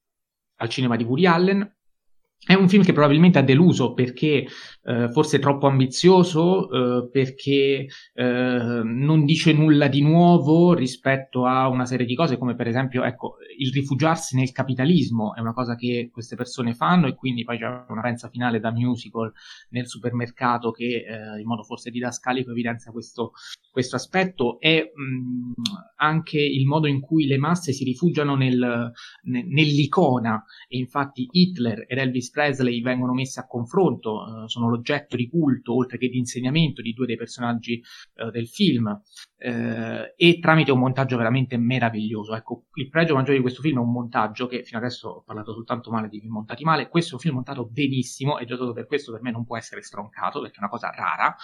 [0.58, 1.76] al cinema di Woody Allen
[2.46, 4.46] è un film che probabilmente ha deluso perché
[4.88, 11.86] eh, forse troppo ambizioso, eh, perché eh, non dice nulla di nuovo rispetto a una
[11.86, 16.10] serie di cose come per esempio ecco, il rifugiarsi nel capitalismo è una cosa che
[16.12, 19.32] queste persone fanno e quindi poi c'è una pensa finale da musical
[19.70, 23.34] nel supermercato che eh, in modo forse didascalico evidenzia questo,
[23.70, 24.58] questo aspetto.
[24.62, 25.62] E mh,
[25.98, 28.92] anche il modo in cui le masse si rifugiano nel,
[29.24, 30.44] ne, nell'icona.
[30.70, 35.76] E infatti Hitler ed Elvis Presley vengono messi a confronto, eh, sono l'oggetto di culto
[35.76, 37.82] oltre che di insegnamento di due dei personaggi
[38.16, 39.02] eh, del film
[39.38, 42.36] eh, e tramite un montaggio veramente meraviglioso.
[42.36, 45.54] Ecco, il pregio maggiore di questo film è un montaggio che fino adesso ho parlato
[45.54, 48.74] soltanto male di film montati male, questo è un film montato benissimo e già solo
[48.74, 51.36] per questo per me non può essere stroncato perché è una cosa rara.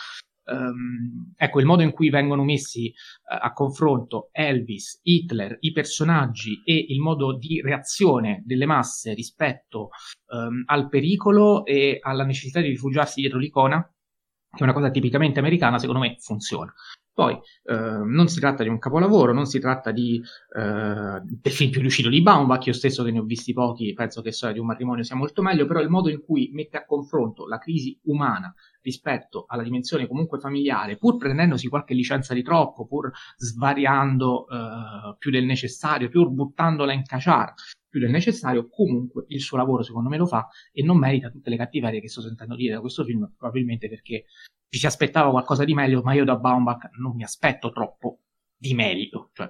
[0.45, 6.61] Um, ecco, il modo in cui vengono messi uh, a confronto Elvis, Hitler, i personaggi
[6.65, 9.89] e il modo di reazione delle masse rispetto
[10.27, 15.39] um, al pericolo e alla necessità di rifugiarsi dietro l'icona, che è una cosa tipicamente
[15.39, 16.73] americana, secondo me funziona.
[17.13, 20.19] Poi eh, non si tratta di un capolavoro, non si tratta di,
[20.55, 24.21] eh, del film più riuscito di Baumbach, io stesso che ne ho visti pochi, penso
[24.21, 26.85] che Storia di un matrimonio sia molto meglio, però il modo in cui mette a
[26.85, 28.51] confronto la crisi umana
[28.81, 35.29] rispetto alla dimensione comunque familiare, pur prendendosi qualche licenza di troppo, pur svariando eh, più
[35.29, 37.53] del necessario, pur buttandola in caciara
[37.93, 41.51] più del necessario, comunque il suo lavoro secondo me lo fa e non merita tutte
[41.51, 44.25] le cattiverie che sto sentendo dire da questo film, probabilmente perché
[44.67, 48.21] ci si aspettava qualcosa di meglio, ma io da Baumbach non mi aspetto troppo
[48.57, 49.29] di meglio.
[49.33, 49.47] Cioè,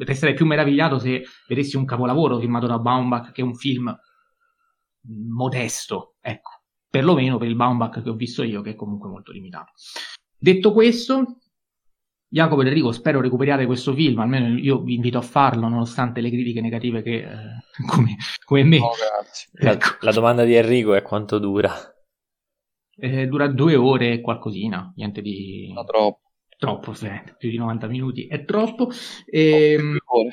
[0.00, 3.96] resterei più meravigliato se vedessi un capolavoro firmato da Baumbach che un film
[5.06, 6.50] modesto, ecco,
[6.90, 9.72] perlomeno per il Baumbach che ho visto io, che è comunque molto limitato.
[10.36, 11.38] Detto questo,
[12.34, 16.30] Jacopo ed Enrico, spero recuperiate questo film, almeno io vi invito a farlo, nonostante le
[16.30, 17.28] critiche negative che, eh,
[17.86, 18.80] come, come, me.
[18.80, 18.90] Oh,
[19.52, 19.86] la, ecco.
[20.00, 21.72] la domanda di Enrico è quanto dura?
[22.96, 25.72] Eh, dura due ore e qualcosina, niente di...
[25.72, 26.22] No, troppo.
[26.58, 27.08] Troppo, sì,
[27.38, 28.88] più di 90 minuti è troppo.
[29.26, 29.78] E...
[30.04, 30.28] Oh,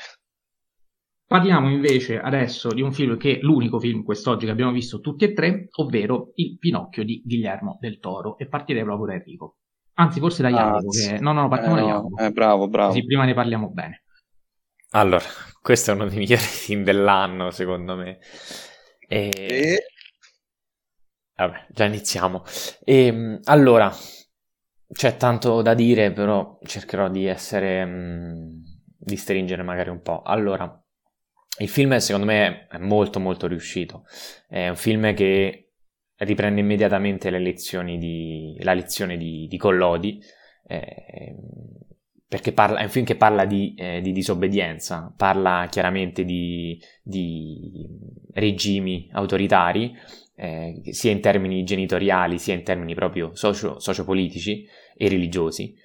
[1.28, 5.24] Parliamo invece adesso di un film che è l'unico film quest'oggi che abbiamo visto tutti
[5.26, 8.40] e tre, ovvero Il Pinocchio di Guillermo del Toro.
[8.40, 9.58] E partirei proprio da Enrico.
[9.96, 10.90] Anzi, forse da Jacopo.
[10.90, 11.20] Che...
[11.20, 12.18] No, no, no, partiamo eh, da Jacopo.
[12.18, 12.88] Eh, bravo, bravo.
[12.90, 14.04] Così prima ne parliamo bene.
[14.92, 15.24] Allora,
[15.62, 18.20] questo è uno dei migliori film dell'anno, secondo me.
[19.08, 19.30] E...
[19.34, 19.86] e...
[21.36, 22.44] Vabbè, già iniziamo.
[22.84, 23.92] E, ehm, allora,
[24.92, 27.86] c'è tanto da dire, però cercherò di essere...
[27.86, 28.70] Mh,
[29.04, 30.22] di stringere magari un po'.
[30.22, 30.80] Allora,
[31.60, 34.06] il film secondo me è molto molto riuscito.
[34.48, 35.71] È un film che
[36.22, 40.22] riprende immediatamente di, la lezione di, di Collodi,
[40.68, 41.36] eh,
[42.28, 46.80] perché parla, è un film che parla di, eh, di disobbedienza, parla chiaramente di,
[48.34, 49.96] regimi autoritari,
[50.36, 54.66] eh, sia in termini genitoriali sia in termini proprio socio, sociopolitici
[54.96, 55.76] e religiosi.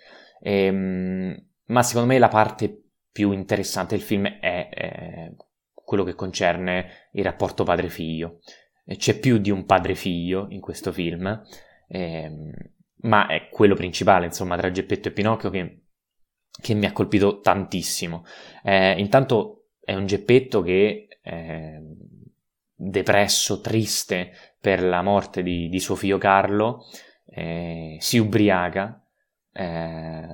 [0.40, 5.32] Ehm, ma secondo me la parte più interessante del film è, è
[5.72, 8.40] quello che concerne il rapporto padre-figlio.
[8.86, 11.42] C'è più di un padre-figlio in questo film,
[11.88, 12.52] ehm,
[13.00, 15.80] ma è quello principale, insomma, tra Geppetto e Pinocchio che,
[16.60, 18.24] che mi ha colpito tantissimo.
[18.62, 21.82] Eh, intanto è un Geppetto che, eh,
[22.74, 24.30] depresso, triste
[24.60, 26.84] per la morte di, di suo figlio Carlo,
[27.26, 29.04] eh, si ubriaca,
[29.52, 30.28] eh,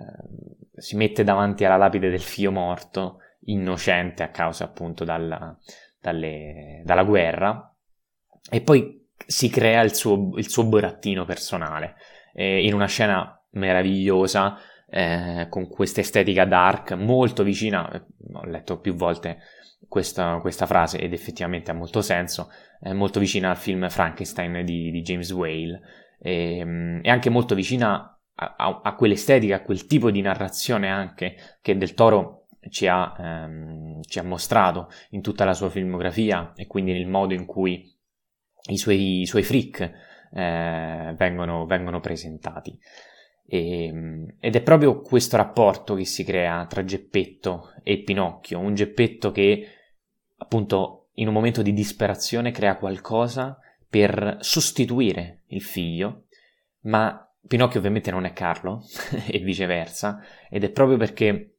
[0.76, 5.56] si mette davanti alla lapide del figlio morto innocente a causa appunto dalla,
[5.98, 7.71] dalle, dalla guerra
[8.50, 11.96] e poi si crea il suo, il suo burattino personale.
[12.34, 18.78] Eh, in una scena meravigliosa eh, con questa estetica dark molto vicina, eh, ho letto
[18.78, 19.38] più volte
[19.88, 24.90] questa, questa, frase ed effettivamente ha molto senso, è molto vicina al film Frankenstein di,
[24.90, 25.80] di James Whale.
[26.18, 30.88] E, ehm, e, anche molto vicina a, a, a, quell'estetica, a quel tipo di narrazione
[30.88, 36.52] anche che Del Toro ci ha, ehm, ci ha, mostrato in tutta la sua filmografia
[36.54, 37.91] e quindi nel modo in cui
[38.66, 39.80] i suoi, i suoi freak
[40.32, 42.78] eh, vengono, vengono, presentati.
[43.46, 48.74] E, ehm, ed è proprio questo rapporto che si crea tra Geppetto e Pinocchio, un
[48.74, 49.66] Geppetto che
[50.36, 53.58] appunto in un momento di disperazione crea qualcosa
[53.88, 56.24] per sostituire il figlio,
[56.82, 58.82] ma Pinocchio ovviamente non è Carlo
[59.28, 61.56] e viceversa, ed è proprio perché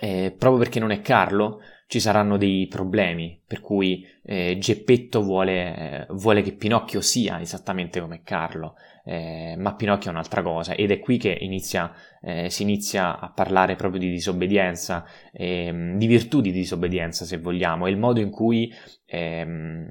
[0.00, 5.76] eh, proprio perché non è Carlo, ci saranno dei problemi, per cui eh, Geppetto vuole,
[5.76, 8.74] eh, vuole, che Pinocchio sia esattamente come Carlo,
[9.04, 13.30] eh, ma Pinocchio è un'altra cosa ed è qui che inizia, eh, si inizia a
[13.30, 18.30] parlare proprio di disobbedienza, ehm, di virtù di disobbedienza se vogliamo, e il modo in
[18.30, 18.72] cui
[19.04, 19.88] ehm,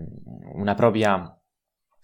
[0.56, 1.34] una propria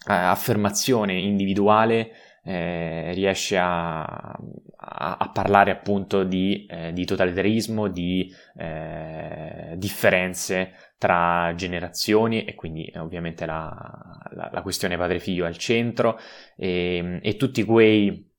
[0.08, 2.12] eh, affermazione individuale
[2.44, 11.54] eh, riesce a, a, a, parlare appunto di, eh, di totalitarismo, di eh, differenze tra
[11.56, 13.72] generazioni e quindi eh, ovviamente la,
[14.32, 16.20] la, la questione padre-figlio al centro
[16.56, 18.32] e, e tutti quei,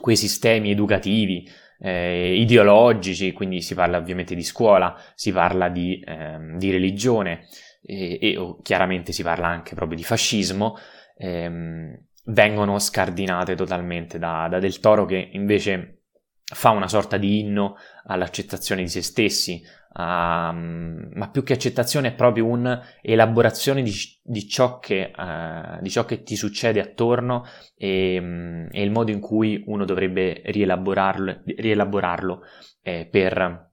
[0.00, 1.48] quei, sistemi educativi
[1.80, 7.46] eh, ideologici, quindi si parla ovviamente di scuola, si parla di, ehm, di religione
[7.82, 10.76] e, e, chiaramente si parla anche proprio di fascismo.
[11.16, 16.02] Ehm, vengono scardinate totalmente da, da Del Toro che invece
[16.44, 19.62] fa una sorta di inno all'accettazione di se stessi,
[19.92, 26.04] a, ma più che accettazione è proprio un'elaborazione di, di, ciò che, uh, di ciò
[26.04, 27.44] che ti succede attorno
[27.76, 32.40] e, e, il modo in cui uno dovrebbe rielaborarlo, rielaborarlo
[32.82, 33.70] eh, per,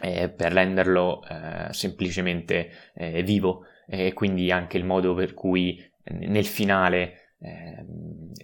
[0.00, 3.64] eh, per, renderlo eh, semplicemente eh, vivo.
[3.88, 7.84] E quindi anche il modo per cui nel finale eh,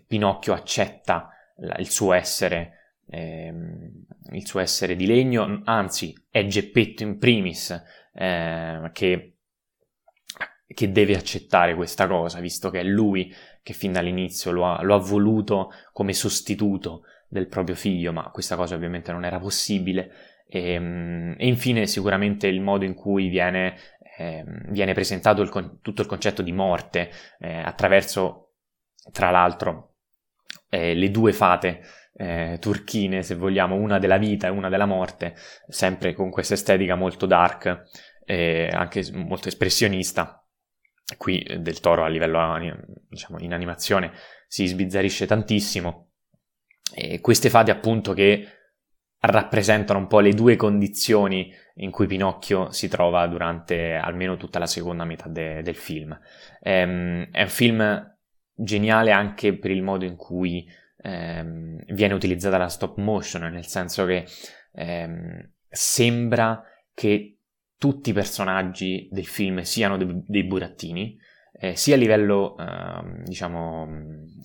[0.07, 1.31] Pinocchio accetta
[1.79, 3.53] il suo essere, eh,
[4.33, 7.71] il suo essere di legno, anzi è Geppetto in primis
[8.15, 9.37] eh, che,
[10.67, 13.33] che, deve accettare questa cosa, visto che è lui
[13.63, 18.57] che fin dall'inizio lo ha, lo ha voluto come sostituto del proprio figlio, ma questa
[18.57, 20.11] cosa ovviamente non era possibile.
[20.47, 23.75] E, ehm, e infine sicuramente il modo in cui viene,
[24.19, 28.42] eh, viene presentato il, tutto il concetto di morte eh, attraverso
[29.11, 29.95] tra l'altro
[30.69, 31.83] eh, le due fate
[32.15, 35.35] eh, turchine, se vogliamo, una della vita e una della morte,
[35.69, 37.85] sempre con questa estetica molto dark
[38.25, 40.45] e anche molto espressionista.
[41.17, 42.59] Qui eh, del toro a livello
[43.09, 44.13] diciamo, in animazione
[44.47, 46.11] si sbizzarisce tantissimo.
[46.95, 48.47] E queste fate appunto che
[49.21, 54.67] rappresentano un po' le due condizioni in cui Pinocchio si trova durante almeno tutta la
[54.67, 56.19] seconda metà de- del film.
[56.61, 58.12] Ehm, è un film
[58.63, 60.67] geniale anche per il modo in cui
[60.99, 64.27] ehm, viene utilizzata la stop motion, nel senso che
[64.73, 66.63] ehm, sembra
[66.95, 67.37] che
[67.77, 71.19] tutti i personaggi del film siano dei, dei burattini,
[71.55, 73.89] eh, sia a livello, eh, diciamo,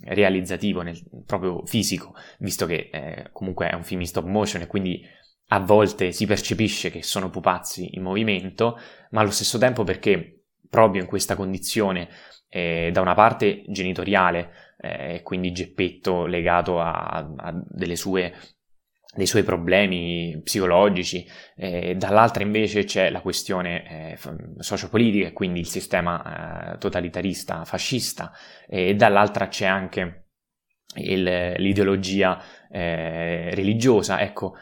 [0.06, 4.68] realizzativo, nel, proprio fisico, visto che eh, comunque è un film in stop motion e
[4.68, 5.04] quindi
[5.50, 8.78] a volte si percepisce che sono pupazzi in movimento,
[9.12, 12.10] ma allo stesso tempo perché proprio in questa condizione,
[12.50, 17.64] eh, da una parte genitoriale, eh, quindi Geppetto legato a, a
[17.96, 18.34] sue
[19.18, 21.26] dei suoi problemi psicologici,
[21.56, 24.18] eh, dall'altra invece c'è la questione eh,
[24.60, 28.32] sociopolitica, quindi il sistema eh, totalitarista fascista,
[28.68, 30.26] e dall'altra c'è anche
[30.98, 31.24] il,
[31.58, 32.40] l'ideologia
[32.70, 34.22] eh, religiosa.
[34.22, 34.54] Ecco,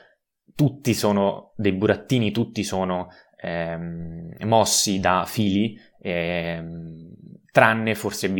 [0.56, 3.10] tutti sono dei burattini, tutti sono
[3.42, 7.14] ehm, mossi da fili, ehm,
[7.52, 8.32] tranne forse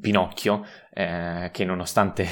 [0.00, 2.26] Pinocchio, eh, che nonostante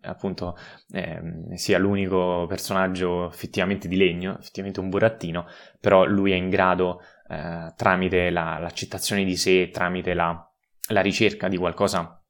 [0.02, 0.56] appunto
[0.92, 1.20] eh,
[1.54, 5.46] sia l'unico personaggio effettivamente di legno, effettivamente un burattino,
[5.78, 10.50] però lui è in grado, eh, tramite la, l'accettazione di sé, tramite la,
[10.88, 12.20] la, ricerca di qualcosa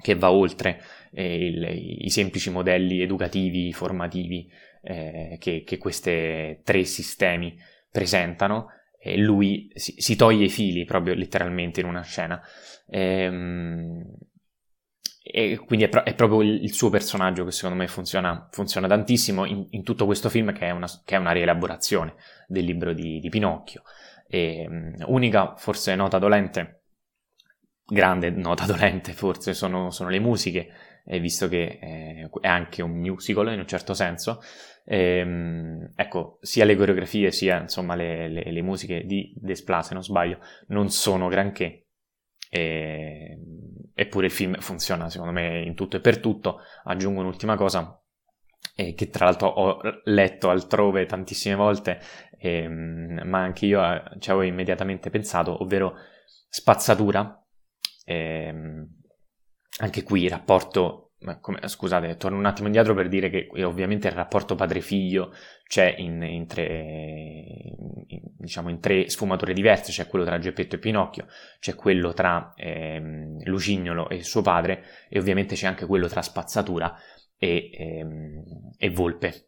[0.00, 0.80] che va oltre
[1.10, 4.48] eh, il, i semplici modelli educativi, formativi
[4.82, 7.56] eh, che, che questi tre sistemi
[7.90, 12.40] presentano, e lui si, si, toglie i fili proprio letteralmente in una scena.
[12.88, 14.04] Ehm,
[15.30, 18.88] e quindi è, pro- è proprio il, il, suo personaggio che secondo me funziona, funziona
[18.88, 22.14] tantissimo in, in, tutto questo film che è una, che è una rielaborazione
[22.46, 23.82] del libro di, di Pinocchio.
[24.26, 26.84] E, um, unica forse nota dolente,
[27.84, 30.72] grande nota dolente forse, sono, sono le musiche,
[31.08, 34.40] eh, visto che eh, è anche un musical in un certo senso.
[34.84, 39.94] E, um, ecco, sia le coreografie sia insomma le, le, le musiche di Desplat, se
[39.94, 40.38] non sbaglio,
[40.68, 41.86] non sono granché,
[42.50, 43.38] e,
[43.94, 46.60] eppure il film funziona secondo me in tutto e per tutto.
[46.84, 48.02] Aggiungo un'ultima cosa
[48.76, 52.00] eh, che tra l'altro ho letto altrove tantissime volte,
[52.38, 55.94] eh, ma anche io eh, ci avevo immediatamente pensato, ovvero
[56.48, 57.42] spazzatura.
[58.04, 58.86] Eh,
[59.78, 61.08] anche qui il rapporto
[61.40, 65.32] come, scusate, torno un attimo indietro per dire che ovviamente il rapporto padre-figlio
[65.66, 66.64] c'è in, in, tre,
[68.06, 71.26] in, diciamo in tre sfumature diverse, c'è quello tra Geppetto e Pinocchio,
[71.58, 76.96] c'è quello tra ehm, Lucignolo e suo padre e ovviamente c'è anche quello tra Spazzatura
[77.36, 78.42] e, ehm,
[78.78, 79.46] e Volpe.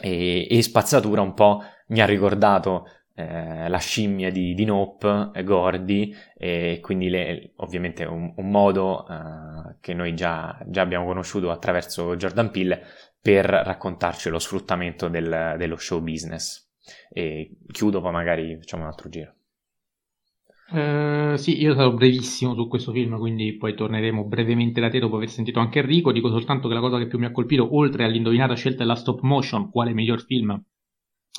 [0.00, 5.44] E, e Spazzatura un po' mi ha ricordato eh, la scimmia di, di Nope, eh,
[5.44, 11.50] Gordy, e quindi le, ovviamente un, un modo eh, che noi già, già, abbiamo conosciuto
[11.50, 12.82] attraverso Jordan Peele
[13.20, 16.70] per raccontarci lo sfruttamento del, dello show business.
[17.10, 19.34] E chiudo, poi magari facciamo un altro giro.
[20.72, 25.16] Uh, sì, io sarò brevissimo su questo film, quindi poi torneremo brevemente da te dopo
[25.16, 26.12] aver sentito anche Enrico.
[26.12, 29.20] Dico soltanto che la cosa che più mi ha colpito, oltre all'indovinata scelta della stop
[29.20, 30.60] motion, quale miglior film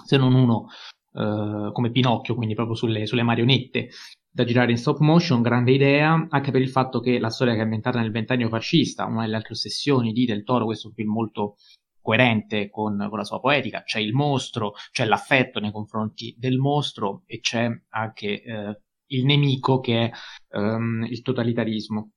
[0.06, 0.68] se non uno
[1.14, 3.90] eh, come Pinocchio, quindi proprio sulle, sulle, marionette
[4.30, 7.60] da girare in stop motion, grande idea, anche per il fatto che la storia che
[7.60, 11.56] è ambientata nel ventennio fascista, una delle altre ossessioni di Del Toro, questo film molto
[12.02, 17.24] coerente con, con, la sua poetica, c'è il mostro, c'è l'affetto nei confronti del mostro
[17.28, 20.12] e c'è anche eh, il nemico che è
[20.58, 22.12] ehm, il totalitarismo.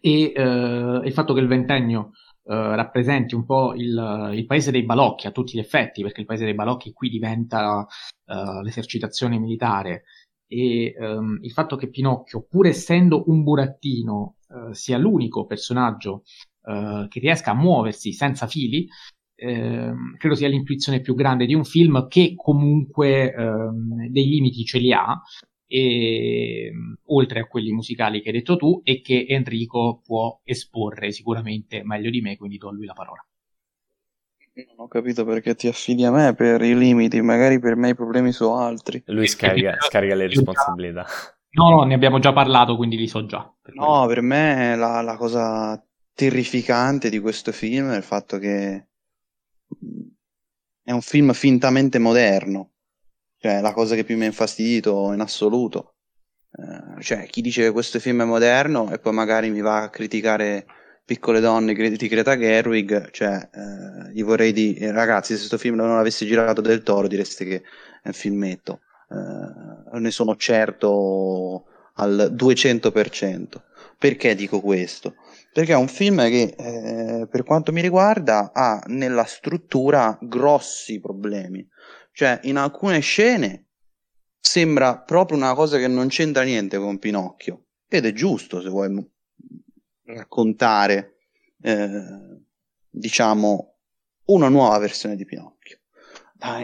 [0.00, 4.84] E eh, il fatto che il ventennio Uh, rappresenti un po' il, il, paese dei
[4.84, 10.04] balocchi a tutti gli effetti, perché il paese dei balocchi qui diventa uh, l'esercitazione militare.
[10.46, 16.22] E um, il fatto che Pinocchio, pur essendo un burattino, uh, sia l'unico personaggio
[16.66, 18.88] che riesca a muoversi senza fili,
[19.36, 24.78] ehm, credo sia l'intuizione più grande di un film che comunque ehm, dei limiti ce
[24.78, 25.16] li ha
[25.66, 26.72] e,
[27.06, 32.10] oltre a quelli musicali che hai detto tu e che Enrico può esporre sicuramente meglio
[32.10, 33.24] di me, quindi do a lui la parola.
[34.56, 37.94] Non ho capito perché ti affidi a me per i limiti, magari per me i
[37.94, 39.02] problemi sono altri.
[39.06, 41.04] Lui scarica, scarica le responsabilità.
[41.50, 43.52] No, no, ne abbiamo già parlato, quindi li so già.
[43.60, 44.06] Per no, quello.
[44.06, 45.82] per me la, la cosa
[46.14, 48.88] terrificante di questo film è il fatto che
[50.82, 52.75] è un film fintamente moderno
[53.46, 55.94] cioè, la cosa che più mi ha infastidito in assoluto.
[56.50, 59.88] Eh, cioè, chi dice che questo film è moderno e poi magari mi va a
[59.88, 60.66] criticare
[61.04, 65.94] Piccole donne di Greta Gerwig, cioè, eh, gli vorrei dire, ragazzi, se questo film non
[65.94, 67.62] l'avesse girato del Toro, direste che
[68.02, 68.80] è un filmetto.
[69.10, 73.62] Eh, ne sono certo al 200%.
[73.96, 75.14] Perché dico questo?
[75.52, 81.66] Perché è un film che, eh, per quanto mi riguarda, ha nella struttura grossi problemi.
[82.16, 83.66] Cioè, in alcune scene
[84.40, 87.64] sembra proprio una cosa che non c'entra niente con Pinocchio.
[87.86, 89.06] Ed è giusto se vuoi
[90.04, 91.18] raccontare,
[91.60, 92.40] eh,
[92.88, 93.74] diciamo,
[94.28, 95.80] una nuova versione di Pinocchio.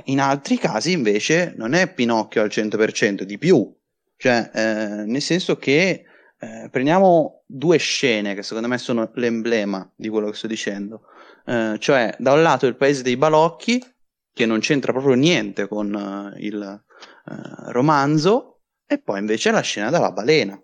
[0.05, 3.78] in altri casi invece non è Pinocchio al 100%, di più.
[4.16, 6.05] Cioè, eh, nel senso che
[6.38, 11.03] eh, prendiamo due scene che secondo me sono l'emblema di quello che sto dicendo.
[11.44, 13.91] Eh, cioè, da un lato il paese dei balocchi,
[14.33, 16.83] che non c'entra proprio niente con uh, il
[17.24, 20.61] uh, romanzo, e poi invece la scena della balena,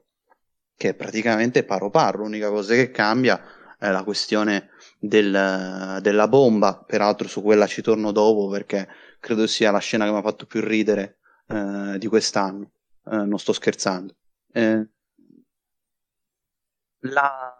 [0.77, 2.19] che è praticamente paro paro.
[2.19, 3.43] L'unica cosa che cambia
[3.79, 6.83] è la questione del, della bomba.
[6.85, 8.89] Peraltro, su quella ci torno dopo perché
[9.21, 12.71] credo sia la scena che mi ha fatto più ridere uh, di quest'anno.
[13.05, 14.15] non sto scherzando.
[17.01, 17.58] la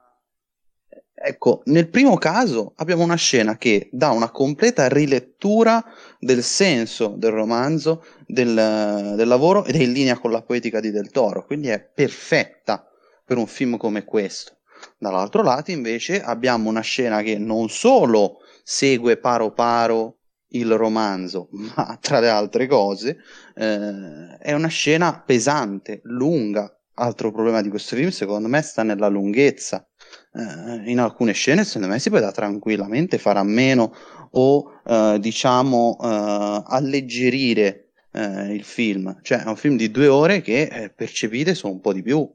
[1.21, 5.85] Ecco, nel primo caso abbiamo una scena che dà una completa rilettura
[6.21, 10.93] del senso del romanzo, del, del, lavoro ed è in linea con la poetica di
[10.93, 12.89] Del Toro, quindi è perfetta
[13.25, 14.59] per un film come questo.
[14.97, 20.19] Dall'altro lato invece abbiamo una scena che non solo segue paro paro
[20.51, 23.17] il romanzo, ma tra le altre cose
[23.57, 26.73] eh, è una scena pesante, lunga.
[27.01, 29.85] Altro problema di questo film secondo me sta nella lunghezza
[30.33, 33.95] eh, in alcune scene secondo me si poteva tranquillamente fare a meno
[34.33, 39.19] o eh, diciamo eh, alleggerire eh, il film.
[39.23, 42.31] Cioè è un film di due ore che eh, percepite sono un po' di più.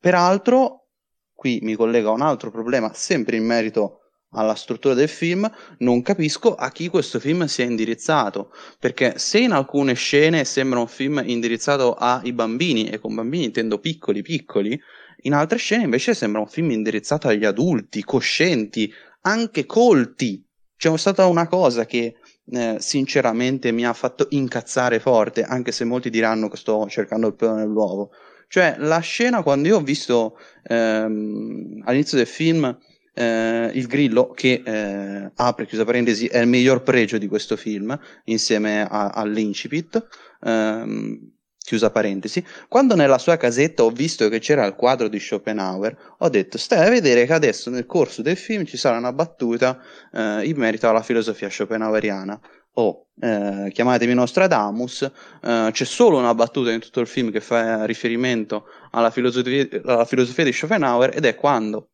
[0.00, 0.88] Peraltro
[1.32, 4.00] qui mi collego a un altro problema sempre in merito
[4.32, 9.52] alla struttura del film, non capisco a chi questo film sia indirizzato, perché se in
[9.52, 14.80] alcune scene sembra un film indirizzato ai bambini, e con bambini intendo piccoli piccoli,
[15.22, 18.92] in altre scene invece sembra un film indirizzato agli adulti, coscienti,
[19.22, 20.44] anche colti.
[20.76, 22.16] C'è stata una cosa che
[22.52, 27.34] eh, sinceramente mi ha fatto incazzare forte, anche se molti diranno che sto cercando il
[27.34, 28.10] pelo nell'uovo.
[28.48, 32.76] Cioè, la scena quando io ho visto ehm, all'inizio del film
[33.14, 37.96] eh, il grillo, che eh, apre, chiusa parentesi, è il miglior pregio di questo film,
[38.24, 40.06] insieme all'incipit.
[40.42, 46.14] Ehm, chiusa parentesi, quando nella sua casetta ho visto che c'era il quadro di Schopenhauer,
[46.18, 49.78] ho detto stai a vedere che adesso nel corso del film ci sarà una battuta
[50.12, 52.40] eh, in merito alla filosofia schopenhaueriana.
[52.74, 57.40] O oh, eh, chiamatemi Nostradamus, eh, c'è solo una battuta in tutto il film che
[57.40, 61.90] fa riferimento alla filosofia, alla filosofia di Schopenhauer ed è quando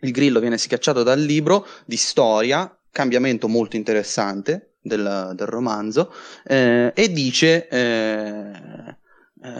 [0.00, 6.12] il grillo viene schiacciato dal libro di storia, cambiamento molto interessante, del, del romanzo,
[6.44, 8.96] eh, e dice eh,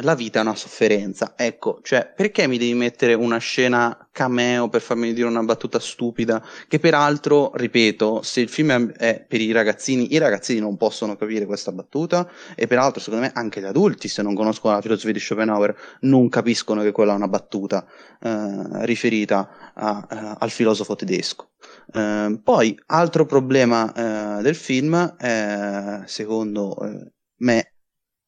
[0.01, 1.35] la vita è una sofferenza.
[1.37, 6.43] Ecco, cioè, perché mi devi mettere una scena cameo per farmi dire una battuta stupida?
[6.67, 11.45] Che peraltro, ripeto, se il film è per i ragazzini, i ragazzini non possono capire
[11.45, 15.21] questa battuta, e peraltro, secondo me, anche gli adulti, se non conoscono la filosofia di
[15.21, 17.87] Schopenhauer, non capiscono che quella è una battuta
[18.21, 21.51] eh, riferita a, a, eh, al filosofo tedesco.
[21.93, 27.74] Eh, poi, altro problema eh, del film, eh, secondo eh, me,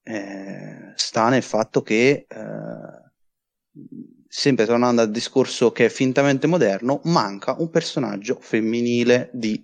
[0.08, 2.26] eh, sta nel fatto che,
[4.28, 9.60] sempre tornando al discorso che è fintamente moderno, manca un personaggio femminile di,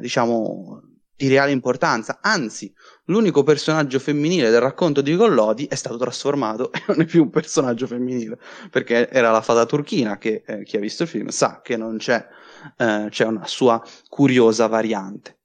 [0.00, 0.82] diciamo,
[1.14, 2.18] di reale importanza.
[2.22, 2.72] Anzi,
[3.04, 7.30] l'unico personaggio femminile del racconto di Gollodi è stato trasformato e non è più un
[7.30, 8.38] personaggio femminile,
[8.70, 11.98] perché era la fata turchina che eh, chi ha visto il film sa che non
[11.98, 12.26] c'è,
[12.76, 15.36] eh, c'è una sua curiosa variante.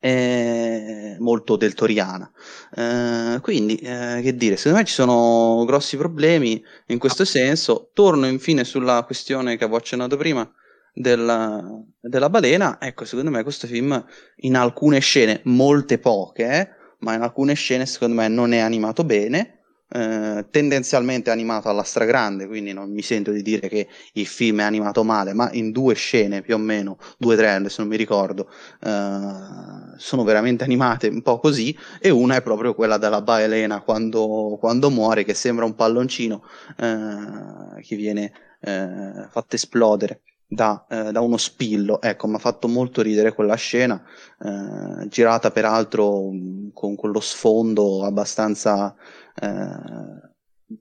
[0.00, 2.30] È molto deltoriana
[2.74, 7.90] eh, quindi eh, che dire secondo me ci sono grossi problemi in questo senso.
[7.92, 10.50] Torno infine sulla questione che avevo accennato prima
[10.92, 11.62] della,
[12.00, 14.04] della balena, ecco, secondo me questo film
[14.36, 16.68] in alcune scene, molte poche, eh,
[17.00, 19.57] ma in alcune scene secondo me non è animato bene,
[19.90, 24.64] eh, tendenzialmente animato alla stragrande, quindi non mi sento di dire che il film è
[24.64, 27.96] animato male, ma in due scene più o meno, due o tre, adesso non mi
[27.96, 28.50] ricordo,
[28.82, 34.56] eh, sono veramente animate un po' così, e una è proprio quella della balena quando,
[34.60, 36.42] quando muore, che sembra un palloncino
[36.76, 42.00] eh, che viene eh, fatto esplodere da, eh, da, uno spillo.
[42.00, 44.02] Ecco, mi ha fatto molto ridere quella scena,
[44.40, 46.30] eh, girata peraltro
[46.72, 48.94] con quello sfondo abbastanza
[49.40, 50.26] eh,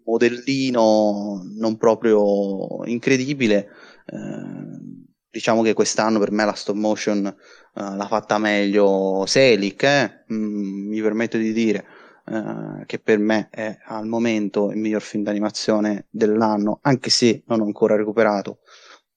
[0.05, 3.70] modellino, non proprio incredibile.
[4.05, 4.95] Eh,
[5.30, 7.34] diciamo che quest'anno per me la stop motion eh,
[7.74, 11.86] l'ha fatta meglio Selic, eh, mm, mi permetto di dire.
[12.30, 17.61] Uh, che per me è al momento il miglior film d'animazione dell'anno, anche se non
[17.61, 18.59] ho ancora recuperato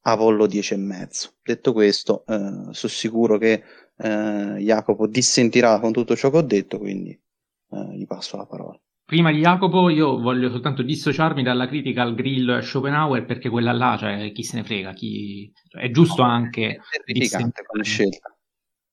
[0.02, 1.34] Apollo 10 e mezzo.
[1.42, 3.62] Detto questo, eh, sono sicuro che
[3.96, 8.80] eh, Jacopo dissentirà con tutto ciò che ho detto, quindi eh, gli passo la parola.
[9.04, 13.72] Prima di Jacopo, io voglio soltanto dissociarmi dalla critica al grill a Schopenhauer perché quella
[13.72, 15.52] là, cioè, chi se ne frega, chi...
[15.68, 16.76] Cioè, è giusto no, anche...
[16.76, 18.36] È terrificante come scelta.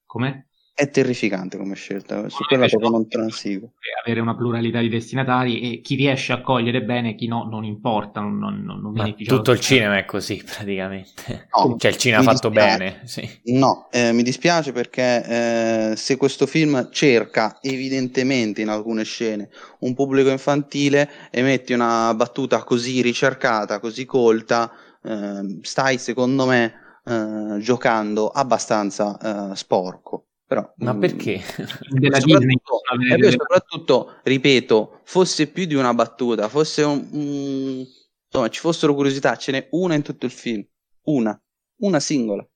[0.06, 0.48] Come?
[0.80, 3.72] È terrificante come scelta, su quella proprio non transigo.
[4.06, 8.20] Avere una pluralità di destinatari e chi riesce a cogliere bene, chi no, non importa,
[8.20, 9.36] non, non, non beneficia.
[9.36, 11.48] Tutto il cinema è così praticamente.
[11.52, 12.78] No, cioè il cinema fatto dispiace.
[12.78, 13.02] bene.
[13.06, 13.28] Sì.
[13.46, 19.50] No, eh, mi dispiace perché eh, se questo film cerca evidentemente in alcune scene
[19.80, 24.72] un pubblico infantile e metti una battuta così ricercata, così colta,
[25.04, 29.18] eh, stai secondo me eh, giocando abbastanza
[29.52, 30.27] eh, sporco.
[30.48, 31.42] Però, Ma mm, perché?
[31.90, 37.86] Della soprattutto, Disney, soprattutto, ripeto, fosse più di una battuta, fosse un, un,
[38.26, 40.66] insomma, ci fossero curiosità, ce n'è una in tutto il film,
[41.04, 41.38] una,
[41.82, 42.48] una singola.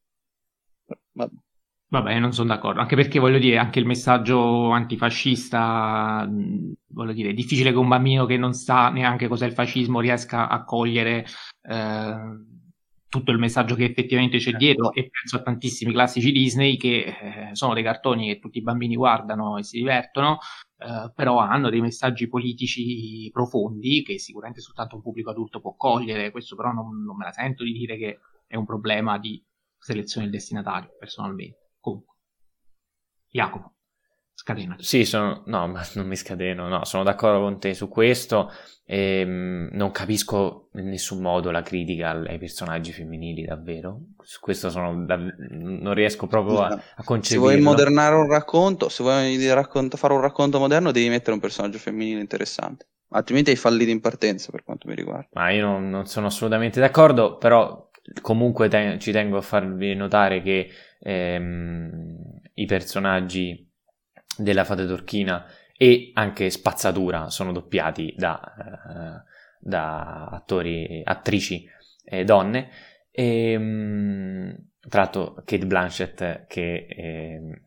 [1.12, 1.34] Vabbè.
[1.92, 6.26] Vabbè, non sono d'accordo, anche perché voglio dire, anche il messaggio antifascista,
[6.88, 10.48] voglio dire, è difficile che un bambino che non sa neanche cos'è il fascismo riesca
[10.48, 11.26] a cogliere
[11.64, 12.16] eh,
[13.12, 14.58] tutto il messaggio che effettivamente c'è certo.
[14.58, 18.62] dietro e penso a tantissimi classici Disney che eh, sono dei cartoni che tutti i
[18.62, 20.38] bambini guardano e si divertono,
[20.78, 26.32] eh, però hanno dei messaggi politici profondi che sicuramente soltanto un pubblico adulto può cogliere,
[26.32, 29.44] questo però non, non me la sento di dire che è un problema di
[29.78, 31.72] selezione del destinatario, personalmente.
[31.82, 32.16] Comunque,
[33.28, 33.74] Jacopo.
[34.42, 34.76] Scatena.
[34.80, 38.52] Sì, sono, no, ma non mi scateno, no, sono d'accordo con te su questo
[38.84, 44.00] e ehm, non capisco in nessun modo la critica ai personaggi femminili, davvero.
[44.20, 47.22] Su questo sono, non riesco proprio a, a concepirlo.
[47.22, 51.40] Se vuoi modernare un racconto, se vuoi raccont- fare un racconto moderno, devi mettere un
[51.40, 52.88] personaggio femminile interessante.
[53.10, 55.28] Altrimenti hai fallito in partenza, per quanto mi riguarda.
[55.34, 57.92] Ma io non, non sono assolutamente d'accordo, però
[58.24, 60.68] comunque te- ci tengo a farvi notare che
[61.00, 63.70] ehm, i personaggi
[64.42, 65.46] della fata turchina
[65.78, 69.30] e anche spazzatura sono doppiati da, uh,
[69.60, 71.68] da attori, attrici
[72.04, 72.70] e donne.
[73.12, 74.56] E, um,
[74.88, 77.62] tra l'altro Kate Blanchett che eh,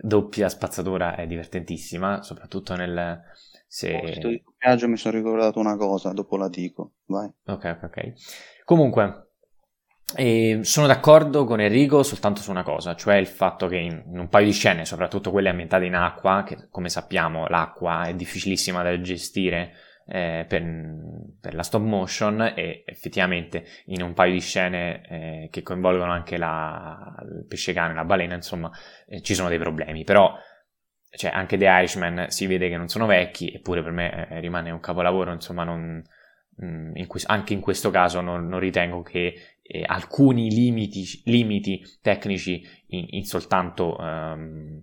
[0.00, 3.22] doppia spazzatura è divertentissima, soprattutto nel...
[3.66, 3.92] Se...
[3.92, 7.30] Oh, di doppiaggio mi sono ricordato una cosa, dopo la dico, vai.
[7.46, 8.12] Ok, ok, ok.
[8.64, 9.32] Comunque,
[10.16, 14.28] e sono d'accordo con Enrico soltanto su una cosa, cioè il fatto che in, un
[14.28, 19.00] paio di scene, soprattutto quelle ambientate in acqua, che come sappiamo l'acqua è difficilissima da
[19.00, 19.72] gestire
[20.06, 20.62] eh, per,
[21.40, 26.36] per, la stop motion e effettivamente in un paio di scene eh, che coinvolgono anche
[26.36, 28.70] la, il pesce cane, la balena, insomma,
[29.06, 30.36] eh, ci sono dei problemi, però
[31.10, 34.70] cioè, anche The Irishman si vede che non sono vecchi, eppure per me eh, rimane
[34.70, 36.02] un capolavoro, insomma, non,
[36.62, 42.62] mm, in, anche in questo caso non, non ritengo che eh, alcuni limiti, limiti, tecnici
[42.88, 44.80] in, in soltanto um,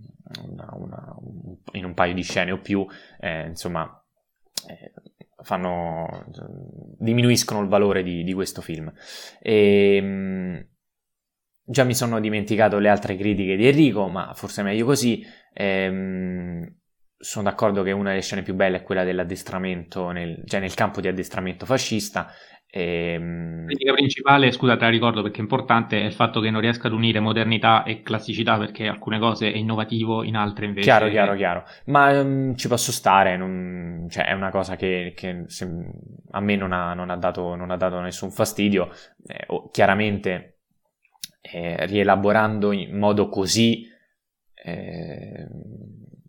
[0.48, 2.84] una, una, un, in un paio di scene o più,
[3.20, 4.04] eh, insomma,
[4.68, 4.92] eh,
[5.42, 6.26] fanno,
[6.98, 8.92] diminuiscono il valore di, di questo film.
[9.40, 10.66] E, um,
[11.64, 15.24] già mi sono dimenticato le altre critiche di Enrico, ma forse è meglio così.
[15.52, 16.80] Ehm,
[17.16, 21.00] sono d'accordo che una delle scene più belle è quella dell'addestramento, nel, cioè nel campo
[21.00, 22.32] di addestramento fascista,
[22.74, 23.60] Ehm...
[23.60, 26.62] La critica principale, scusa, te la ricordo perché è importante, è il fatto che non
[26.62, 30.86] riesca ad unire modernità e classicità perché alcune cose è innovativo, in altre invece...
[30.86, 31.64] Chiaro, chiaro, chiaro.
[31.86, 34.06] Ma um, ci posso stare, non...
[34.08, 35.68] cioè, è una cosa che, che se...
[36.30, 38.90] a me non ha, non, ha dato, non ha, dato, nessun fastidio.
[39.26, 40.60] Eh, chiaramente,
[41.42, 43.86] eh, rielaborando in modo così...
[44.54, 45.46] Eh,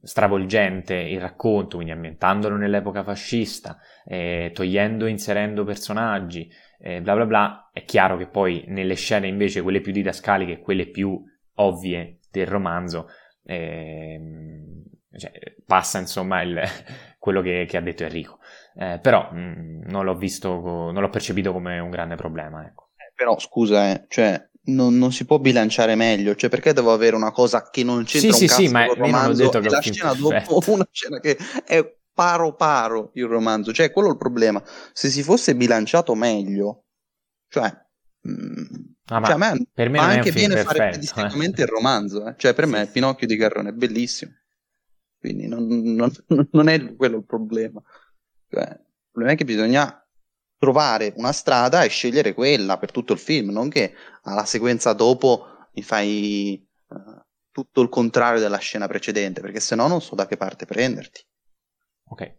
[0.04, 7.26] stravolgente il racconto, quindi ambientandolo nell'epoca fascista, eh, togliendo e inserendo personaggi, eh, bla bla
[7.26, 11.24] bla, è chiaro che poi nelle scene invece quelle più didascaliche, quelle più
[11.56, 13.08] ovvie del romanzo,
[13.46, 14.20] eh,
[15.16, 15.32] cioè,
[15.66, 16.62] passa insomma il,
[17.18, 18.40] quello che, che, ha detto Enrico.
[18.76, 22.66] Eh, però mh, mm, non l'ho visto, non l'ho percepito come un grande problema.
[22.66, 22.90] Ecco.
[22.98, 27.16] Eh, però scusa, eh, cioè non, non, si può bilanciare meglio, cioè perché devo avere
[27.16, 29.82] una cosa che non c'entra sì, un sì, sì, ma con il romanzo e la
[29.82, 34.64] scena dopo una scena che è paro paro il romanzo, cioè quello è il problema.
[34.94, 36.86] Se si fosse bilanciato meglio,
[37.50, 37.66] cioè,
[38.28, 38.64] mm,
[39.08, 41.66] ah, cioè a me, per me anche bene perfetto, fare distintivamente eh.
[41.66, 42.36] il romanzo, eh.
[42.38, 44.32] cioè per me Pinocchio di Garrone è bellissimo,
[45.20, 46.12] quindi non, non,
[46.52, 47.82] non è quello il problema.
[48.50, 50.03] Cioè, il problema è che bisogna
[50.64, 55.46] trovare una strada e scegliere quella per tutto il film, non che alla sequenza dopo
[55.74, 60.26] mi fai uh, tutto il contrario della scena precedente, perché se no non so da
[60.26, 61.22] che parte prenderti.
[62.12, 62.36] Ok.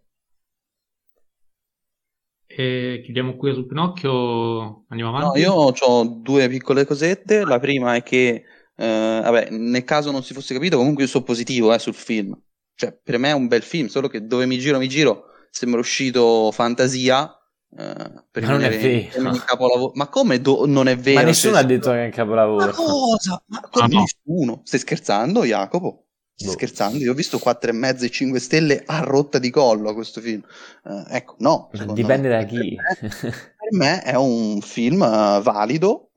[2.47, 5.43] E chiudiamo qui sul Pinocchio, andiamo avanti.
[5.43, 7.45] No, io ho due piccole cosette.
[7.45, 8.45] La prima è che,
[8.75, 12.41] eh, vabbè, nel caso non si fosse capito, comunque io sono positivo eh, sul film.
[12.75, 15.79] Cioè, per me è un bel film, solo che dove mi giro, mi giro, sembra
[15.79, 17.31] uscito fantasia
[17.77, 19.33] Uh, per ma non è vero.
[19.45, 19.91] Capolavoro.
[19.95, 21.21] Ma come do- non è vero?
[21.21, 22.67] Ma nessuno ha detto che è un capolavoro.
[22.67, 23.43] Ma cosa?
[23.47, 24.01] Ma ah, no.
[24.01, 24.61] nessuno?
[24.63, 26.05] Stai scherzando, Jacopo?
[26.37, 26.55] Stai boh.
[26.55, 26.99] scherzando?
[26.99, 30.21] Io ho visto 4 e mezzo e 5 stelle a rotta di collo a questo
[30.21, 30.41] film.
[30.85, 31.69] Uh, ecco, no.
[31.93, 32.37] Dipende me.
[32.37, 32.77] da chi.
[32.77, 36.13] Per me, per me, è un film uh, valido,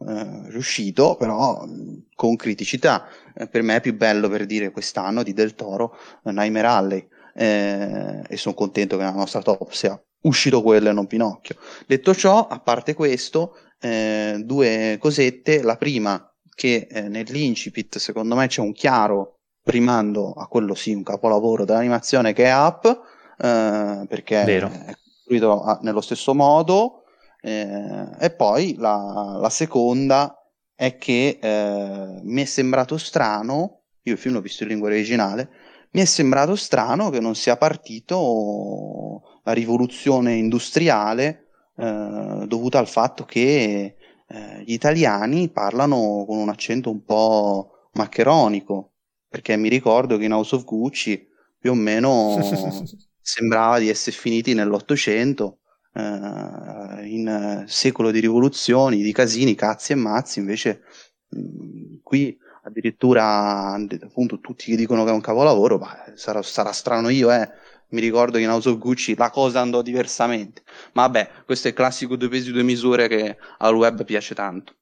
[0.49, 1.67] riuscito, però
[2.13, 3.07] con criticità.
[3.49, 7.07] per me è più bello per dire quest'anno di Del Toro, Nightmare Alley.
[7.33, 11.55] e sono contento che la nostra top sia uscito quello e non Pinocchio.
[11.85, 15.61] Detto ciò, a parte questo, eh, due cosette.
[15.61, 21.03] La prima, che eh, nell'incipit secondo me c'è un chiaro rimando a quello sì, un
[21.03, 24.71] capolavoro dell'animazione che è Up, eh, perché Vero.
[24.71, 27.03] è costruito a, nello stesso modo.
[27.39, 30.35] Eh, e poi la, la, seconda
[30.73, 35.49] è che eh, mi è sembrato strano, io il film l'ho visto in lingua originale,
[35.91, 43.95] mi è sembrato strano che non sia partito rivoluzione industriale eh, dovuta al fatto che
[44.27, 48.93] eh, gli italiani parlano con un accento un po' maccheronico,
[49.27, 51.27] perché mi ricordo che in House of Gucci
[51.59, 52.37] più o meno
[53.21, 55.59] sembrava di essere finiti nell'Ottocento,
[55.93, 60.81] eh, in secolo di rivoluzioni, di casini, cazzi e mazzi, invece
[61.29, 67.09] mh, qui addirittura appunto tutti che dicono che è un capolavoro, ma sarà, sarà strano
[67.09, 67.49] io, eh
[67.89, 70.63] mi ricordo che in House of Gucci la cosa andò diversamente.
[70.93, 74.73] Ma vabbè, questo è il classico due pesi, due misure che al web piace tanto.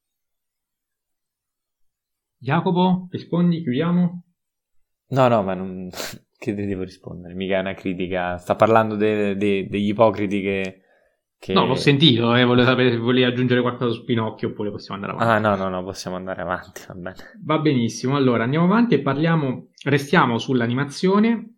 [2.38, 4.24] Jacopo, rispondi, chiudiamo?
[5.10, 5.89] No, no, ma non...
[6.38, 7.34] che devo rispondere?
[7.34, 8.38] Mica è una critica.
[8.38, 10.82] Sta parlando de- de- degli ipocriti che...
[11.39, 11.53] che...
[11.53, 15.18] No, l'ho sentito, eh, volevo sapere se volevi aggiungere qualcosa su Pinocchio oppure possiamo andare
[15.18, 15.45] avanti.
[15.45, 17.16] Ah, no, no, no, possiamo andare avanti, va bene.
[17.43, 21.55] Va benissimo, allora andiamo avanti e parliamo, restiamo sull'animazione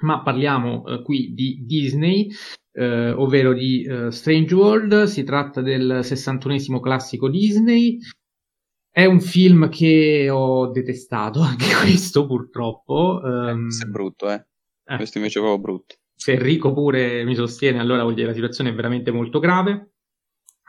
[0.00, 2.28] ma parliamo eh, qui di Disney,
[2.72, 7.98] eh, ovvero di eh, Strange World, si tratta del 61esimo classico Disney.
[8.90, 13.20] È un film che ho detestato, anche questo purtroppo.
[13.22, 14.46] Um, è brutto, eh?
[14.84, 14.96] eh.
[14.96, 15.94] Questo invece è proprio brutto.
[16.14, 19.92] Se Enrico pure mi sostiene, allora vuol dire che la situazione è veramente molto grave.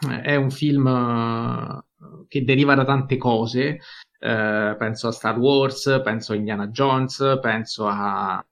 [0.09, 3.79] Eh, è un film uh, che deriva da tante cose,
[4.19, 8.45] uh, penso a Star Wars, penso a Indiana Jones, penso a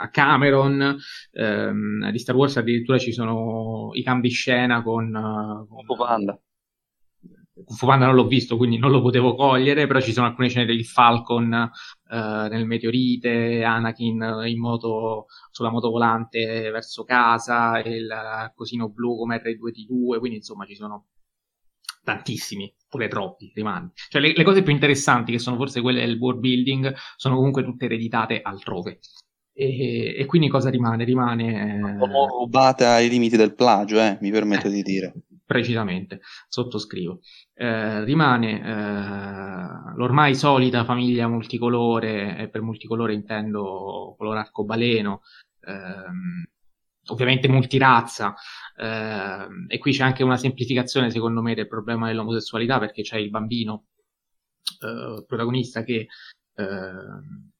[0.00, 0.96] a Cameron,
[1.32, 5.14] ehm, di Star Wars addirittura ci sono i cambi scena con...
[5.14, 6.40] Uh, con Panda.
[7.66, 10.64] Fu Panda non l'ho visto, quindi non lo potevo cogliere, però ci sono alcune scene
[10.64, 12.16] del Falcon uh,
[12.48, 18.08] nel meteorite, Anakin in moto, sulla moto volante verso casa, il
[18.54, 21.08] cosino blu come R2D2, quindi insomma ci sono
[22.02, 23.92] tantissimi, pure troppi, rimane.
[24.08, 27.62] Cioè le, le cose più interessanti, che sono forse quelle del world building, sono comunque
[27.62, 29.00] tutte ereditate altrove.
[29.52, 31.04] E, e, quindi cosa rimane?
[31.04, 31.96] Rimane...
[31.98, 35.14] Sono rubate ai limiti del plagio, eh, mi permetto eh, di dire.
[35.44, 37.20] Precisamente, sottoscrivo.
[37.54, 45.22] Eh, rimane eh, l'ormai solita famiglia multicolore, e per multicolore intendo colore arcobaleno,
[45.66, 46.44] ehm,
[47.08, 48.34] ovviamente multirazza,
[48.76, 53.30] ehm, e qui c'è anche una semplificazione secondo me del problema dell'omosessualità perché c'è il
[53.30, 53.86] bambino
[54.80, 56.06] eh, protagonista che
[56.54, 57.50] ehm,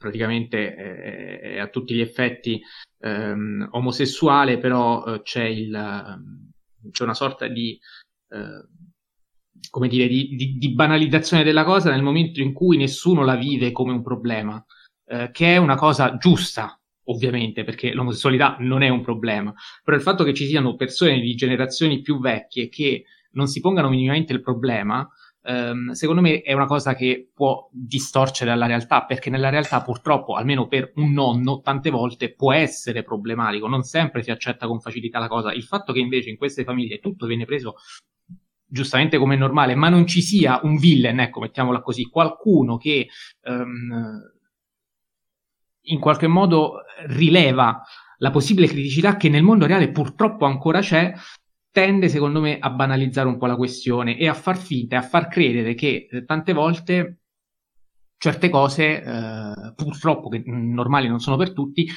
[0.00, 2.58] praticamente è, è, a tutti gli effetti
[3.00, 6.50] ehm, omosessuale, però eh, c'è, il, ehm,
[6.90, 7.78] c'è, una sorta di,
[8.30, 8.66] eh,
[9.68, 13.72] come dire, di, di, di, banalizzazione della cosa nel momento in cui nessuno la vive
[13.72, 14.64] come un problema,
[15.04, 19.52] eh, che è una cosa giusta, ovviamente, perché l'omosessualità non è un problema,
[19.84, 23.90] però il fatto che ci siano persone di generazioni più vecchie che non si pongano
[23.90, 25.06] minimamente il problema,
[25.42, 30.34] ehm, secondo me è una cosa che può distorcere la realtà, perché nella realtà purtroppo,
[30.34, 35.18] almeno per un nonno, tante volte può essere problematico, non sempre si accetta con facilità
[35.18, 35.52] la cosa.
[35.52, 37.76] Il fatto che invece in queste famiglie tutto viene preso
[38.66, 43.08] giustamente come normale, ma non ci sia un villain, ecco, mettiamola così, qualcuno che
[43.42, 44.32] ehm,
[45.84, 47.82] in qualche modo rileva
[48.18, 51.12] la possibile criticità che nel mondo reale purtroppo ancora c'è,
[51.70, 55.28] tende secondo me a banalizzare un po' la questione e a far finta, a far
[55.28, 57.18] credere che eh, tante volte
[58.16, 61.88] certe cose, eh, purtroppo che normali non sono per tutti,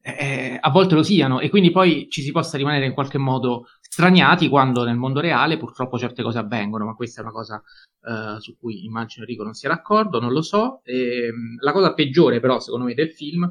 [0.00, 3.66] eh, a volte lo siano e quindi poi ci si possa rimanere in qualche modo
[3.80, 7.62] straniati quando nel mondo reale purtroppo certe cose avvengono, ma questa è una cosa
[8.02, 10.80] eh, su cui immagino Enrico non sia d'accordo, non lo so.
[10.84, 13.50] E, ehm, la cosa peggiore però secondo me del film,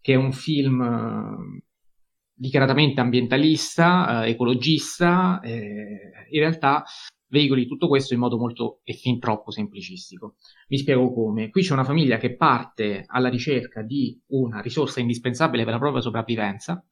[0.00, 1.60] che è un film
[2.36, 6.84] dichiaratamente ambientalista, eh, ecologista, eh, in realtà
[7.28, 10.36] veicoli tutto questo in modo molto e fin troppo semplicistico.
[10.68, 11.50] Vi spiego come.
[11.50, 16.02] Qui c'è una famiglia che parte alla ricerca di una risorsa indispensabile per la propria
[16.02, 16.84] sopravvivenza,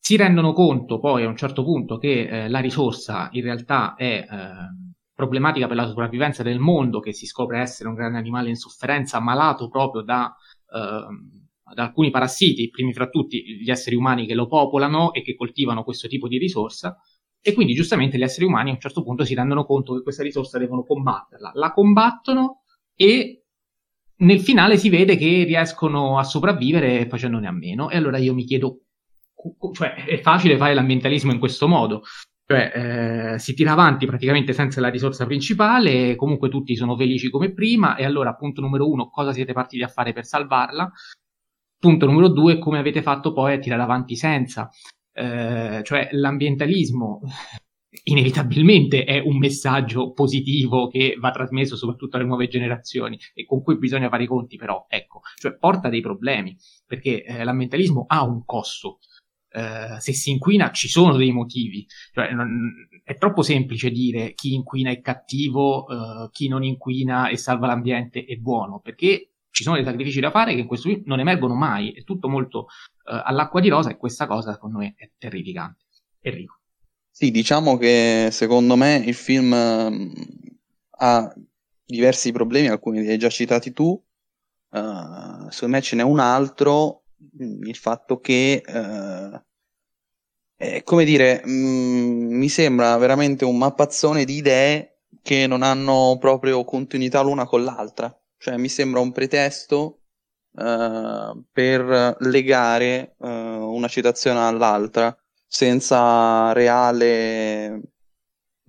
[0.00, 4.26] si rendono conto poi a un certo punto che eh, la risorsa in realtà è
[4.26, 4.26] eh,
[5.12, 9.20] problematica per la sopravvivenza del mondo, che si scopre essere un grande animale in sofferenza,
[9.20, 10.34] malato proprio da,
[10.72, 11.06] eh,
[11.74, 15.84] da alcuni parassiti, primi fra tutti gli esseri umani che lo popolano e che coltivano
[15.84, 16.96] questo tipo di risorsa,
[17.40, 20.22] e quindi giustamente gli esseri umani a un certo punto si rendono conto che questa
[20.22, 21.52] risorsa devono combatterla.
[21.54, 22.62] La combattono
[22.94, 23.44] e
[24.16, 27.90] nel finale si vede che riescono a sopravvivere facendone a meno.
[27.90, 28.80] E allora io mi chiedo,
[29.72, 32.02] cioè è facile fare l'ambientalismo in questo modo,
[32.44, 37.52] cioè, eh, si tira avanti praticamente senza la risorsa principale, comunque tutti sono felici come
[37.52, 40.90] prima, e allora, punto numero uno, cosa siete partiti a fare per salvarla?
[41.78, 44.68] Punto numero due, come avete fatto poi a tirare avanti senza?
[45.12, 47.20] Eh, cioè, l'ambientalismo
[48.04, 53.78] inevitabilmente è un messaggio positivo che va trasmesso soprattutto alle nuove generazioni e con cui
[53.78, 58.44] bisogna fare i conti, però, ecco, cioè porta dei problemi, perché eh, l'ambientalismo ha un
[58.44, 58.98] costo,
[59.50, 61.86] eh, se si inquina ci sono dei motivi.
[62.12, 67.36] Cioè, non, è troppo semplice dire chi inquina è cattivo, uh, chi non inquina e
[67.36, 71.02] salva l'ambiente è buono, perché ci sono dei sacrifici da fare che in questo film
[71.06, 74.94] non emergono mai, è tutto molto uh, all'acqua di rosa e questa cosa secondo me
[74.96, 75.86] è terrificante.
[76.20, 76.60] Enrico.
[77.10, 80.12] Sì, diciamo che secondo me il film uh,
[80.90, 81.34] ha
[81.84, 87.02] diversi problemi, alcuni li hai già citati tu, uh, secondo me ce n'è un altro
[87.40, 89.42] il fatto che, eh,
[90.56, 96.16] eh, come dire, mh, mm, mi sembra veramente un mappazzone di idee che non hanno
[96.20, 98.16] proprio continuità l'una con l'altra.
[98.38, 100.02] Cioè, mi sembra un pretesto
[100.56, 105.16] eh, per legare eh, una citazione all'altra
[105.46, 107.70] senza reale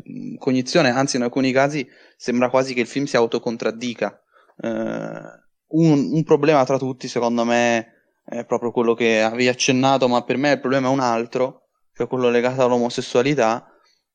[0.10, 4.22] mm, cognizione, anzi in alcuni casi sembra quasi che il film si autocontraddica.
[4.62, 7.94] Uh, un, un, problema tra tutti, secondo me,
[8.26, 12.08] è proprio quello che avevi accennato, ma per me il problema è un altro, cioè
[12.08, 13.72] quello legato all'omosessualità,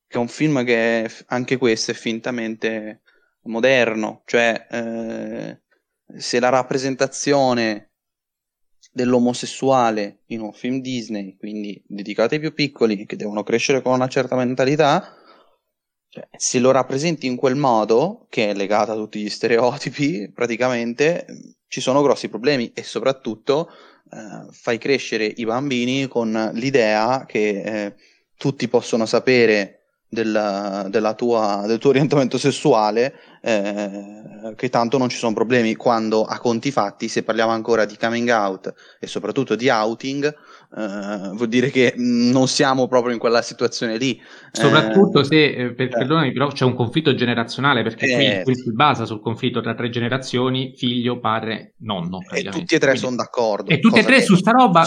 [0.06, 3.00] che è un film che anche questo è fintamente
[3.44, 5.60] moderno, cioè eh,
[6.16, 7.90] se la rappresentazione
[8.92, 14.08] dell'omosessuale in un film Disney, quindi dedicato ai più piccoli che devono crescere con una
[14.08, 15.16] certa mentalità,
[16.08, 21.26] cioè, se lo rappresenti in quel modo, che è legato a tutti gli stereotipi, praticamente
[21.66, 23.68] ci sono grossi problemi e soprattutto
[24.12, 27.94] eh, fai crescere i bambini con l'idea che eh,
[28.36, 29.83] tutti possono sapere
[30.14, 36.24] del, della tua, del tuo orientamento sessuale, eh, che tanto non ci sono problemi, quando
[36.24, 41.48] a conti fatti, se parliamo ancora di coming out e soprattutto di outing, eh, vuol
[41.48, 44.18] dire che non siamo proprio in quella situazione lì.
[44.50, 48.72] Soprattutto eh, se, eh, per, perdonami, però c'è un conflitto generazionale, perché qui, eh, si
[48.72, 52.20] basa sul conflitto tra tre generazioni, figlio, padre, nonno.
[52.32, 53.70] E tutti e tre sono d'accordo.
[53.70, 54.22] E tutti e tre che...
[54.22, 54.84] su sta roba...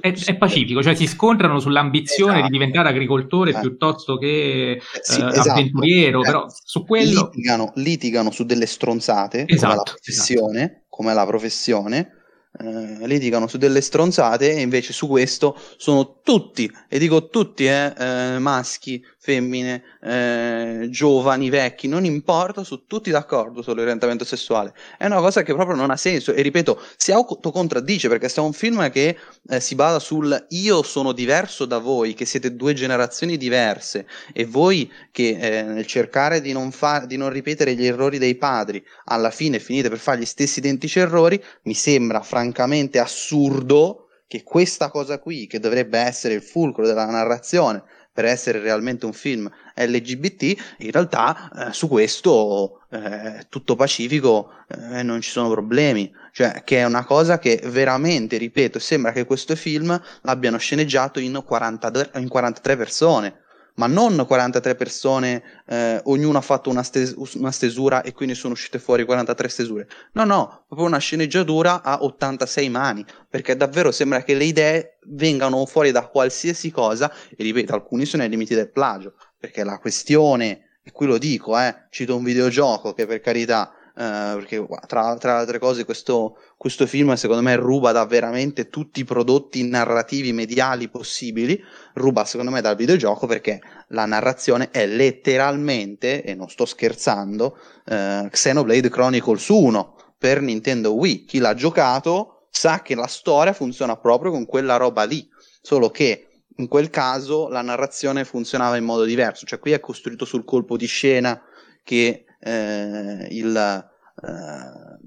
[0.00, 2.46] È, è, pacifico, cioè si scontrano sull'ambizione esatto.
[2.46, 3.60] di diventare agricoltore eh.
[3.60, 5.50] piuttosto che eh, sì, eh, esatto.
[5.50, 6.24] avventuriero, eh.
[6.24, 7.30] però su quello...
[7.32, 10.86] Litigano, litigano, su delle stronzate, esatto, come la professione, esatto.
[10.88, 12.16] come la professione
[12.58, 18.36] eh, litigano su delle stronzate e invece su questo sono tutti, e dico tutti, eh,
[18.38, 24.74] maschi, femmine, eh, giovani, vecchi, non importa, sono tutti d'accordo sull'orientamento sessuale.
[24.98, 28.52] È una cosa che proprio non ha senso e ripeto, si autocontraddice perché è un
[28.52, 29.16] film che
[29.48, 34.44] eh, si basa sul io sono diverso da voi, che siete due generazioni diverse e
[34.44, 38.84] voi che eh, nel cercare di non, fa- di non ripetere gli errori dei padri
[39.04, 44.88] alla fine finite per fare gli stessi identici errori, mi sembra francamente assurdo che questa
[44.88, 50.42] cosa qui, che dovrebbe essere il fulcro della narrazione, per essere realmente un film LGBT,
[50.78, 56.78] in realtà eh, su questo eh, tutto pacifico eh, non ci sono problemi, cioè che
[56.78, 62.28] è una cosa che veramente, ripeto, sembra che questo film l'abbiano sceneggiato in, 40, in
[62.28, 63.40] 43 persone
[63.74, 68.52] ma non 43 persone, eh, ognuno ha fatto una, stes- una, stesura e quindi sono
[68.52, 69.88] uscite fuori 43 stesure.
[70.12, 75.64] No, no, proprio una sceneggiatura a 86 mani, perché davvero sembra che le idee vengano
[75.66, 80.78] fuori da qualsiasi cosa, e ripeto, alcuni sono ai limiti del plagio, perché la questione,
[80.82, 85.38] e qui lo dico, eh, cito un videogioco che per carità Uh, perché tra, tra,
[85.38, 90.88] altre cose questo, questo, film secondo me ruba da veramente tutti i prodotti narrativi mediali
[90.88, 91.62] possibili,
[91.94, 98.28] ruba secondo me dal videogioco perché la narrazione è letteralmente, e non sto scherzando, uh,
[98.28, 101.24] Xenoblade Chronicles 1 per Nintendo Wii.
[101.24, 105.28] Chi l'ha giocato sa che la storia funziona proprio con quella roba lì,
[105.60, 110.24] solo che in quel caso la narrazione funzionava in modo diverso, cioè qui è costruito
[110.24, 111.42] sul colpo di scena
[111.82, 114.98] che eh, il, eh,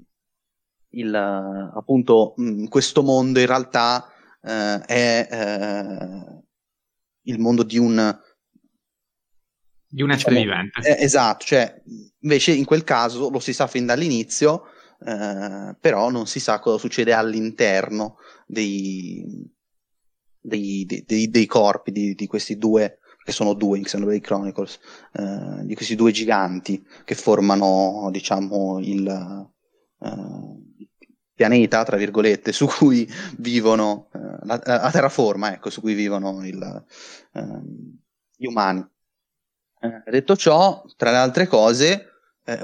[0.90, 4.10] il, appunto mh, questo mondo in realtà
[4.42, 6.42] eh, è eh,
[7.22, 8.20] il mondo di un...
[9.88, 10.80] Di un essere diciamo, vivente.
[10.80, 11.82] Eh, esatto, cioè
[12.20, 14.64] invece in quel caso lo si sa fin dall'inizio,
[15.04, 19.24] eh, però non si sa cosa succede all'interno dei,
[20.40, 24.78] dei, dei, dei corpi di, di, questi due, che sono due in Xenoblade Chronicles,
[25.14, 29.48] eh, di questi due giganti che formano, diciamo, il,
[29.98, 30.74] uh,
[31.34, 36.84] pianeta, tra virgolette, su cui vivono, uh, la, la, terraforma, ecco, su cui vivono il,
[37.32, 37.62] uh,
[38.36, 38.86] gli umani.
[40.08, 42.12] detto ciò, tra le altre cose,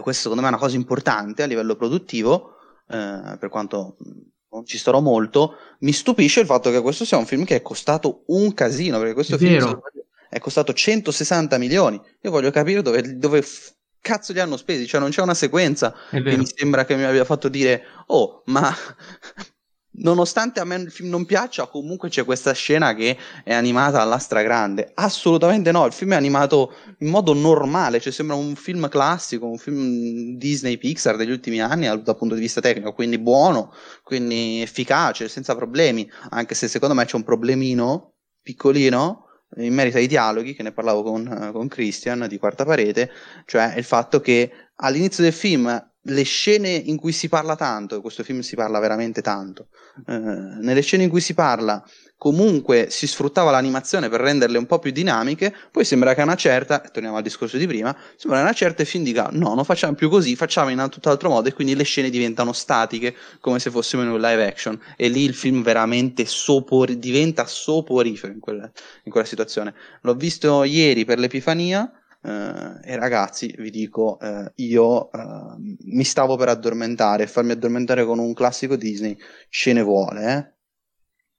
[0.00, 2.50] questo secondo me è una cosa importante a livello produttivo,
[2.86, 3.96] per quanto
[4.50, 7.62] non ci starò molto, mi stupisce il fatto che questo sia un film che è
[7.62, 9.82] costato un casino, perché questo è film vero.
[10.32, 12.00] È costato 160 milioni.
[12.22, 13.44] Io voglio capire dove, dove
[14.00, 17.26] cazzo li hanno spesi, cioè non c'è una sequenza che mi sembra che mi abbia
[17.26, 18.74] fatto dire, oh, ma
[20.00, 23.14] nonostante a me il film non piaccia, comunque c'è questa scena che
[23.44, 24.92] è animata alla stragrande.
[24.94, 29.58] Assolutamente no, il film è animato in modo normale, cioè sembra un film classico, un
[29.58, 33.70] film Disney Pixar degli ultimi anni dal punto di vista tecnico, quindi buono,
[34.02, 39.26] quindi efficace, senza problemi, anche se secondo me c'è un problemino piccolino
[39.56, 43.10] in merito ai dialoghi, che ne parlavo con, con Christian di Quarta Parete,
[43.44, 48.24] cioè il fatto che all'inizio del film le scene in cui si parla tanto, questo
[48.24, 49.68] film si parla veramente tanto,
[50.06, 51.82] eh, nelle scene in cui si parla
[52.22, 56.78] comunque si sfruttava l'animazione per renderle un po' più dinamiche, poi sembra che una certa,
[56.78, 59.94] torniamo al discorso di prima, sembra che una certa il film dica no, non facciamo
[59.94, 64.02] più così, facciamo in tutt'altro modo e quindi le scene diventano statiche come se fossimo
[64.02, 68.70] in un live action e lì il film veramente sopor- diventa soporifero in, quella,
[69.02, 69.74] in quella situazione.
[70.02, 71.90] L'ho visto ieri per l'Epifania
[72.24, 78.20] Uh, e ragazzi, vi dico, uh, io uh, mi stavo per addormentare, farmi addormentare con
[78.20, 79.18] un classico Disney
[79.48, 80.61] ce ne vuole, eh?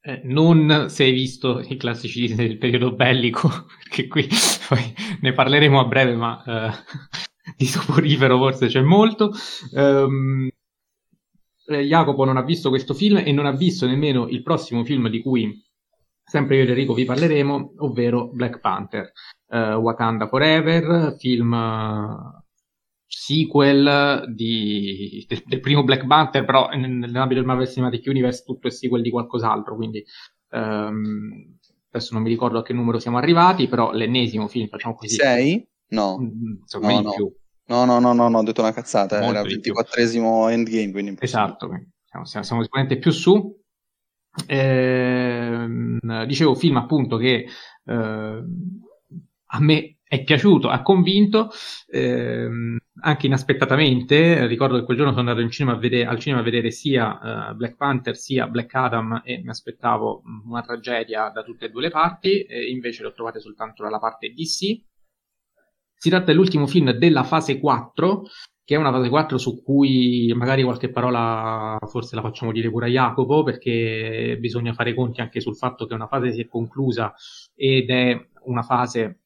[0.06, 3.50] Eh, non se hai visto i classici Disney del periodo bellico,
[3.80, 4.28] perché qui
[4.68, 6.44] poi ne parleremo a breve, ma
[7.56, 9.32] di soporifero forse c'è molto.
[9.72, 10.50] Um,
[11.66, 15.22] Jacopo non ha visto questo film e non ha visto nemmeno il prossimo film di
[15.22, 15.64] cui
[16.22, 19.10] sempre io ed Enrico vi parleremo, ovvero Black Panther
[19.48, 21.54] uh, Wakanda Forever, film
[23.16, 28.72] sequel di, del, del, primo Black Panther, però nell'ambito del Marvel Cinematic Universe tutto è
[28.72, 30.04] sequel di qualcos'altro, quindi
[30.52, 31.58] um,
[31.90, 35.16] adesso non mi ricordo a che numero siamo arrivati, però l'ennesimo film, facciamo così.
[35.16, 35.66] Sei?
[35.90, 36.18] No.
[36.20, 37.12] Mm, insomma, no, no.
[37.12, 37.34] più.
[37.66, 41.16] No, no, no, no, no, ho detto una cazzata, Molto era il 24esimo endgame, quindi
[41.20, 41.70] Esatto,
[42.04, 43.62] siamo, siamo, siamo sicuramente più su.
[44.48, 45.68] Eh,
[46.26, 47.46] dicevo, film appunto che
[47.86, 48.44] eh,
[49.46, 51.50] a me è piaciuto, ha convinto,
[51.88, 54.46] ehm, anche inaspettatamente.
[54.48, 57.76] Ricordo che quel giorno sono andato cinema vedere, al cinema a vedere sia uh, Black
[57.76, 62.44] Panther sia Black Adam e mi aspettavo una tragedia da tutte e due le parti,
[62.44, 64.82] e invece l'ho trovate soltanto dalla parte DC.
[65.96, 68.24] Si tratta dell'ultimo film della fase 4,
[68.66, 72.88] che è una fase 4 su cui magari qualche parola forse la facciamo dire pure
[72.88, 77.14] a Jacopo, perché bisogna fare conti anche sul fatto che una fase si è conclusa
[77.56, 79.23] ed è una fase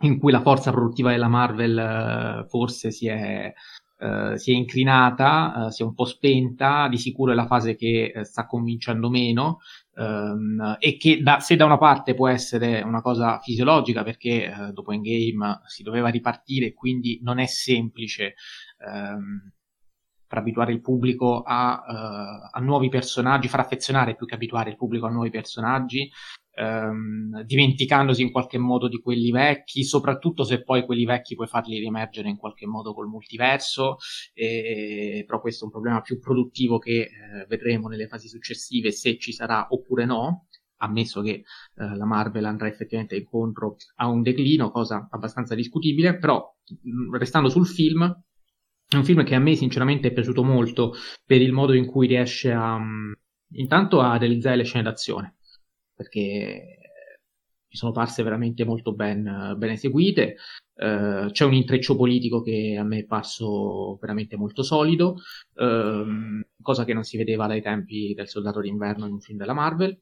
[0.00, 3.52] in cui la forza produttiva della Marvel eh, forse si è,
[3.98, 7.74] eh, si è incrinata, eh, si è un po' spenta, di sicuro è la fase
[7.74, 9.58] che eh, sta convincendo meno
[9.96, 14.92] ehm, e che da, se da una parte può essere una cosa fisiologica perché dopo
[14.92, 18.34] Endgame si doveva ripartire quindi non è semplice
[18.78, 19.52] ehm,
[20.28, 24.76] far abituare il pubblico a, uh, a, nuovi personaggi, far affezionare più che abituare il
[24.76, 26.10] pubblico a nuovi personaggi,
[26.58, 31.78] ehm, dimenticandosi in qualche modo di quelli vecchi, soprattutto se poi quelli vecchi puoi farli
[31.78, 33.96] riemergere in qualche modo col multiverso,
[34.34, 39.18] e, però questo è un problema più produttivo che eh, vedremo nelle fasi successive se
[39.18, 40.46] ci sarà oppure no,
[40.78, 41.44] ammesso che eh,
[41.74, 46.42] la Marvel andrà effettivamente incontro a un declino, cosa abbastanza discutibile, però
[46.82, 48.04] mh, restando sul film,
[48.90, 50.94] è un film che a me sinceramente è piaciuto molto
[51.24, 52.80] per il modo in cui riesce a,
[53.52, 55.37] intanto a realizzare le scene d'azione
[55.98, 56.78] perché
[57.68, 60.36] mi sono parse veramente molto ben, ben eseguite.
[60.74, 65.16] Uh, c'è un intreccio politico che a me è parso veramente molto solido,
[65.54, 69.54] uh, cosa che non si vedeva dai tempi del Soldato d'Inverno in un film della
[69.54, 70.00] Marvel.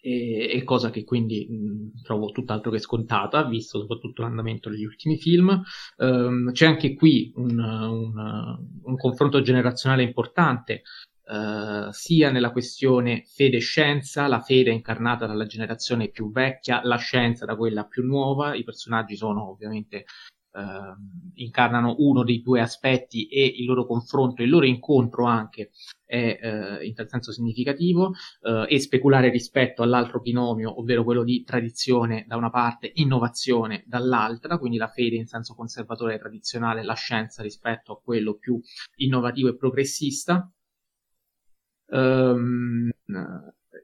[0.00, 5.18] E, e cosa che quindi mh, trovo tutt'altro che scontata, visto soprattutto l'andamento degli ultimi
[5.18, 5.62] film.
[5.98, 10.82] Um, c'è anche qui un, un, un confronto generazionale importante
[11.28, 17.54] Uh, sia nella questione fede-scienza, la fede incarnata dalla generazione più vecchia, la scienza da
[17.54, 18.54] quella più nuova.
[18.54, 20.06] I personaggi sono ovviamente
[20.52, 20.96] uh,
[21.34, 25.70] incarnano uno dei due aspetti e il loro confronto, il loro incontro anche
[26.08, 31.44] è eh, in tal senso significativo eh, e speculare rispetto all'altro binomio, ovvero quello di
[31.44, 36.94] tradizione da una parte, innovazione dall'altra, quindi la fede in senso conservatore e tradizionale, la
[36.94, 38.58] scienza rispetto a quello più
[38.96, 40.50] innovativo e progressista.
[41.90, 42.90] Um,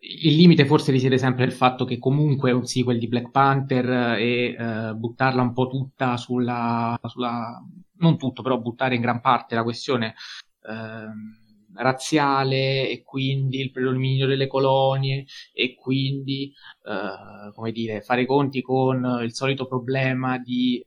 [0.01, 4.19] il limite forse risiede sempre nel fatto che comunque è un sequel di Black Panther
[4.19, 7.63] e uh, buttarla un po' tutta sulla, sulla,
[7.99, 10.15] non tutto, però buttare in gran parte la questione
[10.63, 16.53] uh, razziale e quindi il predominio delle colonie e quindi,
[16.83, 20.85] uh, come dire, fare conti con il solito problema di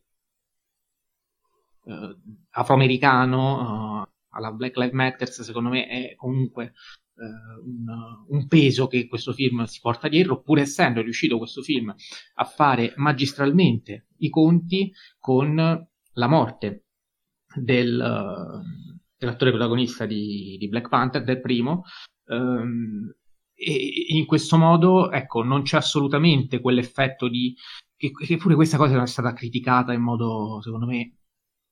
[2.50, 6.74] afroamericano alla Black Lives Matter, secondo me è comunque
[7.18, 7.86] un,
[8.28, 11.94] un, peso che questo film si porta dietro, pur essendo riuscito questo film
[12.36, 15.56] a fare magistralmente i conti con
[16.14, 16.86] la morte
[17.56, 21.84] del, uh, dell'attore protagonista di, di, Black Panther, del primo.
[22.26, 23.12] Um,
[23.54, 27.56] e in questo modo, ecco, non c'è assolutamente quell'effetto di
[27.96, 31.16] che, che pure questa cosa è stata criticata in modo, secondo me,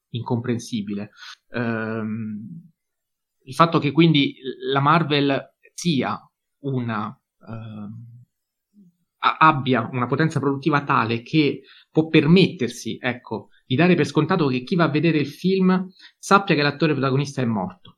[0.09, 1.11] incomprensibile.
[1.49, 2.71] Um,
[3.45, 4.35] il fatto che quindi
[4.71, 6.19] la Marvel sia
[6.59, 8.15] una uh,
[9.17, 14.75] abbia una potenza produttiva tale che può permettersi, ecco, di dare per scontato che chi
[14.75, 17.97] va a vedere il film sappia che l'attore protagonista è morto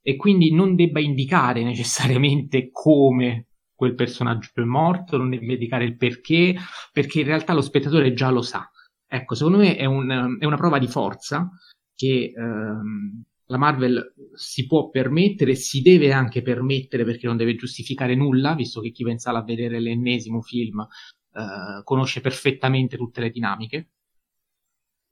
[0.00, 5.96] e quindi non debba indicare necessariamente come quel personaggio è morto, non debba indicare il
[5.96, 6.54] perché,
[6.92, 8.70] perché in realtà lo spettatore già lo sa.
[9.06, 11.50] Ecco, secondo me è, un, è una prova di forza
[11.94, 18.14] che ehm, la Marvel si può permettere, si deve anche permettere perché non deve giustificare
[18.14, 23.20] nulla, visto che chi va in sala a vedere l'ennesimo film eh, conosce perfettamente tutte
[23.20, 23.90] le dinamiche.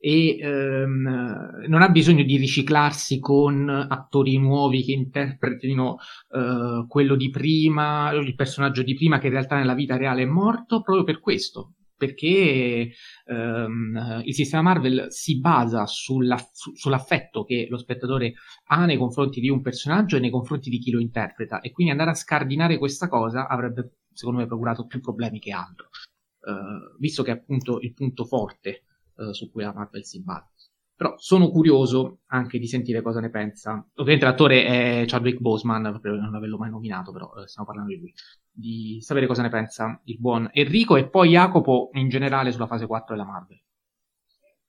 [0.03, 5.99] E ehm, non ha bisogno di riciclarsi con attori nuovi che interpretino
[6.31, 10.27] eh, quello di prima, il personaggio di prima che in realtà nella vita reale è
[10.27, 12.93] morto, proprio per questo, perché
[13.27, 18.33] ehm, il sistema Marvel si basa sulla, su, sull'affetto che lo spettatore
[18.69, 21.93] ha nei confronti di un personaggio e nei confronti di chi lo interpreta e quindi
[21.93, 25.91] andare a scardinare questa cosa avrebbe secondo me procurato più problemi che altro,
[26.41, 28.85] eh, visto che è appunto il punto forte
[29.17, 30.60] eh, su cui la Marvel si basa.
[31.01, 33.83] Però sono curioso anche di sentire cosa ne pensa.
[33.95, 38.01] Ovviamente l'attore è Chadwick Boseman, per non averlo mai nominato, però eh, stiamo parlando di
[38.01, 38.13] lui.
[38.51, 42.85] Di sapere cosa ne pensa il buon Enrico e poi Jacopo in generale sulla fase
[42.85, 43.59] 4 della Marvel.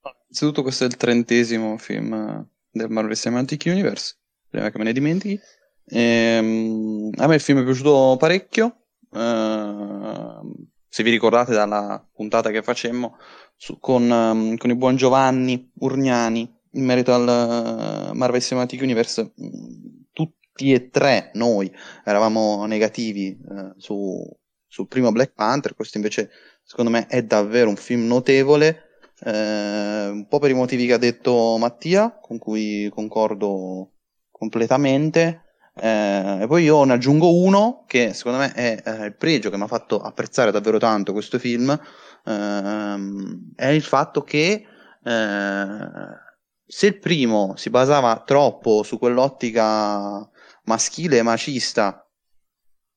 [0.04, 4.16] Innanzitutto questo è il trentesimo film del Marvel Cinematic Universe,
[4.50, 5.38] prima che me ne dimentichi.
[5.88, 8.84] Ehm, a me il film è piaciuto parecchio.
[9.12, 10.41] Ehm,
[10.92, 13.16] se vi ricordate dalla puntata che facemmo,
[13.56, 19.32] su, con, um, con, il buon Giovanni Urgnani in merito al uh, Marvel Cinematic Universe.
[19.42, 21.74] Mm, tutti e tre noi
[22.04, 24.22] eravamo negativi uh, su,
[24.68, 26.30] sul primo Black Panther, questo invece
[26.62, 28.90] secondo me è davvero un film notevole.
[29.24, 33.92] Eh, un po' per i motivi che ha detto Mattia, con cui concordo
[34.30, 35.51] completamente.
[35.84, 39.58] Eh, e poi io ne aggiungo uno che secondo me è eh, il pregio che
[39.58, 41.76] mi ha fatto apprezzare davvero tanto questo film,
[42.24, 44.64] ehm, è il fatto che
[45.04, 45.88] eh,
[46.64, 50.30] se il primo si basava troppo su quell'ottica
[50.66, 52.08] maschile e macista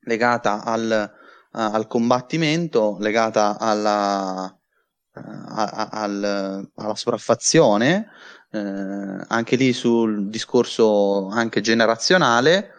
[0.01, 1.11] legata al,
[1.53, 8.09] al combattimento, legata alla, a, a, al, alla sopraffazione,
[8.51, 12.74] eh, anche lì sul discorso anche generazionale,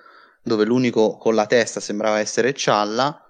[0.46, 3.22] dove l'unico con la testa sembrava essere Cialla,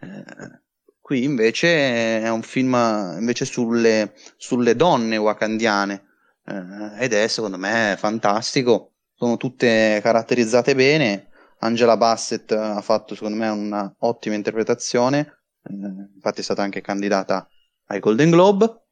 [0.00, 0.62] eh,
[1.02, 2.72] Qui invece è un film
[3.18, 6.06] invece sulle, sulle donne wakandiane
[6.46, 8.92] eh, ed è secondo me fantastico.
[9.12, 11.28] Sono tutte caratterizzate bene.
[11.58, 15.18] Angela Bassett ha fatto secondo me un'ottima interpretazione,
[15.64, 15.72] eh,
[16.14, 17.48] infatti è stata anche candidata
[17.88, 18.84] ai Golden Globe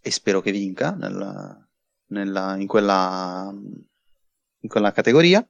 [0.00, 1.68] e spero che vinca nella,
[2.06, 5.46] nella, in, quella, in quella categoria.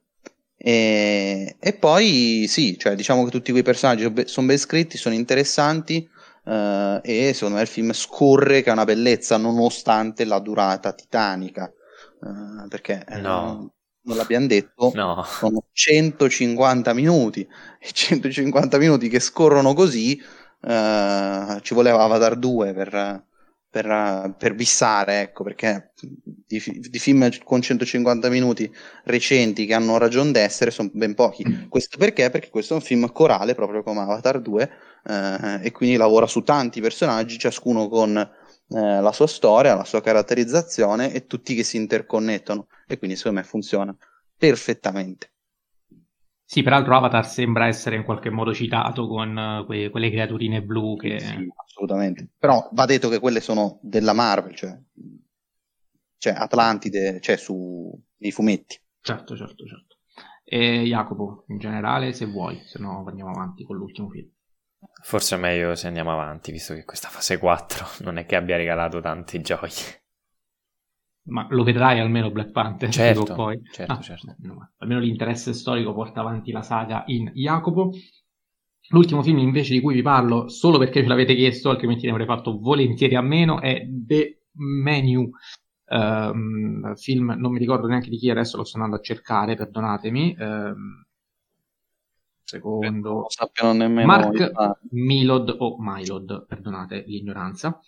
[0.65, 6.09] E, e, poi sì, cioè, diciamo che tutti quei personaggi sono ben scritti, sono interessanti
[6.45, 11.69] uh, e secondo me il film scorre che è una bellezza nonostante la durata titanica.
[12.21, 13.73] Uh, perché eh, no.
[14.03, 15.21] non l'abbiamo detto, no.
[15.23, 17.45] sono 150 minuti
[17.77, 20.17] e 150 minuti che scorrono così.
[20.61, 23.25] Uh, ci voleva Avatar 2 per,
[23.73, 28.71] per, per bissare, ecco, perché di, di, film con 150 minuti
[29.05, 31.43] recenti che hanno ragione d'essere sono ben pochi.
[31.43, 31.69] Mm.
[31.69, 32.29] Questo perché?
[32.29, 34.71] Perché questo è un film corale, proprio come Avatar 2,
[35.05, 38.29] eh, e quindi lavora su tanti personaggi, ciascuno con eh,
[39.01, 43.43] la sua storia, la sua caratterizzazione e tutti che si interconnettono e quindi secondo me
[43.47, 43.97] funziona
[44.37, 45.32] perfettamente.
[46.45, 50.95] Sì, peraltro Avatar sembra essere in qualche modo citato con uh, que- quelle creaturine blu
[50.97, 51.19] che...
[51.19, 52.29] Sì, assolutamente.
[52.37, 54.77] Però va detto che quelle sono della Marvel, cioè,
[56.17, 58.79] cioè Atlantide, cioè su, nei fumetti.
[59.01, 59.97] Certo, certo, certo.
[60.43, 64.29] E Jacopo, in generale, se vuoi, se no andiamo avanti con l'ultimo film.
[65.01, 68.57] Forse è meglio se andiamo avanti, visto che questa fase 4 non è che abbia
[68.57, 70.02] regalato tante gioie.
[71.25, 72.89] Ma lo vedrai almeno Black Panther?
[72.89, 73.61] Certo, poi.
[73.71, 74.35] certo, ah, certo.
[74.39, 77.91] No, almeno l'interesse storico porta avanti la saga in Jacopo.
[78.89, 82.25] L'ultimo film invece di cui vi parlo, solo perché ce l'avete chiesto, altrimenti ne avrei
[82.25, 85.29] fatto volentieri a meno, è The Menu.
[85.85, 90.35] Um, film, non mi ricordo neanche di chi adesso lo sto andando a cercare, perdonatemi.
[90.37, 91.05] Um,
[92.43, 94.51] secondo non sappiano nemmeno Mark
[94.91, 97.79] Milod o Mylod, perdonate l'ignoranza.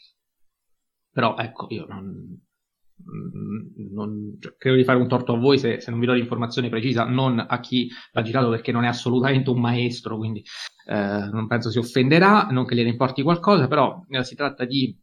[1.11, 2.44] Però ecco, io non,
[3.91, 6.69] non, cioè, credo di fare un torto a voi se, se, non vi do l'informazione
[6.69, 10.43] precisa, non a chi l'ha girato perché non è assolutamente un maestro, quindi
[10.87, 14.97] eh, non penso si offenderà, non che gliene importi qualcosa, però eh, si tratta di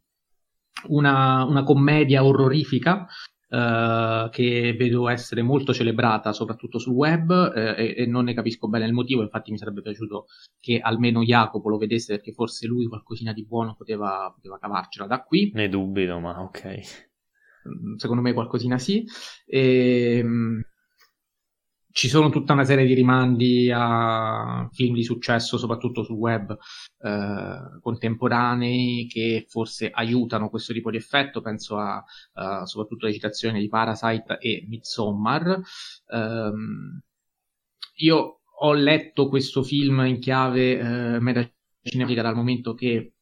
[0.87, 3.07] una, una commedia orrorifica
[3.53, 8.67] Uh, che vedo essere molto celebrata soprattutto sul web uh, e, e, non ne capisco
[8.67, 10.25] bene il motivo, infatti mi sarebbe piaciuto
[10.59, 15.21] che almeno Jacopo lo vedesse perché forse lui qualcosina di buono poteva, poteva cavarcela da
[15.21, 15.51] qui.
[15.53, 17.11] Ne dubito, ma ok.
[17.69, 19.05] Mm, secondo me qualcosina sì.
[19.45, 20.61] E, ehm,
[21.93, 26.57] ci sono tutta una serie di rimandi a film di successo, soprattutto sul web
[26.99, 31.41] eh, contemporanei, che forse aiutano questo tipo di effetto.
[31.41, 32.03] Penso a,
[32.33, 35.61] a soprattutto alle citazioni di Parasite e Midsommar.
[36.07, 36.99] Um,
[37.97, 43.12] io ho letto questo film in chiave eh, metacinematica dal momento che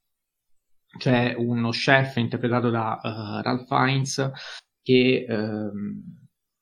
[0.98, 4.32] c'è uno chef interpretato da uh, Ralph Fiennes
[4.82, 6.02] che ehm,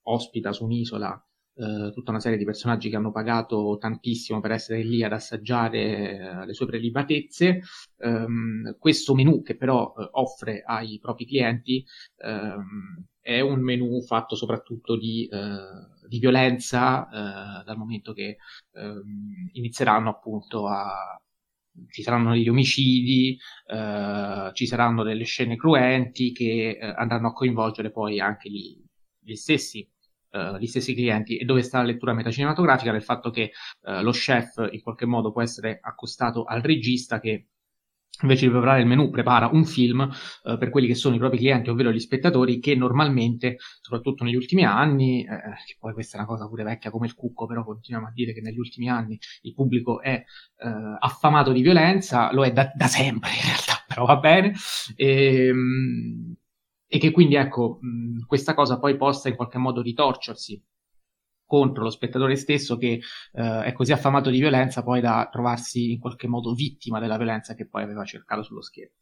[0.03, 1.23] ospita su un'isola
[1.59, 5.79] eh, tutta una serie di personaggi che hanno pagato tantissimo per essere lì ad assaggiare
[5.81, 7.61] eh, le sue prelibatezze.
[7.97, 11.85] Um, questo menù che però eh, offre ai propri clienti
[12.23, 18.37] um, è un menù fatto soprattutto di, uh, di violenza uh, dal momento che
[18.75, 21.19] um, inizieranno appunto a,
[21.89, 23.37] ci saranno degli omicidi,
[23.67, 28.81] eh, ci saranno delle scene cruenti che eh, andranno a coinvolgere poi anche gli,
[29.19, 29.87] gli, stessi,
[30.31, 31.37] eh, gli, stessi, clienti.
[31.37, 33.51] E dove sta la lettura metacinematografica del fatto che
[33.83, 37.47] eh, lo chef in qualche modo può essere accostato al regista che
[38.21, 41.37] invece di preparare il menu prepara un film eh, per quelli che sono i propri
[41.37, 46.19] clienti, ovvero gli spettatori, che normalmente, soprattutto negli ultimi anni, eh, che poi questa è
[46.19, 49.17] una cosa pure vecchia come il cucco, però continuiamo a dire che negli ultimi anni
[49.41, 54.05] il pubblico è eh, affamato di violenza, lo è da, da, sempre in realtà, però
[54.05, 54.53] va bene,
[54.95, 56.35] e, ehm,
[56.87, 60.61] e che quindi ecco, mh, questa cosa poi possa in qualche modo ritorcersi
[61.49, 63.01] contro lo spettatore stesso che
[63.33, 67.55] eh, è così affamato di violenza poi da trovarsi in qualche modo vittima della violenza
[67.55, 68.93] che poi aveva cercato sullo schermo.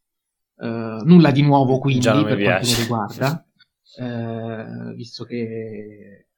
[0.56, 3.46] Uh, nulla di nuovo quindi per quanto mi riguarda,
[4.00, 6.30] uh, visto che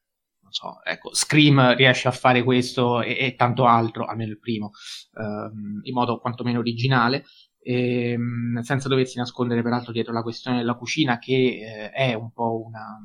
[0.42, 4.72] non so, ecco, Scream riesce a fare questo e, e tanto altro, almeno il primo,
[5.14, 7.24] uh, in modo quantomeno originale.
[7.62, 12.64] Ehm, senza doversi nascondere peraltro dietro la questione della cucina che eh, è un po'
[12.66, 12.98] una,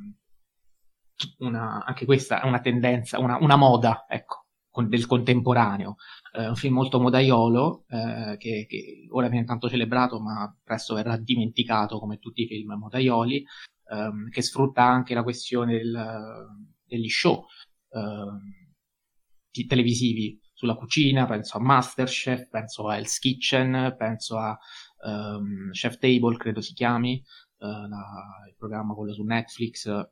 [1.39, 5.97] una, anche questa è una tendenza, una, una moda, ecco, con, del contemporaneo.
[6.32, 11.16] Eh, un film molto modaiolo, eh, che, che, ora viene tanto celebrato, ma presto verrà
[11.16, 13.45] dimenticato come tutti i film modaioli,
[13.91, 16.47] ehm, che sfrutta anche la questione del,
[16.85, 17.45] degli show
[17.91, 24.57] eh, televisivi sulla cucina, penso a Masterchef, penso a Hell's Kitchen, penso a
[25.05, 27.23] um, Chef Table, credo si chiami,
[27.59, 30.09] uh, la, il programma quello su Netflix, uh,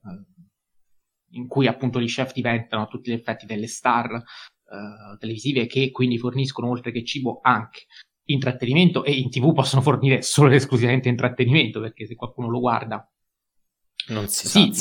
[1.33, 5.91] in cui appunto gli chef diventano a tutti gli effetti delle star uh, televisive che
[5.91, 7.87] quindi forniscono oltre che cibo anche
[8.25, 13.07] intrattenimento e in tv possono fornire solo ed esclusivamente intrattenimento perché se qualcuno lo guarda
[14.09, 14.73] non si sì,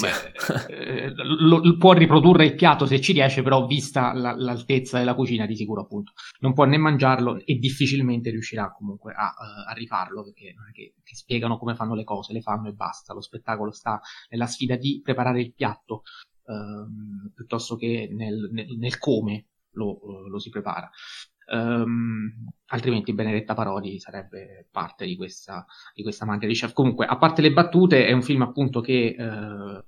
[0.69, 5.45] eh, lo, può riprodurre il piatto se ci riesce, però vista la, l'altezza della cucina
[5.45, 10.23] di sicuro appunto non può né mangiarlo e difficilmente riuscirà comunque a, uh, a rifarlo
[10.23, 13.13] perché non è che, che, spiegano come fanno le cose, le fanno e basta.
[13.13, 16.01] Lo spettacolo sta nella sfida di preparare il piatto
[16.51, 20.89] ehm, piuttosto che nel, nel, nel come lo, lo, si prepara.
[21.51, 26.73] Um, altrimenti Benedetta Parodi sarebbe parte di questa, di questa manca di chef.
[26.73, 29.85] Comunque, a parte le battute, è un film appunto che eh,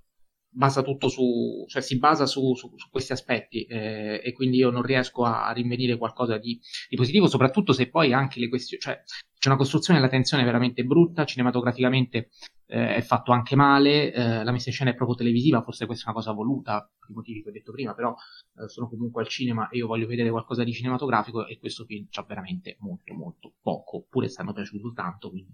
[0.53, 4.69] basa tutto su, cioè si basa su, su, su questi aspetti eh, e quindi io
[4.69, 6.59] non riesco a rinvenire qualcosa di,
[6.89, 9.01] di, positivo, soprattutto se poi anche le questioni, cioè
[9.43, 12.29] c'è una costruzione della tensione veramente brutta, cinematograficamente
[12.65, 16.05] eh, è fatto anche male, eh, la messa in scena è proprio televisiva, forse questa
[16.05, 18.15] è una cosa voluta, per i motivi che ho detto prima, però
[18.55, 22.07] eh, sono comunque al cinema e io voglio vedere qualcosa di cinematografico e questo film
[22.09, 25.53] c'ha veramente molto molto poco, pure stanno piaciuto tanto, quindi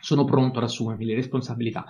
[0.00, 1.86] sono pronto ad assumermi le responsabilità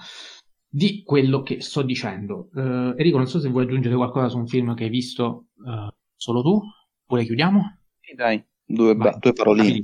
[0.67, 2.49] di quello che sto dicendo.
[2.55, 5.93] Uh, Enrico, non so se vuoi aggiungere qualcosa su un film che hai visto uh,
[6.17, 6.59] solo tu,
[7.03, 7.81] oppure chiudiamo?
[8.01, 9.83] Sì, dai, due, ba- due paroline.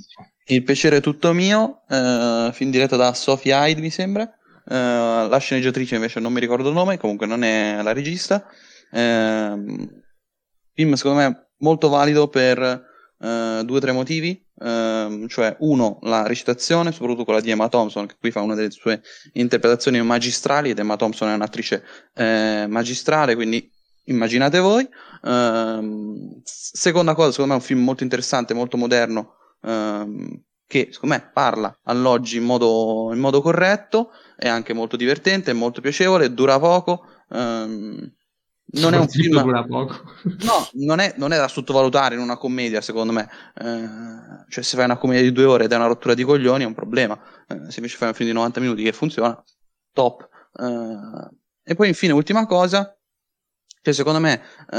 [0.48, 4.22] Il piacere è tutto mio, uh, film diretto da Sophie Hyde, mi sembra.
[4.64, 8.46] Uh, la sceneggiatrice invece non mi ricordo il nome, comunque non è la regista.
[8.92, 9.88] Uh,
[10.72, 14.40] film secondo me molto valido per uh, due o tre motivi.
[14.58, 18.70] Uh, cioè uno la recitazione soprattutto quella di Emma Thompson che qui fa una delle
[18.70, 19.02] sue
[19.34, 23.70] interpretazioni magistrali ed Emma Thompson è un'attrice eh, magistrale quindi
[24.04, 24.88] immaginate voi
[25.24, 31.14] uh, seconda cosa secondo me è un film molto interessante molto moderno uh, che secondo
[31.14, 36.34] me parla all'oggi in modo, in modo corretto è anche molto divertente è molto piacevole
[36.34, 38.12] dura poco um,
[38.68, 40.02] non è un film poco.
[40.44, 43.28] no, non è, non è, da sottovalutare in una commedia, secondo me.
[43.54, 46.64] Eh, cioè, se fai una commedia di due ore ed è una rottura di coglioni,
[46.64, 47.16] è un problema.
[47.46, 49.40] Eh, se invece fai un film di 90 minuti che funziona,
[49.92, 50.28] top.
[50.52, 52.96] Eh, e poi, infine, ultima cosa,
[53.82, 54.78] cioè, secondo me, eh,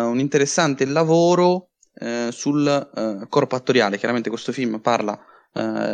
[0.00, 3.98] un interessante lavoro eh, sul eh, corpo attoriale.
[3.98, 5.18] Chiaramente questo film parla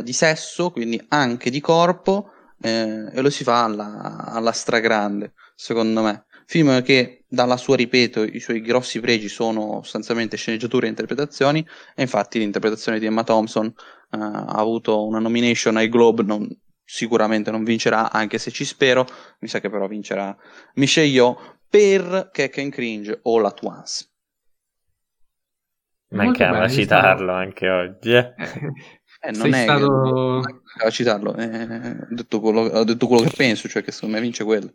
[0.02, 6.26] di sesso, quindi anche di corpo, e lo si fa alla, alla stragrande, secondo me.
[6.44, 12.02] Film che dalla sua, ripeto, i suoi grossi pregi sono sostanzialmente sceneggiature e interpretazioni, e
[12.02, 16.46] infatti l'interpretazione di Emma Thompson uh, ha avuto una nomination ai Globe, non,
[16.84, 19.06] sicuramente non vincerà, anche se ci spero,
[19.38, 20.36] mi sa che però vincerà
[20.74, 24.08] Michelle Yeoh per Keck and Cringe All At Once.
[26.14, 28.12] Mancava citarlo anche oggi.
[28.12, 28.34] Eh.
[29.24, 30.40] Eh, non Sei è stato...
[30.78, 30.90] che...
[30.90, 34.44] citarlo, eh, ho, detto quello, ho detto quello che penso, cioè che secondo me vince
[34.44, 34.74] quello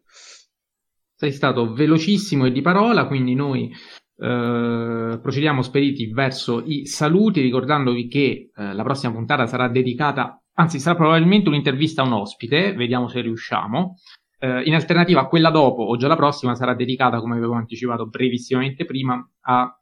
[1.20, 8.08] sei stato velocissimo e di parola, quindi noi eh, procediamo spediti verso i saluti, ricordandovi
[8.08, 13.10] che eh, la prossima puntata sarà dedicata, anzi sarà probabilmente un'intervista a un ospite, vediamo
[13.10, 13.96] se riusciamo.
[14.40, 18.08] Eh, in alternativa a quella dopo, o già la prossima, sarà dedicata, come avevo anticipato
[18.08, 19.79] brevissimamente prima, a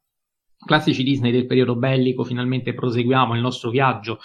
[0.66, 2.24] classici Disney del periodo bellico.
[2.24, 4.20] Finalmente proseguiamo il nostro viaggio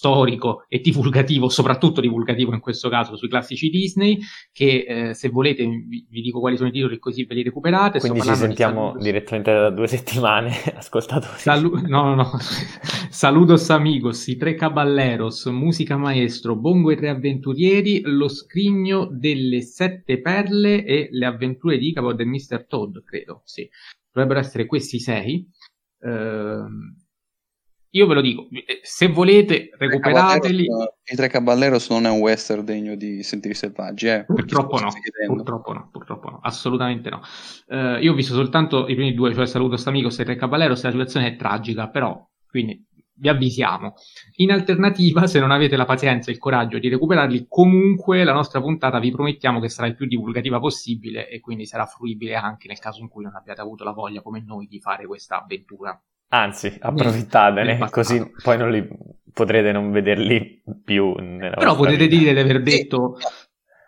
[0.00, 4.18] storico e divulgativo, soprattutto divulgativo in questo caso, sui classici Disney,
[4.50, 7.98] che eh, se volete vi, vi, dico quali sono i titoli così ve li recuperate.
[7.98, 11.38] Quindi ci sentiamo di direttamente da due settimane, ascoltatori.
[11.38, 12.30] Salu- no, no, no.
[13.10, 20.22] Saludos amigos, i tre caballeros, musica maestro, Bongo e tre avventurieri, lo scrigno delle sette
[20.22, 22.64] perle e le avventure di Icabod e Mr.
[22.66, 23.68] Todd, credo, sì.
[24.12, 25.46] Dovrebbero essere questi sei.
[26.00, 26.98] Uh,
[27.92, 30.64] io ve lo dico, eh, se volete recuperateli.
[30.64, 34.24] I tre caballeros non è un western degno di sentire selvaggi, eh?
[34.24, 34.90] Purtroppo no,
[35.26, 37.20] purtroppo no, purtroppo no, assolutamente no.
[37.66, 40.90] Uh, io ho visto soltanto i primi due, cioè Saluto Stamigos e Tre Caballeros, la
[40.92, 42.86] situazione è tragica, però, quindi
[43.20, 43.94] vi avvisiamo.
[44.36, 48.60] In alternativa, se non avete la pazienza e il coraggio di recuperarli, comunque la nostra
[48.60, 52.78] puntata vi promettiamo che sarà il più divulgativa possibile e quindi sarà fruibile anche nel
[52.78, 56.00] caso in cui non abbiate avuto la voglia come noi di fare questa avventura.
[56.32, 58.88] Anzi, approfittatene, così poi non li,
[59.32, 61.12] potrete non vederli più.
[61.14, 62.16] Però potete vita.
[62.16, 63.18] dire di aver detto...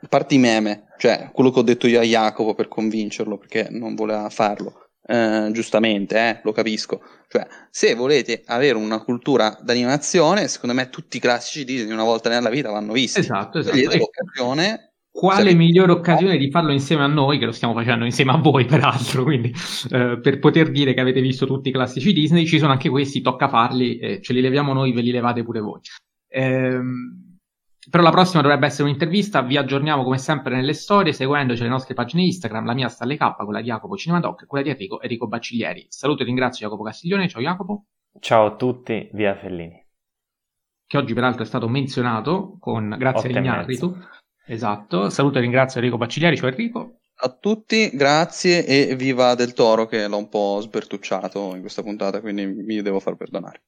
[0.09, 4.29] Parti meme, cioè quello che ho detto io a Jacopo per convincerlo, perché non voleva
[4.31, 4.82] farlo.
[5.05, 7.03] Eh, giustamente, eh, lo capisco.
[7.29, 12.29] Cioè, se volete avere una cultura d'animazione, secondo me tutti i classici Disney una volta
[12.29, 13.21] nella vita vanno visti.
[13.21, 13.75] Esatto, esatto.
[13.77, 18.33] Togliete l'occasione quale migliore occasione di farlo insieme a noi, che lo stiamo facendo insieme
[18.33, 19.53] a voi peraltro, quindi
[19.91, 23.21] eh, per poter dire che avete visto tutti i classici Disney, ci sono anche questi,
[23.21, 25.81] tocca farli, eh, ce li leviamo noi, ve li levate pure voi.
[26.29, 27.22] Ehm,
[27.91, 31.95] però la prossima dovrebbe essere un'intervista, vi aggiorniamo come sempre nelle storie, seguendoci le nostre
[31.95, 35.27] pagine Instagram, la mia sta alle K, quella di Jacopo Cinemadoc, quella di Enrico, Enrico
[35.27, 35.87] Bacciglieri.
[35.89, 37.87] Saluto e ringrazio Jacopo Castiglione, ciao Jacopo.
[38.21, 39.85] Ciao a tutti, via Fellini.
[40.87, 43.97] Che oggi peraltro è stato menzionato, con, grazie a Ignarritu.
[44.47, 46.99] Esatto, saluto e ringrazio Enrico Baccigliari, ciao Enrico.
[47.25, 52.21] A tutti, grazie e viva Del Toro che l'ho un po' sbertucciato in questa puntata,
[52.21, 53.63] quindi mi devo far perdonare.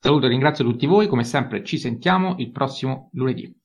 [0.00, 3.52] Saluto e ringrazio tutti voi, come sempre ci sentiamo il prossimo lunedì.